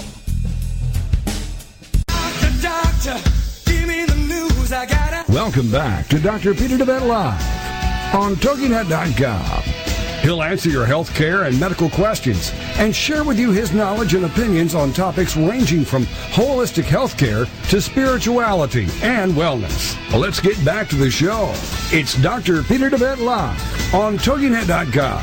Doctor, 2.07 2.51
doctor. 2.63 3.21
Welcome 5.29 5.71
back 5.71 6.09
to 6.09 6.19
Dr. 6.19 6.53
Peter 6.55 6.77
DeVette 6.77 7.07
Live 7.07 7.41
on 8.15 8.35
TogiNet.com. 8.37 9.86
He'll 10.27 10.43
answer 10.43 10.69
your 10.69 10.85
health 10.85 11.15
care 11.15 11.45
and 11.45 11.61
medical 11.61 11.89
questions 11.89 12.51
and 12.79 12.93
share 12.93 13.23
with 13.23 13.39
you 13.39 13.53
his 13.53 13.73
knowledge 13.73 14.15
and 14.15 14.25
opinions 14.25 14.75
on 14.75 14.93
topics 14.93 15.37
ranging 15.37 15.85
from 15.85 16.03
holistic 16.33 16.83
health 16.83 17.17
care 17.17 17.45
to 17.69 17.81
spirituality 17.81 18.89
and 19.03 19.35
wellness. 19.35 19.97
Well, 20.11 20.19
let's 20.19 20.41
get 20.41 20.63
back 20.65 20.89
to 20.89 20.97
the 20.97 21.13
show. 21.13 21.53
It's 21.93 22.21
Dr. 22.21 22.65
Peter 22.65 22.91
DeVette 22.91 23.21
Live 23.25 23.95
on 23.95 24.19
TogiNet.com. 24.19 25.23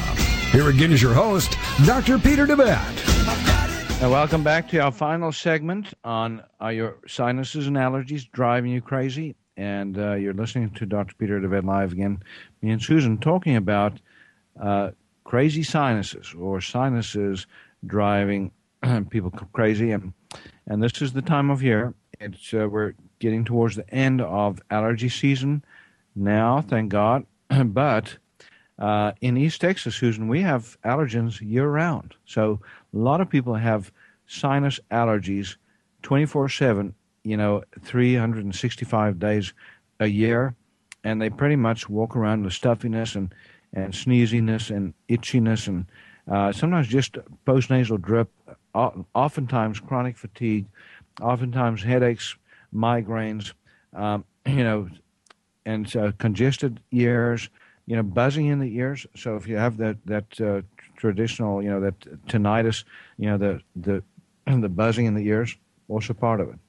Here 0.54 0.70
again 0.70 0.94
is 0.94 1.02
your 1.02 1.14
host, 1.14 1.58
Dr. 1.86 2.18
Peter 2.18 2.48
DeVette. 2.48 4.02
And 4.02 4.10
welcome 4.10 4.42
back 4.42 4.70
to 4.70 4.78
our 4.78 4.94
final 4.94 5.34
segment 5.34 5.94
on 6.06 6.42
Are 6.62 6.72
Your 6.72 6.96
Sinuses 7.08 7.68
and 7.68 7.76
Allergies 7.76 8.32
Driving 8.32 8.72
You 8.72 8.80
Crazy? 8.80 9.36
And 9.58 9.98
uh, 9.98 10.14
you're 10.14 10.34
listening 10.34 10.70
to 10.76 10.86
Dr. 10.86 11.14
Peter 11.16 11.42
DeVette 11.42 11.66
Live 11.66 11.92
again. 11.92 12.24
Me 12.62 12.72
and 12.72 12.82
Susan 12.82 13.18
talking 13.18 13.58
about 13.58 14.00
uh, 14.60 14.92
crazy 15.24 15.64
sinuses 15.64 16.34
or 16.38 16.62
sinuses 16.62 17.48
driving 17.86 18.52
people 19.10 19.32
crazy. 19.54 19.92
And, 19.92 20.14
and 20.68 20.82
this 20.82 21.02
is 21.02 21.14
the 21.14 21.22
time 21.22 21.50
of 21.50 21.64
year. 21.64 21.94
It's, 22.20 22.54
uh, 22.54 22.68
we're 22.70 22.94
getting 23.20 23.44
towards 23.44 23.76
the 23.76 23.90
end 23.94 24.22
of 24.22 24.62
allergy 24.70 25.10
season 25.10 25.64
now, 26.16 26.62
thank 26.62 26.90
God. 26.90 27.26
but 27.66 28.18
uh, 28.80 29.14
in 29.22 29.38
East 29.38 29.62
Texas, 29.62 29.96
Susan, 29.96 30.28
we 30.28 30.42
have 30.42 30.78
allergens 30.84 31.42
year 31.42 31.68
round. 31.68 32.16
So 32.26 32.60
a 32.94 32.98
lot 32.98 33.22
of 33.22 33.30
people 33.30 33.56
have 33.56 33.92
sinus 34.28 34.80
allergies 34.92 35.58
24 36.02 36.50
7, 36.50 36.94
you 37.24 37.38
know, 37.38 37.64
365 37.82 39.20
days 39.20 39.54
a 40.00 40.08
year. 40.08 40.56
And 41.04 41.22
they 41.22 41.30
pretty 41.30 41.58
much 41.58 41.90
walk 41.90 42.16
around 42.16 42.44
with 42.44 42.54
stuffiness 42.54 43.16
and, 43.16 43.34
and 43.74 43.94
sneeziness 43.94 44.70
and 44.76 44.94
itchiness 45.10 45.68
and 45.68 45.86
uh, 46.32 46.52
sometimes 46.52 46.88
just 46.88 47.18
postnasal 47.46 48.02
drip, 48.02 48.30
oftentimes 48.74 49.80
chronic 49.80 50.18
fatigue, 50.18 50.66
oftentimes 51.22 51.84
headaches, 51.84 52.36
migraines, 52.74 53.54
um, 53.94 54.24
you 54.46 54.64
know, 54.64 54.90
and 55.66 55.96
uh, 55.96 56.12
congested 56.18 56.80
ears, 56.92 57.50
you 57.86 57.96
know, 57.96 58.04
buzzing 58.04 58.48
in 58.48 58.60
the 58.60 58.76
ears. 58.78 59.06
So 59.16 59.36
if 59.36 59.48
you 59.48 59.58
have 59.58 59.78
that 59.78 59.98
that 60.06 60.42
uh, 60.42 60.62
traditional, 60.96 61.62
you 61.62 61.70
know, 61.70 61.82
that 61.82 62.00
tinnitus, 62.28 62.84
you 63.18 63.28
know, 63.28 63.38
the 63.38 63.62
the 63.76 64.04
the 64.62 64.70
buzzing 64.70 65.06
in 65.06 65.16
the 65.16 65.26
ears, 65.28 65.56
also 65.90 66.14
part 66.14 66.40
of 66.40 66.50
it. 66.50 66.60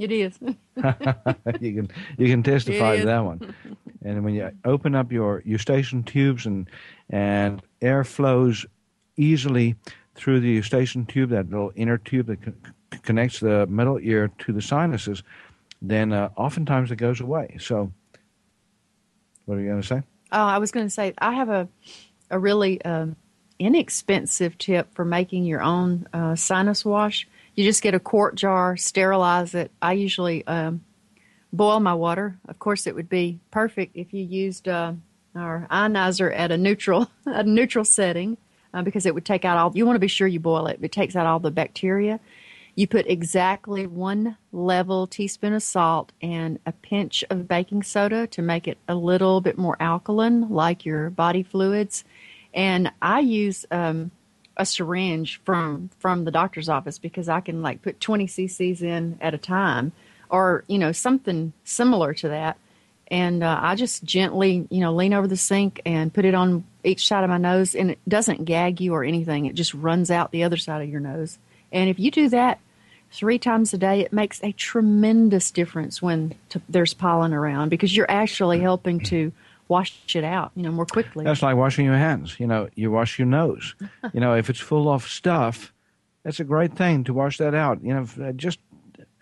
It 0.00 0.10
is. 0.10 0.38
you 1.60 1.74
can 1.74 1.90
you 2.16 2.26
can 2.26 2.42
testify 2.42 2.96
to 2.96 3.04
that 3.04 3.22
one. 3.22 3.54
And 4.02 4.24
when 4.24 4.32
you 4.34 4.50
open 4.64 4.94
up 4.94 5.12
your 5.12 5.42
eustachian 5.44 6.04
tubes 6.04 6.46
and 6.46 6.70
and 7.10 7.60
air 7.82 8.02
flows 8.02 8.64
easily 9.18 9.76
through 10.14 10.40
the 10.40 10.48
eustachian 10.48 11.04
tube, 11.04 11.28
that 11.30 11.50
little 11.50 11.70
inner 11.76 11.98
tube 11.98 12.28
that 12.28 12.40
con- 12.40 12.56
connects 13.02 13.40
the 13.40 13.66
middle 13.66 13.98
ear 14.00 14.30
to 14.38 14.54
the 14.54 14.62
sinuses, 14.62 15.22
then 15.82 16.14
uh, 16.14 16.30
oftentimes 16.34 16.90
it 16.90 16.96
goes 16.96 17.20
away. 17.20 17.58
So, 17.60 17.92
what 19.44 19.58
are 19.58 19.60
you 19.60 19.68
going 19.68 19.82
to 19.82 19.86
say? 19.86 20.02
Oh, 20.32 20.46
I 20.46 20.56
was 20.56 20.70
going 20.70 20.86
to 20.86 20.90
say 20.90 21.12
I 21.18 21.34
have 21.34 21.50
a 21.50 21.68
a 22.30 22.38
really 22.38 22.82
um, 22.86 23.16
inexpensive 23.58 24.56
tip 24.56 24.94
for 24.94 25.04
making 25.04 25.44
your 25.44 25.60
own 25.60 26.08
uh, 26.14 26.36
sinus 26.36 26.86
wash. 26.86 27.28
You 27.54 27.64
just 27.64 27.82
get 27.82 27.94
a 27.94 28.00
quart 28.00 28.36
jar, 28.36 28.76
sterilize 28.76 29.54
it. 29.54 29.70
I 29.82 29.92
usually 29.94 30.46
um, 30.46 30.84
boil 31.52 31.80
my 31.80 31.94
water. 31.94 32.38
Of 32.48 32.58
course, 32.58 32.86
it 32.86 32.94
would 32.94 33.08
be 33.08 33.40
perfect 33.50 33.96
if 33.96 34.12
you 34.12 34.24
used 34.24 34.68
uh, 34.68 34.94
our 35.34 35.66
ionizer 35.70 36.34
at 36.34 36.52
a 36.52 36.56
neutral 36.56 37.10
a 37.26 37.42
neutral 37.42 37.84
setting 37.84 38.36
uh, 38.72 38.82
because 38.82 39.06
it 39.06 39.14
would 39.14 39.24
take 39.24 39.44
out 39.44 39.56
all. 39.56 39.72
You 39.74 39.86
want 39.86 39.96
to 39.96 40.00
be 40.00 40.08
sure 40.08 40.26
you 40.26 40.40
boil 40.40 40.66
it. 40.66 40.78
It 40.80 40.92
takes 40.92 41.16
out 41.16 41.26
all 41.26 41.40
the 41.40 41.50
bacteria. 41.50 42.20
You 42.76 42.86
put 42.86 43.06
exactly 43.08 43.86
one 43.86 44.36
level 44.52 45.06
teaspoon 45.06 45.52
of 45.52 45.62
salt 45.62 46.12
and 46.22 46.58
a 46.64 46.72
pinch 46.72 47.24
of 47.28 47.48
baking 47.48 47.82
soda 47.82 48.26
to 48.28 48.42
make 48.42 48.68
it 48.68 48.78
a 48.88 48.94
little 48.94 49.40
bit 49.40 49.58
more 49.58 49.76
alkaline, 49.80 50.48
like 50.48 50.86
your 50.86 51.10
body 51.10 51.42
fluids. 51.42 52.04
And 52.54 52.92
I 53.02 53.20
use 53.20 53.66
um, 53.70 54.12
a 54.60 54.66
syringe 54.66 55.40
from 55.42 55.88
from 55.98 56.24
the 56.24 56.30
doctor's 56.30 56.68
office 56.68 56.98
because 56.98 57.30
I 57.30 57.40
can 57.40 57.62
like 57.62 57.80
put 57.80 57.98
20 57.98 58.26
cc's 58.26 58.82
in 58.82 59.18
at 59.20 59.32
a 59.32 59.38
time, 59.38 59.92
or 60.28 60.64
you 60.68 60.78
know 60.78 60.92
something 60.92 61.54
similar 61.64 62.12
to 62.14 62.28
that. 62.28 62.58
And 63.08 63.42
uh, 63.42 63.58
I 63.60 63.74
just 63.74 64.04
gently, 64.04 64.68
you 64.70 64.80
know, 64.80 64.94
lean 64.94 65.14
over 65.14 65.26
the 65.26 65.36
sink 65.36 65.80
and 65.84 66.14
put 66.14 66.24
it 66.24 66.34
on 66.34 66.64
each 66.84 67.08
side 67.08 67.24
of 67.24 67.30
my 67.30 67.38
nose, 67.38 67.74
and 67.74 67.90
it 67.90 67.98
doesn't 68.06 68.44
gag 68.44 68.80
you 68.80 68.94
or 68.94 69.02
anything. 69.02 69.46
It 69.46 69.54
just 69.54 69.72
runs 69.72 70.10
out 70.10 70.30
the 70.30 70.44
other 70.44 70.58
side 70.58 70.82
of 70.82 70.88
your 70.88 71.00
nose. 71.00 71.38
And 71.72 71.88
if 71.88 71.98
you 71.98 72.10
do 72.10 72.28
that 72.28 72.60
three 73.10 73.38
times 73.38 73.72
a 73.72 73.78
day, 73.78 74.00
it 74.00 74.12
makes 74.12 74.40
a 74.44 74.52
tremendous 74.52 75.50
difference 75.50 76.00
when 76.02 76.34
t- 76.50 76.60
there's 76.68 76.94
pollen 76.94 77.32
around 77.32 77.70
because 77.70 77.96
you're 77.96 78.10
actually 78.10 78.60
helping 78.60 79.00
to 79.00 79.32
wash 79.70 79.94
it 80.14 80.24
out, 80.24 80.50
you 80.56 80.64
know, 80.64 80.72
more 80.72 80.84
quickly. 80.84 81.24
That's 81.24 81.42
like 81.42 81.56
washing 81.56 81.86
your 81.86 81.96
hands. 81.96 82.38
You 82.38 82.46
know, 82.48 82.68
you 82.74 82.90
wash 82.90 83.18
your 83.18 83.26
nose. 83.26 83.74
you 84.12 84.20
know, 84.20 84.34
if 84.34 84.50
it's 84.50 84.58
full 84.58 84.90
of 84.90 85.04
stuff, 85.04 85.72
that's 86.24 86.40
a 86.40 86.44
great 86.44 86.76
thing 86.76 87.04
to 87.04 87.14
wash 87.14 87.38
that 87.38 87.54
out. 87.54 87.82
You 87.82 87.94
know, 87.94 88.06
uh, 88.22 88.32
just 88.32 88.58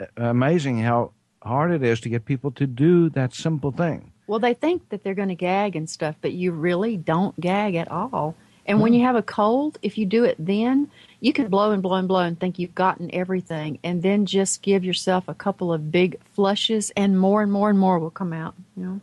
uh, 0.01 0.07
amazing 0.17 0.81
how 0.81 1.13
hard 1.43 1.71
it 1.71 1.85
is 1.85 2.01
to 2.01 2.09
get 2.09 2.25
people 2.25 2.51
to 2.53 2.67
do 2.67 3.11
that 3.11 3.35
simple 3.35 3.71
thing. 3.71 4.13
Well, 4.27 4.39
they 4.41 4.55
think 4.55 4.89
that 4.89 5.05
they're 5.05 5.15
going 5.15 5.29
to 5.29 5.35
gag 5.35 5.77
and 5.77 5.89
stuff, 5.89 6.17
but 6.21 6.33
you 6.33 6.53
really 6.53 6.97
don't 6.97 7.39
gag 7.39 7.75
at 7.77 7.91
all. 7.91 8.35
And 8.67 8.81
when 8.81 8.93
you 8.93 9.01
hmm. 9.01 9.07
have 9.07 9.17
a 9.17 9.23
cold, 9.23 9.79
if 9.81 9.97
you 9.97 10.05
do 10.05 10.25
it 10.25 10.37
then, 10.39 10.91
you 11.21 11.33
can 11.33 11.49
blow 11.49 11.73
and 11.73 11.83
blow 11.83 11.95
and 11.95 12.09
blow 12.09 12.21
and 12.21 12.39
think 12.39 12.59
you've 12.59 12.75
gotten 12.75 13.15
everything, 13.15 13.79
and 13.83 14.03
then 14.03 14.27
just 14.27 14.63
give 14.63 14.85
yourself 14.85 15.25
a 15.27 15.35
couple 15.35 15.73
of 15.73 15.91
big 15.91 16.21
flushes, 16.35 16.91
and 16.95 17.19
more 17.19 17.43
and 17.43 17.51
more 17.51 17.71
and 17.71 17.79
more 17.79 17.99
will 17.99 18.11
come 18.11 18.33
out. 18.33 18.55
You 18.77 18.85
know. 18.85 19.01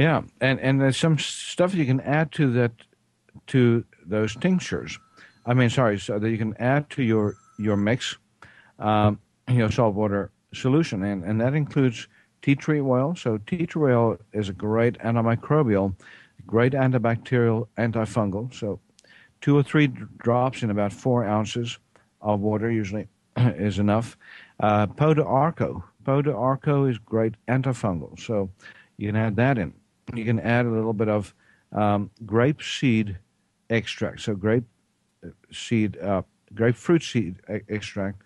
Yeah, 0.00 0.22
and 0.40 0.58
and 0.60 0.80
there's 0.80 0.96
some 0.96 1.18
stuff 1.18 1.74
you 1.74 1.84
can 1.84 2.00
add 2.00 2.32
to 2.32 2.50
that 2.52 2.72
to 3.48 3.84
those 4.06 4.34
tinctures. 4.34 4.98
I 5.44 5.52
mean, 5.52 5.68
sorry, 5.68 5.98
so 5.98 6.18
that 6.18 6.30
you 6.30 6.38
can 6.38 6.56
add 6.58 6.88
to 6.90 7.02
your 7.02 7.34
your 7.58 7.76
mix, 7.76 8.16
um, 8.78 9.20
your 9.46 9.70
saltwater 9.70 10.30
solution, 10.54 11.02
and 11.02 11.22
and 11.22 11.38
that 11.42 11.52
includes 11.52 12.08
tea 12.40 12.54
tree 12.54 12.80
oil. 12.80 13.14
So 13.14 13.36
tea 13.46 13.66
tree 13.66 13.92
oil 13.92 14.16
is 14.32 14.48
a 14.48 14.54
great 14.54 14.96
antimicrobial, 15.00 15.94
great 16.46 16.72
antibacterial, 16.72 17.68
antifungal. 17.76 18.54
So 18.54 18.80
two 19.42 19.54
or 19.54 19.62
three 19.62 19.88
drops 20.16 20.62
in 20.62 20.70
about 20.70 20.94
four 20.94 21.26
ounces 21.26 21.78
of 22.22 22.40
water 22.40 22.70
usually 22.70 23.06
is 23.36 23.78
enough. 23.78 24.16
Uh, 24.60 24.86
Pau 24.86 25.12
d'Arco. 25.12 25.84
Pau 26.04 26.22
d'Arco 26.22 26.86
is 26.86 26.96
great 26.96 27.34
antifungal. 27.48 28.18
So 28.18 28.48
you 28.96 29.08
can 29.08 29.16
add 29.16 29.36
that 29.36 29.58
in. 29.58 29.74
You 30.14 30.24
can 30.24 30.40
add 30.40 30.66
a 30.66 30.70
little 30.70 30.92
bit 30.92 31.08
of 31.08 31.34
um, 31.72 32.10
grape 32.26 32.62
seed 32.62 33.18
extract. 33.68 34.20
So 34.20 34.34
grape 34.34 34.64
uh, 35.24 35.30
seed, 35.52 35.98
uh, 35.98 36.22
grapefruit 36.54 37.02
seed 37.02 37.36
extract 37.68 38.22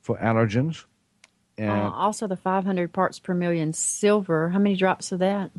for 0.00 0.16
allergens. 0.18 0.84
And 1.58 1.70
Uh, 1.70 1.90
also, 1.90 2.26
the 2.26 2.36
500 2.36 2.92
parts 2.92 3.18
per 3.18 3.34
million 3.34 3.72
silver. 3.72 4.50
How 4.50 4.58
many 4.58 4.76
drops 4.76 5.12
of 5.12 5.18
that? 5.20 5.50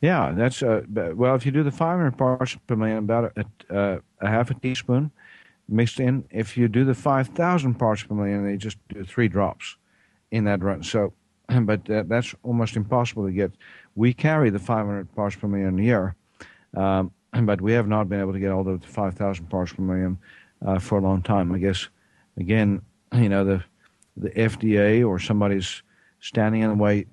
Yeah, 0.00 0.32
that's 0.32 0.62
uh, 0.62 0.82
well. 1.14 1.34
If 1.34 1.44
you 1.44 1.52
do 1.52 1.62
the 1.62 1.70
500 1.70 2.16
parts 2.16 2.56
per 2.66 2.74
million, 2.74 2.98
about 2.98 3.32
a, 3.36 3.44
a, 3.68 4.00
a 4.20 4.28
half 4.28 4.50
a 4.50 4.54
teaspoon 4.54 5.10
mixed 5.70 6.00
in. 6.00 6.24
If 6.30 6.56
you 6.56 6.68
do 6.68 6.84
the 6.84 6.94
5,000 6.94 7.74
parts 7.74 8.02
per 8.02 8.14
million, 8.14 8.44
they 8.44 8.56
just 8.56 8.76
do 8.88 9.04
three 9.04 9.28
drops 9.28 9.76
in 10.30 10.44
that 10.44 10.62
run. 10.62 10.82
So, 10.82 11.12
but 11.62 11.88
uh, 11.88 12.04
that's 12.06 12.34
almost 12.42 12.76
impossible 12.76 13.26
to 13.26 13.32
get. 13.32 13.52
We 13.94 14.12
carry 14.12 14.50
the 14.50 14.58
500 14.58 15.14
parts 15.14 15.36
per 15.36 15.48
million 15.48 15.78
a 15.78 15.82
year, 15.82 16.14
um, 16.74 17.12
but 17.42 17.60
we 17.60 17.72
have 17.72 17.88
not 17.88 18.08
been 18.08 18.20
able 18.20 18.32
to 18.32 18.38
get 18.38 18.50
all 18.50 18.64
the 18.64 18.78
5,000 18.78 19.46
parts 19.46 19.72
per 19.72 19.82
million 19.82 20.18
uh, 20.64 20.78
for 20.78 20.98
a 20.98 21.02
long 21.02 21.22
time. 21.22 21.52
I 21.52 21.58
guess, 21.58 21.88
again, 22.36 22.82
you 23.14 23.28
know 23.28 23.44
the 23.44 23.64
the 24.16 24.30
FDA 24.30 25.06
or 25.06 25.18
somebody's 25.18 25.82
standing 26.20 26.62
in 26.62 26.68
the 26.68 26.76
way 26.76 27.06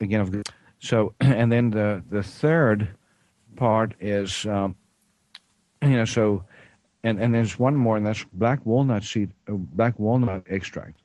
again 0.00 0.42
so 0.78 1.14
and 1.20 1.50
then 1.50 1.70
the 1.70 2.02
the 2.10 2.22
third 2.22 2.88
part 3.56 3.94
is 4.00 4.46
um, 4.46 4.76
you 5.82 5.90
know 5.90 6.04
so 6.04 6.44
and 7.04 7.20
and 7.20 7.34
there's 7.34 7.58
one 7.58 7.76
more 7.76 7.96
and 7.96 8.06
that's 8.06 8.24
black 8.32 8.64
walnut 8.64 9.02
seed 9.02 9.30
uh, 9.48 9.52
black 9.52 9.98
walnut 9.98 10.44
extract 10.48 11.00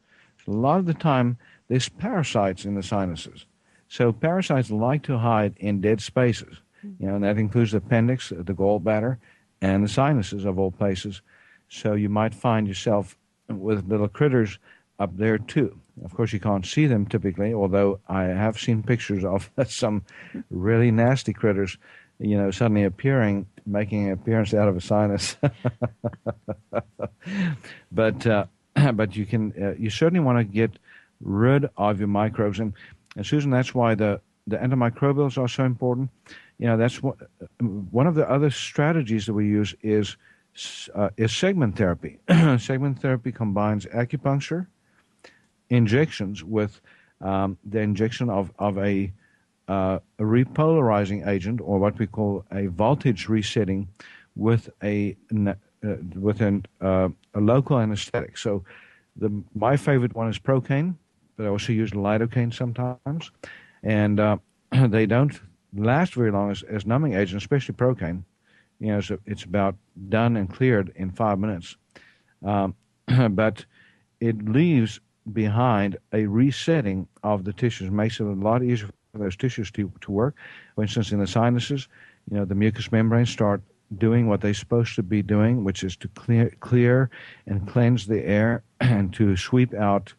so 0.46 0.52
a 0.52 0.54
lot 0.54 0.80
of 0.80 0.86
the 0.86 0.94
time 0.94 1.38
there's 1.68 1.90
parasites 1.90 2.66
in 2.66 2.76
the 2.76 2.84
sinuses. 2.84 3.46
So 3.90 4.12
parasites 4.12 4.70
like 4.70 5.04
to 5.04 5.18
hide 5.18 5.56
in 5.58 5.82
dead 5.82 6.02
spaces. 6.02 6.58
You 7.00 7.08
know, 7.08 7.16
and 7.16 7.24
that 7.24 7.38
includes 7.38 7.72
the 7.72 7.78
appendix, 7.78 8.30
the 8.30 8.54
gallbladder, 8.54 9.18
and 9.62 9.84
the 9.84 9.90
sinuses 9.90 10.46
of 10.46 10.60
all 10.60 10.72
places. 10.72 11.22
So 11.70 11.94
you 11.94 12.10
might 12.10 12.34
find 12.34 12.68
yourself 12.68 13.18
with 13.50 13.88
little 13.88 14.08
critters 14.08 14.60
up 15.00 15.16
there 15.18 15.38
too. 15.38 15.78
Of 16.04 16.14
course, 16.14 16.34
you 16.34 16.40
can't 16.40 16.66
see 16.66 16.86
them 16.86 17.06
typically, 17.06 17.54
although 17.54 18.00
I 18.08 18.24
have 18.24 18.60
seen 18.60 18.84
pictures 18.84 19.24
of 19.24 19.50
some 19.68 20.04
really 20.50 20.92
nasty 20.92 21.34
critters, 21.34 21.78
you 22.20 22.38
know, 22.38 22.52
suddenly 22.52 22.84
appearing, 22.84 23.48
making 23.66 24.08
an 24.08 24.14
appearance 24.14 24.54
out 24.54 24.68
of 24.68 24.78
a 24.78 24.82
sinus. 24.82 25.36
but 27.92 28.28
uh, 28.28 28.46
but 28.94 29.16
you 29.16 29.26
can 29.26 29.54
uh, 29.62 29.74
you 29.78 29.90
certainly 29.90 30.24
want 30.24 30.38
to 30.38 30.44
get 30.44 30.78
rid 31.22 31.68
of 31.78 32.00
your 32.00 32.08
microbes, 32.08 32.60
and, 32.60 32.74
and 33.18 33.26
Susan, 33.26 33.52
that's 33.52 33.76
why 33.76 33.96
the 33.96 34.22
the 34.46 34.56
antimicrobials 34.56 35.38
are 35.38 35.50
so 35.50 35.66
important. 35.66 36.10
You 36.58 36.68
know, 36.68 36.78
that's 36.78 37.04
what 37.04 37.18
one 37.60 38.08
of 38.08 38.16
the 38.16 38.30
other 38.30 38.50
strategies 38.50 39.26
that 39.26 39.34
we 39.34 39.46
use 39.48 39.76
is 39.82 40.16
uh, 40.96 41.10
is 41.18 41.36
segment 41.36 41.76
therapy. 41.76 42.20
segment 42.58 43.02
therapy 43.02 43.32
combines 43.32 43.86
acupuncture 43.88 44.68
injections 45.70 46.44
with 46.44 46.80
um, 47.22 47.58
the 47.64 47.80
injection 47.80 48.30
of, 48.30 48.52
of 48.60 48.78
a, 48.78 49.12
uh, 49.68 50.00
a 50.20 50.24
repolarizing 50.24 51.28
agent 51.28 51.60
or 51.62 51.80
what 51.80 51.98
we 52.00 52.08
call 52.08 52.46
a 52.52 52.68
voltage 52.68 53.28
resetting 53.28 53.88
with 54.36 54.70
a 54.84 55.16
uh, 55.46 55.54
with 56.16 56.42
an, 56.42 56.66
uh, 56.82 57.10
a 57.34 57.40
local 57.40 57.80
anesthetic. 57.80 58.38
So 58.38 58.64
the 59.16 59.32
my 59.54 59.78
favorite 59.78 60.16
one 60.16 60.30
is 60.30 60.40
Procaine, 60.40 60.96
but 61.38 61.46
I 61.46 61.50
also 61.50 61.72
use 61.72 61.92
lidocaine 61.92 62.54
sometimes, 62.54 63.32
and 63.84 64.20
uh, 64.20 64.38
they 64.88 65.06
don't 65.06 65.40
last 65.76 66.16
very 66.16 66.32
long 66.32 66.52
as, 66.52 66.64
as 66.64 66.86
numbing 66.86 67.14
agents, 67.14 67.44
especially 67.44 67.76
Procaine. 67.76 68.24
You 68.80 68.88
know, 68.88 69.02
it's 69.26 69.44
about 69.44 69.76
done 70.10 70.38
and 70.38 70.52
cleared 70.54 70.92
in 70.96 71.12
five 71.12 71.40
minutes, 71.40 71.78
um, 72.46 72.76
but 73.32 73.66
it 74.20 74.50
leaves 74.50 75.00
behind 75.34 75.98
a 76.14 76.26
resetting 76.26 77.08
of 77.24 77.44
the 77.44 77.54
tissues, 77.54 77.92
makes 77.92 78.20
it 78.20 78.24
a 78.24 78.32
lot 78.32 78.64
easier 78.64 78.90
for 79.12 79.18
those 79.20 79.36
tissues 79.36 79.72
to, 79.72 79.92
to 80.02 80.12
work. 80.12 80.36
For 80.76 80.84
instance, 80.84 81.12
in 81.12 81.20
the 81.20 81.28
sinuses, 81.28 81.88
you 82.30 82.38
know, 82.38 82.46
the 82.46 82.56
mucous 82.56 82.92
membranes 82.92 83.30
start 83.30 83.62
doing 83.98 84.28
what 84.28 84.42
they're 84.42 84.54
supposed 84.54 84.96
to 84.96 85.04
be 85.04 85.22
doing, 85.22 85.64
which 85.64 85.84
is 85.84 85.96
to 85.98 86.08
clear, 86.10 86.52
clear 86.60 87.10
and 87.46 87.68
cleanse 87.68 88.06
the 88.06 88.24
air 88.24 88.64
and 88.80 89.14
to 89.14 89.36
sweep 89.36 89.74
out, 89.74 90.14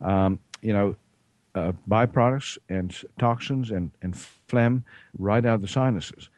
um, 0.00 0.38
you 0.64 0.72
know, 0.72 0.96
uh, 1.54 1.72
byproducts 1.88 2.58
and 2.68 2.96
toxins 3.18 3.70
and, 3.70 3.92
and 4.02 4.16
phlegm 4.16 4.84
right 5.18 5.44
out 5.46 5.56
of 5.56 5.62
the 5.62 5.68
sinuses. 5.68 6.28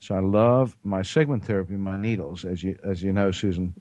So 0.00 0.14
I 0.14 0.20
love 0.20 0.76
my 0.84 1.00
segment 1.00 1.44
therapy, 1.44 1.74
my 1.74 1.96
needles, 1.96 2.44
as 2.44 2.62
you 2.62 2.78
as 2.84 3.02
you 3.02 3.12
know, 3.12 3.30
Susan. 3.30 3.74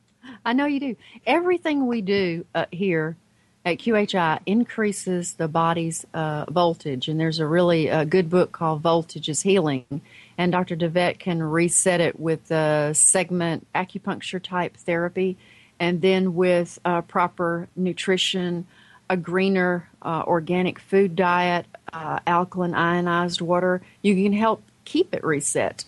I 0.45 0.53
know 0.53 0.65
you 0.65 0.79
do. 0.79 0.95
Everything 1.25 1.87
we 1.87 2.01
do 2.01 2.45
uh, 2.55 2.65
here 2.71 3.17
at 3.65 3.79
QHI 3.79 4.39
increases 4.45 5.33
the 5.33 5.47
body's 5.47 6.05
uh, 6.13 6.45
voltage. 6.49 7.07
And 7.07 7.19
there's 7.19 7.39
a 7.39 7.47
really 7.47 7.89
uh, 7.89 8.03
good 8.05 8.29
book 8.29 8.51
called 8.51 8.81
Voltage 8.81 9.27
is 9.27 9.41
Healing. 9.41 10.01
And 10.37 10.51
Dr. 10.51 10.75
DeVette 10.75 11.19
can 11.19 11.41
reset 11.41 11.99
it 11.99 12.19
with 12.19 12.47
the 12.47 12.93
segment 12.93 13.67
acupuncture 13.73 14.41
type 14.41 14.77
therapy 14.77 15.37
and 15.79 16.01
then 16.01 16.35
with 16.35 16.79
uh, 16.85 17.01
proper 17.01 17.67
nutrition, 17.75 18.65
a 19.09 19.17
greener 19.17 19.87
uh, 20.01 20.23
organic 20.25 20.79
food 20.79 21.15
diet, 21.15 21.65
uh, 21.93 22.19
alkaline 22.27 22.73
ionized 22.73 23.41
water. 23.41 23.81
You 24.01 24.15
can 24.15 24.33
help 24.33 24.63
keep 24.85 25.13
it 25.13 25.23
reset 25.23 25.85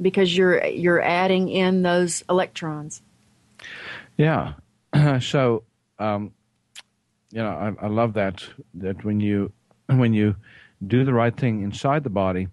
because 0.00 0.36
you're 0.36 0.64
you're 0.66 1.02
adding 1.02 1.48
in 1.48 1.82
those 1.82 2.24
electrons. 2.28 3.02
Yeah. 4.16 4.54
so 5.20 5.64
um, 5.98 6.32
you 7.30 7.42
know, 7.42 7.48
I, 7.80 7.86
I 7.86 7.88
love 7.88 8.14
that 8.14 8.44
that 8.74 9.04
when 9.04 9.20
you 9.20 9.52
when 9.86 10.12
you 10.12 10.36
do 10.86 11.04
the 11.04 11.14
right 11.14 11.34
thing 11.36 11.62
inside 11.62 12.04
the 12.04 12.10
body, 12.10 12.48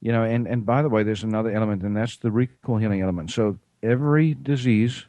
you 0.00 0.12
know, 0.12 0.22
and 0.22 0.46
and 0.46 0.64
by 0.64 0.82
the 0.82 0.88
way, 0.88 1.02
there's 1.02 1.24
another 1.24 1.50
element, 1.50 1.82
and 1.82 1.96
that's 1.96 2.16
the 2.18 2.30
recall 2.30 2.78
healing 2.78 3.02
element. 3.02 3.30
So 3.30 3.58
every 3.82 4.34
disease, 4.34 5.04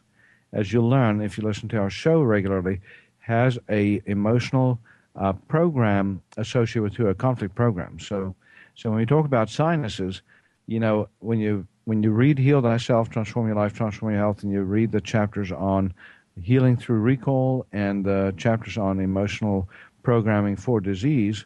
as 0.54 0.74
you'll 0.74 0.90
learn 0.90 1.22
if 1.22 1.38
you 1.38 1.44
listen 1.44 1.70
to 1.70 1.78
our 1.78 1.90
show 1.90 2.22
regularly, 2.22 2.82
has 3.22 3.58
a 3.70 4.02
emotional 4.06 4.80
uh, 5.16 5.34
program 5.34 6.22
associated 6.38 6.84
with 6.84 6.96
to 6.96 7.08
a 7.08 7.16
conflict 7.16 7.56
program. 7.56 8.00
So, 8.00 8.36
so 8.76 8.90
when 8.90 9.00
we 9.00 9.06
talk 9.06 9.26
about 9.26 9.50
sinuses, 9.50 10.22
you 10.68 10.80
know, 10.80 11.08
when 11.20 11.40
you 11.40 11.68
when 11.86 12.04
you 12.04 12.12
read 12.12 12.38
"Heal 12.38 12.62
Thyself, 12.62 13.10
Transform 13.10 13.48
Your 13.48 13.56
Life, 13.56 13.74
Transform 13.74 14.12
Your 14.12 14.22
Health," 14.22 14.44
and 14.44 14.52
you 14.52 14.62
read 14.62 14.92
the 14.92 15.02
chapters 15.02 15.52
on 15.52 15.94
Healing 16.42 16.78
Through 16.78 17.00
Recall 17.00 17.66
and 17.72 18.06
the 18.06 18.34
chapters 18.38 18.78
on 18.78 19.00
emotional 19.00 19.70
programming 20.04 20.56
for 20.56 20.80
disease, 20.80 21.46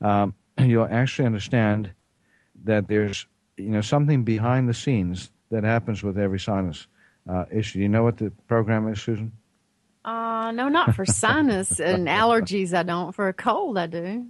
um, 0.00 0.34
you'll 0.58 0.88
actually 0.90 1.26
understand 1.26 1.90
that 2.64 2.88
there's 2.88 3.26
you 3.56 3.70
know 3.70 3.80
something 3.80 4.24
behind 4.24 4.68
the 4.68 4.74
scenes 4.74 5.30
that 5.50 5.64
happens 5.64 6.02
with 6.02 6.18
every 6.18 6.38
sinus 6.38 6.86
uh, 7.28 7.44
issue. 7.50 7.78
Do 7.78 7.82
you 7.82 7.88
know 7.88 8.04
what 8.04 8.18
the 8.18 8.30
program 8.46 8.88
is, 8.88 9.02
Susan? 9.02 9.32
Uh, 10.04 10.50
no, 10.52 10.68
not 10.68 10.94
for 10.94 11.04
sinus 11.04 11.78
and 11.80 12.08
allergies. 12.08 12.74
I 12.74 12.82
don't. 12.82 13.14
For 13.14 13.28
a 13.28 13.32
cold, 13.32 13.76
I 13.78 13.86
do. 13.86 14.26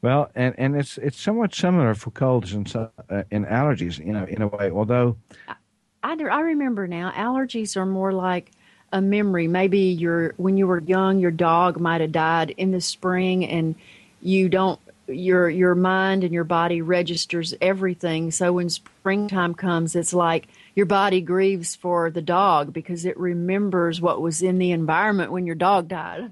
Well, 0.00 0.30
and, 0.34 0.54
and 0.58 0.76
it's 0.76 0.98
it's 0.98 1.20
somewhat 1.20 1.54
similar 1.54 1.94
for 1.94 2.10
colds 2.10 2.52
and 2.52 2.74
uh, 2.74 3.22
in 3.30 3.44
allergies, 3.44 4.04
you 4.04 4.12
know, 4.12 4.24
in 4.24 4.42
a 4.42 4.48
way. 4.48 4.70
Although, 4.70 5.16
I, 5.46 5.54
I, 6.02 6.14
I 6.14 6.40
remember 6.40 6.88
now, 6.88 7.12
allergies 7.12 7.76
are 7.76 7.86
more 7.86 8.12
like 8.12 8.50
a 8.92 9.00
memory. 9.00 9.46
Maybe 9.46 9.78
your 9.78 10.34
when 10.38 10.56
you 10.56 10.66
were 10.66 10.80
young, 10.80 11.20
your 11.20 11.30
dog 11.30 11.78
might 11.78 12.00
have 12.00 12.12
died 12.12 12.50
in 12.50 12.72
the 12.72 12.80
spring, 12.80 13.44
and 13.46 13.76
you 14.20 14.48
don't 14.48 14.80
your 15.06 15.48
your 15.48 15.74
mind 15.74 16.24
and 16.24 16.32
your 16.32 16.44
body 16.44 16.82
registers 16.82 17.54
everything. 17.60 18.30
So 18.30 18.54
when 18.54 18.70
springtime 18.70 19.54
comes, 19.54 19.94
it's 19.94 20.12
like 20.12 20.48
your 20.74 20.86
body 20.86 21.20
grieves 21.20 21.76
for 21.76 22.10
the 22.10 22.22
dog 22.22 22.72
because 22.72 23.04
it 23.04 23.18
remembers 23.18 24.00
what 24.00 24.20
was 24.20 24.42
in 24.42 24.58
the 24.58 24.72
environment 24.72 25.32
when 25.32 25.46
your 25.46 25.54
dog 25.54 25.88
died. 25.88 26.30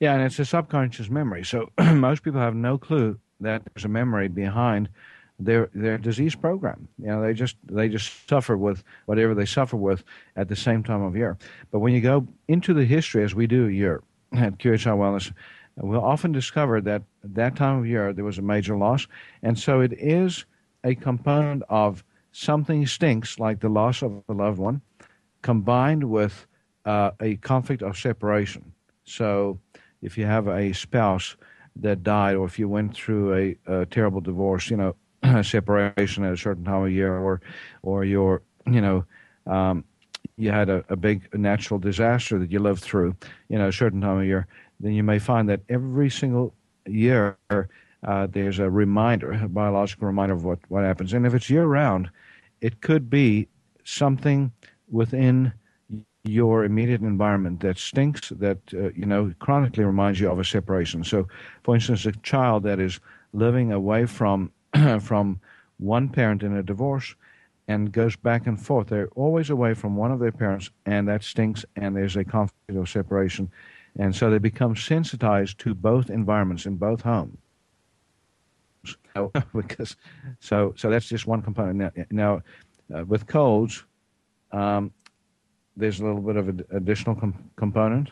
Yeah, 0.00 0.14
and 0.14 0.22
it's 0.22 0.38
a 0.38 0.44
subconscious 0.44 1.08
memory. 1.08 1.44
So 1.44 1.70
most 1.78 2.22
people 2.22 2.40
have 2.40 2.54
no 2.54 2.78
clue 2.78 3.18
that 3.40 3.62
there's 3.64 3.84
a 3.84 3.88
memory 3.88 4.28
behind 4.28 4.88
their 5.38 5.68
their 5.74 5.98
disease 5.98 6.34
program. 6.34 6.88
You 6.98 7.08
know, 7.08 7.22
they 7.22 7.34
just 7.34 7.56
they 7.64 7.88
just 7.88 8.28
suffer 8.28 8.56
with 8.56 8.82
whatever 9.06 9.34
they 9.34 9.44
suffer 9.44 9.76
with 9.76 10.02
at 10.34 10.48
the 10.48 10.56
same 10.56 10.82
time 10.82 11.02
of 11.02 11.16
year. 11.16 11.36
But 11.70 11.80
when 11.80 11.92
you 11.92 12.00
go 12.00 12.26
into 12.48 12.74
the 12.74 12.84
history, 12.84 13.24
as 13.24 13.34
we 13.34 13.46
do 13.46 13.66
here 13.66 14.02
at 14.32 14.58
QHI 14.58 14.96
Wellness, 14.96 15.32
we'll 15.76 16.02
often 16.02 16.32
discover 16.32 16.80
that 16.82 17.02
at 17.22 17.34
that 17.34 17.56
time 17.56 17.78
of 17.78 17.86
year 17.86 18.12
there 18.12 18.24
was 18.24 18.38
a 18.38 18.42
major 18.42 18.76
loss, 18.76 19.06
and 19.42 19.58
so 19.58 19.80
it 19.80 19.92
is 19.92 20.46
a 20.84 20.94
component 20.94 21.62
of 21.68 22.04
something 22.36 22.86
stinks, 22.86 23.38
like 23.38 23.60
the 23.60 23.68
loss 23.68 24.02
of 24.02 24.22
a 24.28 24.32
loved 24.32 24.58
one, 24.58 24.82
combined 25.42 26.04
with 26.04 26.46
uh, 26.84 27.10
a 27.20 27.36
conflict 27.36 27.82
of 27.82 27.96
separation. 27.96 28.72
So, 29.04 29.58
if 30.02 30.18
you 30.18 30.26
have 30.26 30.46
a 30.46 30.72
spouse 30.72 31.36
that 31.76 32.02
died, 32.02 32.36
or 32.36 32.46
if 32.46 32.58
you 32.58 32.68
went 32.68 32.94
through 32.94 33.34
a, 33.34 33.80
a 33.80 33.86
terrible 33.86 34.20
divorce, 34.20 34.70
you 34.70 34.76
know, 34.76 34.96
separation 35.42 36.24
at 36.24 36.32
a 36.32 36.36
certain 36.36 36.64
time 36.64 36.84
of 36.84 36.92
year, 36.92 37.16
or 37.16 37.40
or 37.82 38.04
your 38.04 38.42
you 38.70 38.80
know 38.80 39.04
um, 39.46 39.84
you 40.36 40.50
had 40.50 40.68
a, 40.68 40.84
a 40.90 40.96
big 40.96 41.28
natural 41.34 41.80
disaster 41.80 42.38
that 42.38 42.50
you 42.50 42.58
lived 42.58 42.82
through, 42.82 43.16
you 43.48 43.58
know, 43.58 43.68
a 43.68 43.72
certain 43.72 44.00
time 44.00 44.18
of 44.18 44.26
year, 44.26 44.46
then 44.80 44.92
you 44.92 45.02
may 45.02 45.18
find 45.18 45.48
that 45.48 45.60
every 45.70 46.10
single 46.10 46.52
year 46.86 47.38
uh, 47.50 48.26
there's 48.30 48.58
a 48.58 48.68
reminder, 48.68 49.32
a 49.32 49.48
biological 49.48 50.06
reminder 50.06 50.34
of 50.34 50.44
what, 50.44 50.58
what 50.68 50.84
happens. 50.84 51.14
And 51.14 51.26
if 51.26 51.32
it's 51.32 51.48
year 51.48 51.64
round, 51.64 52.10
it 52.60 52.80
could 52.80 53.10
be 53.10 53.48
something 53.84 54.52
within 54.90 55.52
your 56.24 56.64
immediate 56.64 57.02
environment 57.02 57.60
that 57.60 57.78
stinks, 57.78 58.30
that, 58.30 58.58
uh, 58.74 58.90
you 58.90 59.06
know, 59.06 59.32
chronically 59.38 59.84
reminds 59.84 60.18
you 60.20 60.30
of 60.30 60.40
a 60.40 60.44
separation. 60.44 61.04
So, 61.04 61.28
for 61.62 61.74
instance, 61.74 62.04
a 62.06 62.12
child 62.12 62.64
that 62.64 62.80
is 62.80 62.98
living 63.32 63.72
away 63.72 64.06
from 64.06 64.50
from 65.00 65.40
one 65.78 66.08
parent 66.08 66.42
in 66.42 66.56
a 66.56 66.62
divorce 66.62 67.14
and 67.68 67.92
goes 67.92 68.16
back 68.16 68.46
and 68.46 68.60
forth. 68.60 68.88
They're 68.88 69.08
always 69.14 69.50
away 69.50 69.74
from 69.74 69.96
one 69.96 70.12
of 70.12 70.20
their 70.20 70.32
parents, 70.32 70.70
and 70.84 71.08
that 71.08 71.22
stinks, 71.22 71.64
and 71.76 71.96
there's 71.96 72.16
a 72.16 72.24
conflict 72.24 72.76
of 72.76 72.88
separation. 72.88 73.50
And 73.98 74.14
so 74.14 74.30
they 74.30 74.38
become 74.38 74.76
sensitized 74.76 75.58
to 75.60 75.74
both 75.74 76.10
environments 76.10 76.66
in 76.66 76.76
both 76.76 77.02
homes. 77.02 77.38
So, 79.16 79.32
because, 79.54 79.96
so, 80.40 80.74
so 80.76 80.90
that's 80.90 81.08
just 81.08 81.26
one 81.26 81.42
component. 81.42 81.76
Now, 81.78 82.04
now 82.10 82.42
uh, 82.94 83.04
with 83.04 83.26
colds, 83.26 83.84
um, 84.52 84.92
there's 85.76 86.00
a 86.00 86.04
little 86.04 86.20
bit 86.20 86.36
of 86.36 86.48
an 86.48 86.64
additional 86.70 87.14
com- 87.14 87.50
component. 87.56 88.10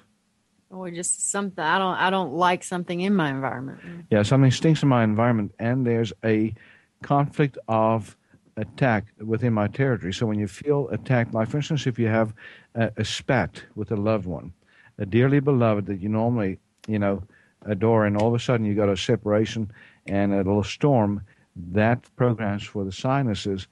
Or 0.71 0.91
just 0.91 1.31
something 1.31 1.63
I 1.63 1.79
don't 1.79 1.95
I 1.95 2.11
don't 2.11 2.33
like 2.33 2.65
something 2.65 3.01
in 3.01 3.15
my 3.15 3.31
environment. 3.31 3.79
Yeah, 4.11 4.23
something 4.25 4.51
stinks 4.51 4.83
in 4.83 4.89
my 4.89 5.05
environment, 5.05 5.55
and 5.61 5.87
there's 5.87 6.13
a 6.25 6.53
conflict 7.01 7.59
of 7.69 8.17
attack 8.57 9.07
within 9.25 9.53
my 9.53 9.69
territory. 9.69 10.13
So 10.13 10.27
when 10.27 10.41
you 10.41 10.49
feel 10.49 10.89
attacked, 10.89 11.33
like 11.33 11.49
for 11.49 11.59
instance, 11.59 11.87
if 11.87 11.97
you 11.97 12.09
have 12.09 12.35
a, 12.75 12.91
a 12.97 13.05
spat 13.05 13.63
with 13.77 13.93
a 13.93 13.97
loved 13.97 14.27
one, 14.27 14.53
a 14.99 15.07
dearly 15.07 15.39
beloved 15.39 15.87
that 15.87 16.01
you 16.01 16.09
normally, 16.09 16.59
you 16.89 16.99
know, 16.99 17.23
adore, 17.67 18.05
and 18.07 18.17
all 18.17 18.29
of 18.29 18.35
a 18.35 18.41
sudden 18.41 18.67
you 18.67 18.75
got 18.75 18.89
a 18.89 18.97
separation 18.97 19.71
and 20.07 20.33
a 20.33 20.39
little 20.39 20.65
storm, 20.65 21.23
that 21.57 22.05
programs 22.17 22.65
for 22.65 22.85
the 22.85 22.93
sinuses 22.93 23.67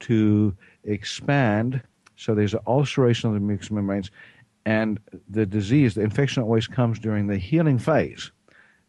to 0.00 0.56
expand. 0.84 1.82
So 2.16 2.34
there's 2.34 2.54
an 2.54 2.60
ulceration 2.66 3.28
of 3.28 3.34
the 3.34 3.40
mucous 3.40 3.70
membranes, 3.70 4.10
and 4.64 4.98
the 5.28 5.46
disease, 5.46 5.94
the 5.94 6.02
infection 6.02 6.42
always 6.42 6.66
comes 6.66 6.98
during 6.98 7.26
the 7.26 7.38
healing 7.38 7.78
phase. 7.78 8.32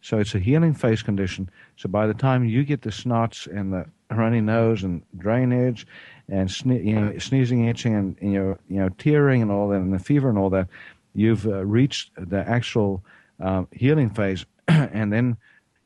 So 0.00 0.18
it's 0.18 0.34
a 0.34 0.38
healing 0.38 0.74
phase 0.74 1.02
condition. 1.02 1.50
So 1.76 1.88
by 1.88 2.06
the 2.06 2.14
time 2.14 2.44
you 2.44 2.64
get 2.64 2.82
the 2.82 2.90
snots 2.90 3.46
and 3.46 3.72
the 3.72 3.86
runny 4.10 4.40
nose 4.40 4.82
and 4.82 5.02
drainage 5.16 5.86
and 6.28 6.48
sne- 6.48 6.84
you 6.84 7.00
know, 7.00 7.18
sneezing, 7.18 7.66
itching, 7.66 7.94
and 7.94 8.16
you 8.20 8.38
know, 8.38 8.58
you 8.68 8.80
know, 8.80 8.88
tearing 8.90 9.42
and 9.42 9.50
all 9.50 9.68
that, 9.68 9.76
and 9.76 9.92
the 9.92 9.98
fever 9.98 10.28
and 10.28 10.38
all 10.38 10.50
that, 10.50 10.68
you've 11.14 11.46
uh, 11.46 11.64
reached 11.64 12.10
the 12.16 12.48
actual 12.48 13.02
um, 13.40 13.66
healing 13.72 14.10
phase, 14.10 14.46
and 14.68 15.12
then 15.12 15.36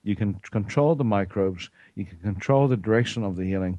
you 0.02 0.16
can 0.16 0.34
control 0.50 0.94
the 0.94 1.04
microbes. 1.04 1.70
You 1.94 2.04
can 2.04 2.18
control 2.18 2.68
the 2.68 2.76
direction 2.76 3.22
of 3.22 3.36
the 3.36 3.44
healing. 3.44 3.78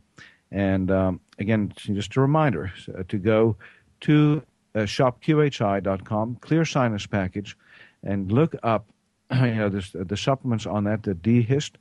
And 0.52 0.92
um, 0.92 1.20
again, 1.40 1.74
just 1.78 2.16
a 2.16 2.22
reminder 2.22 2.72
uh, 2.98 3.04
to 3.08 3.18
go 3.18 3.56
to 4.02 4.44
uh, 4.76 4.80
shopqhi.com, 4.80 6.38
clear 6.42 6.66
sinus 6.66 7.06
package, 7.06 7.58
and 8.04 8.32
look 8.32 8.56
up 8.64 8.86
you 9.32 9.56
know 9.56 9.70
the 9.70 10.18
supplements 10.18 10.66
on 10.66 10.84
that, 10.84 11.04
the 11.04 11.14
D-Hist, 11.14 11.78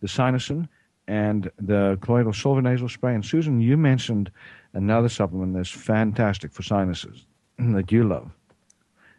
the 0.00 0.06
Sinusin, 0.06 0.68
and 1.08 1.50
the 1.58 1.98
colloidal 2.00 2.32
silver 2.32 2.62
nasal 2.62 2.88
spray. 2.88 3.14
And 3.14 3.24
Susan, 3.24 3.60
you 3.60 3.76
mentioned 3.76 4.30
another 4.72 5.08
supplement 5.08 5.54
that's 5.54 5.70
fantastic 5.70 6.52
for 6.52 6.62
sinuses 6.62 7.26
that 7.58 7.92
you 7.92 8.04
love. 8.04 8.30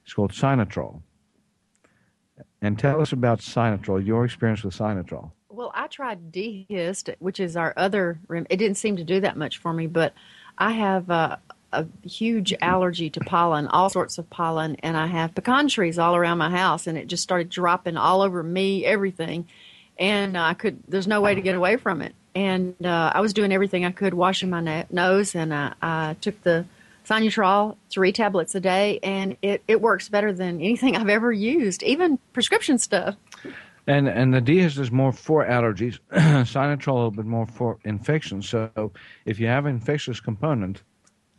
It's 0.04 0.14
called 0.14 0.32
Sinotrol. 0.32 1.02
And 2.62 2.78
tell 2.78 3.02
us 3.02 3.12
about 3.12 3.40
Sinotrol, 3.40 4.06
your 4.06 4.26
experience 4.26 4.64
with 4.64 4.76
Sinotrol. 4.76 5.32
Well, 5.50 5.72
I 5.74 5.88
tried 5.88 6.32
D-Hist, 6.32 7.10
which 7.20 7.40
is 7.40 7.56
our 7.56 7.74
other. 7.78 8.20
It 8.30 8.58
didn't 8.58 8.78
seem 8.78 8.98
to 8.98 9.04
do 9.04 9.20
that 9.22 9.38
much 9.38 9.58
for 9.58 9.74
me, 9.74 9.88
but 9.88 10.14
I 10.58 10.72
have 10.72 11.10
uh, 11.10 11.38
a 11.72 11.86
huge 12.04 12.54
allergy 12.62 13.10
to 13.12 13.20
pollen, 13.20 13.68
all 13.68 13.90
sorts 13.90 14.18
of 14.18 14.30
pollen, 14.30 14.76
and 14.84 14.96
I 14.98 15.08
have 15.08 15.36
pecan 15.36 15.68
trees 15.68 16.00
all 16.00 16.16
around 16.16 16.38
my 16.38 16.50
house, 16.50 16.88
and 16.88 16.98
it 16.98 17.08
just 17.08 17.24
started 17.24 17.50
dropping 17.50 17.98
all 17.98 18.22
over 18.22 18.42
me, 18.42 18.86
everything, 18.86 19.48
and 20.00 20.38
I 20.38 20.54
could. 20.54 20.80
There's 20.88 21.08
no 21.08 21.22
way 21.22 21.36
to 21.36 21.42
get 21.42 21.56
away 21.56 21.78
from 21.78 22.02
it, 22.02 22.16
and 22.36 22.76
uh, 22.86 23.12
I 23.14 23.22
was 23.22 23.34
doing 23.34 23.52
everything 23.52 23.86
I 23.86 23.92
could, 23.92 24.14
washing 24.14 24.50
my 24.50 24.62
na- 24.62 24.84
nose, 24.90 25.36
and 25.36 25.54
I 25.54 26.16
took 26.22 26.42
the 26.44 26.66
Sinotrol 27.08 27.78
three 27.90 28.12
tablets 28.12 28.54
a 28.54 28.60
day, 28.60 29.00
and 29.02 29.38
it, 29.42 29.64
it 29.68 29.82
works 29.82 30.10
better 30.10 30.34
than 30.34 30.56
anything 30.56 30.98
I've 30.98 31.08
ever 31.08 31.32
used, 31.32 31.82
even 31.84 32.20
prescription 32.34 32.78
stuff. 32.78 33.16
And 33.90 34.10
and 34.10 34.34
the 34.34 34.42
D-Hist 34.42 34.78
is 34.78 34.92
more 34.92 35.14
for 35.14 35.46
allergies. 35.46 36.00
Sinotrol 36.12 36.88
a 36.88 36.96
little 36.96 37.12
bit 37.12 37.26
more 37.26 37.48
for 37.48 37.80
infections. 37.86 38.50
So 38.50 38.92
if 39.26 39.40
you 39.40 39.48
have 39.48 39.66
an 39.66 39.76
infectious 39.76 40.20
component, 40.20 40.84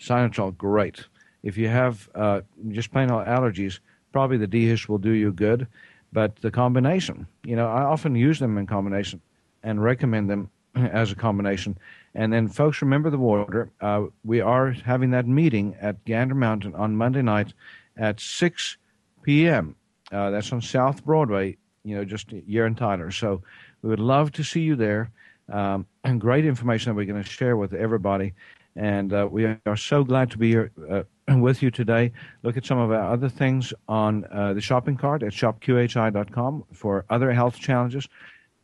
Sinotrol, 0.00 0.56
great. 0.56 1.04
If 1.42 1.58
you 1.58 1.68
have 1.68 2.08
uh, 2.14 2.40
just 2.70 2.90
plain 2.90 3.10
old 3.10 3.26
allergies, 3.26 3.80
probably 4.12 4.38
the 4.38 4.46
D-Hist 4.46 4.88
will 4.88 4.98
do 4.98 5.10
you 5.10 5.32
good. 5.32 5.66
But 6.10 6.36
the 6.36 6.50
combination, 6.50 7.26
you 7.44 7.54
know, 7.54 7.68
I 7.68 7.82
often 7.82 8.14
use 8.14 8.38
them 8.38 8.56
in 8.56 8.66
combination 8.66 9.20
and 9.62 9.82
recommend 9.82 10.30
them 10.30 10.50
as 10.74 11.12
a 11.12 11.14
combination. 11.14 11.76
And 12.14 12.32
then, 12.32 12.48
folks, 12.48 12.82
remember 12.82 13.10
the 13.10 13.18
water. 13.18 13.70
Uh, 13.80 14.06
we 14.24 14.40
are 14.40 14.70
having 14.70 15.10
that 15.10 15.26
meeting 15.26 15.76
at 15.80 16.04
Gander 16.04 16.34
Mountain 16.34 16.74
on 16.74 16.96
Monday 16.96 17.22
night 17.22 17.52
at 17.96 18.20
6 18.20 18.76
p.m. 19.22 19.76
Uh, 20.10 20.30
that's 20.30 20.52
on 20.52 20.62
South 20.62 21.04
Broadway, 21.04 21.56
you 21.84 21.96
know, 21.96 22.04
just 22.04 22.30
here 22.30 22.66
in 22.66 22.74
Tyler. 22.74 23.10
So 23.10 23.42
we 23.82 23.90
would 23.90 24.00
love 24.00 24.32
to 24.32 24.42
see 24.42 24.60
you 24.60 24.76
there. 24.76 25.10
Um, 25.50 25.86
and 26.04 26.20
great 26.20 26.44
information 26.44 26.90
that 26.90 26.94
we're 26.94 27.06
going 27.06 27.22
to 27.22 27.28
share 27.28 27.56
with 27.56 27.72
everybody. 27.72 28.34
And 28.76 29.12
uh, 29.12 29.28
we 29.30 29.56
are 29.66 29.76
so 29.76 30.04
glad 30.04 30.30
to 30.30 30.38
be 30.38 30.50
here 30.50 30.70
uh, 30.88 31.02
with 31.38 31.62
you 31.62 31.70
today. 31.70 32.12
Look 32.42 32.56
at 32.56 32.66
some 32.66 32.78
of 32.78 32.90
our 32.90 33.12
other 33.12 33.28
things 33.28 33.72
on 33.88 34.24
uh, 34.30 34.54
the 34.54 34.60
shopping 34.60 34.96
cart 34.96 35.22
at 35.22 35.32
shopqhi.com 35.32 36.64
for 36.72 37.04
other 37.10 37.32
health 37.32 37.58
challenges. 37.58 38.08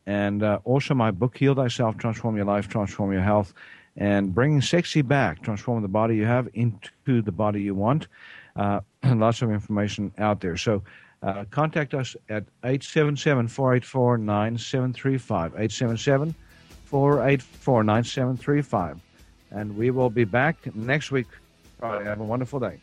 And 0.05 0.43
uh, 0.43 0.59
also 0.63 0.93
my 0.93 1.11
book, 1.11 1.37
Heal 1.37 1.55
Thyself, 1.55 1.97
Transform 1.97 2.35
Your 2.35 2.45
Life, 2.45 2.67
Transform 2.67 3.11
Your 3.11 3.21
Health, 3.21 3.53
and 3.97 4.33
bringing 4.33 4.61
sexy 4.61 5.01
back, 5.01 5.41
transforming 5.41 5.81
the 5.81 5.87
body 5.87 6.15
you 6.15 6.25
have 6.25 6.47
into 6.53 7.21
the 7.21 7.31
body 7.31 7.61
you 7.61 7.73
want. 7.73 8.07
Uh, 8.55 8.81
lots 9.05 9.41
of 9.41 9.51
information 9.51 10.11
out 10.17 10.41
there. 10.41 10.57
So 10.57 10.83
uh, 11.23 11.45
contact 11.49 11.93
us 11.93 12.15
at 12.29 12.43
877 12.63 13.47
484 13.47 14.17
9735. 14.17 15.51
877 15.53 16.35
484 16.85 17.83
9735 17.83 18.99
and 19.51 19.75
we 19.77 19.89
will 19.89 20.09
be 20.09 20.25
back 20.25 20.57
next 20.75 21.11
week. 21.11 21.27
Friday. 21.79 22.05
Have 22.05 22.19
a 22.19 22.23
wonderful 22.23 22.59
day. 22.59 22.79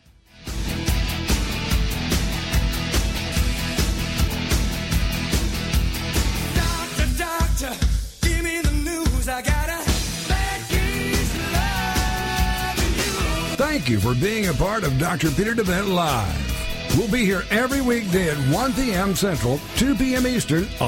Thank 13.83 14.01
you 14.01 14.13
for 14.13 14.17
being 14.17 14.47
a 14.47 14.53
part 14.53 14.85
of 14.85 14.97
Dr. 14.97 15.29
Peter 15.31 15.53
DeVette 15.53 15.93
Live. 15.93 16.97
We'll 16.97 17.11
be 17.11 17.25
here 17.25 17.43
every 17.49 17.81
weekday 17.81 18.29
at 18.29 18.37
1 18.37 18.71
p.m. 18.71 19.13
Central, 19.13 19.59
2 19.75 19.95
p.m. 19.95 20.25
Eastern 20.25 20.63
on 20.63 20.81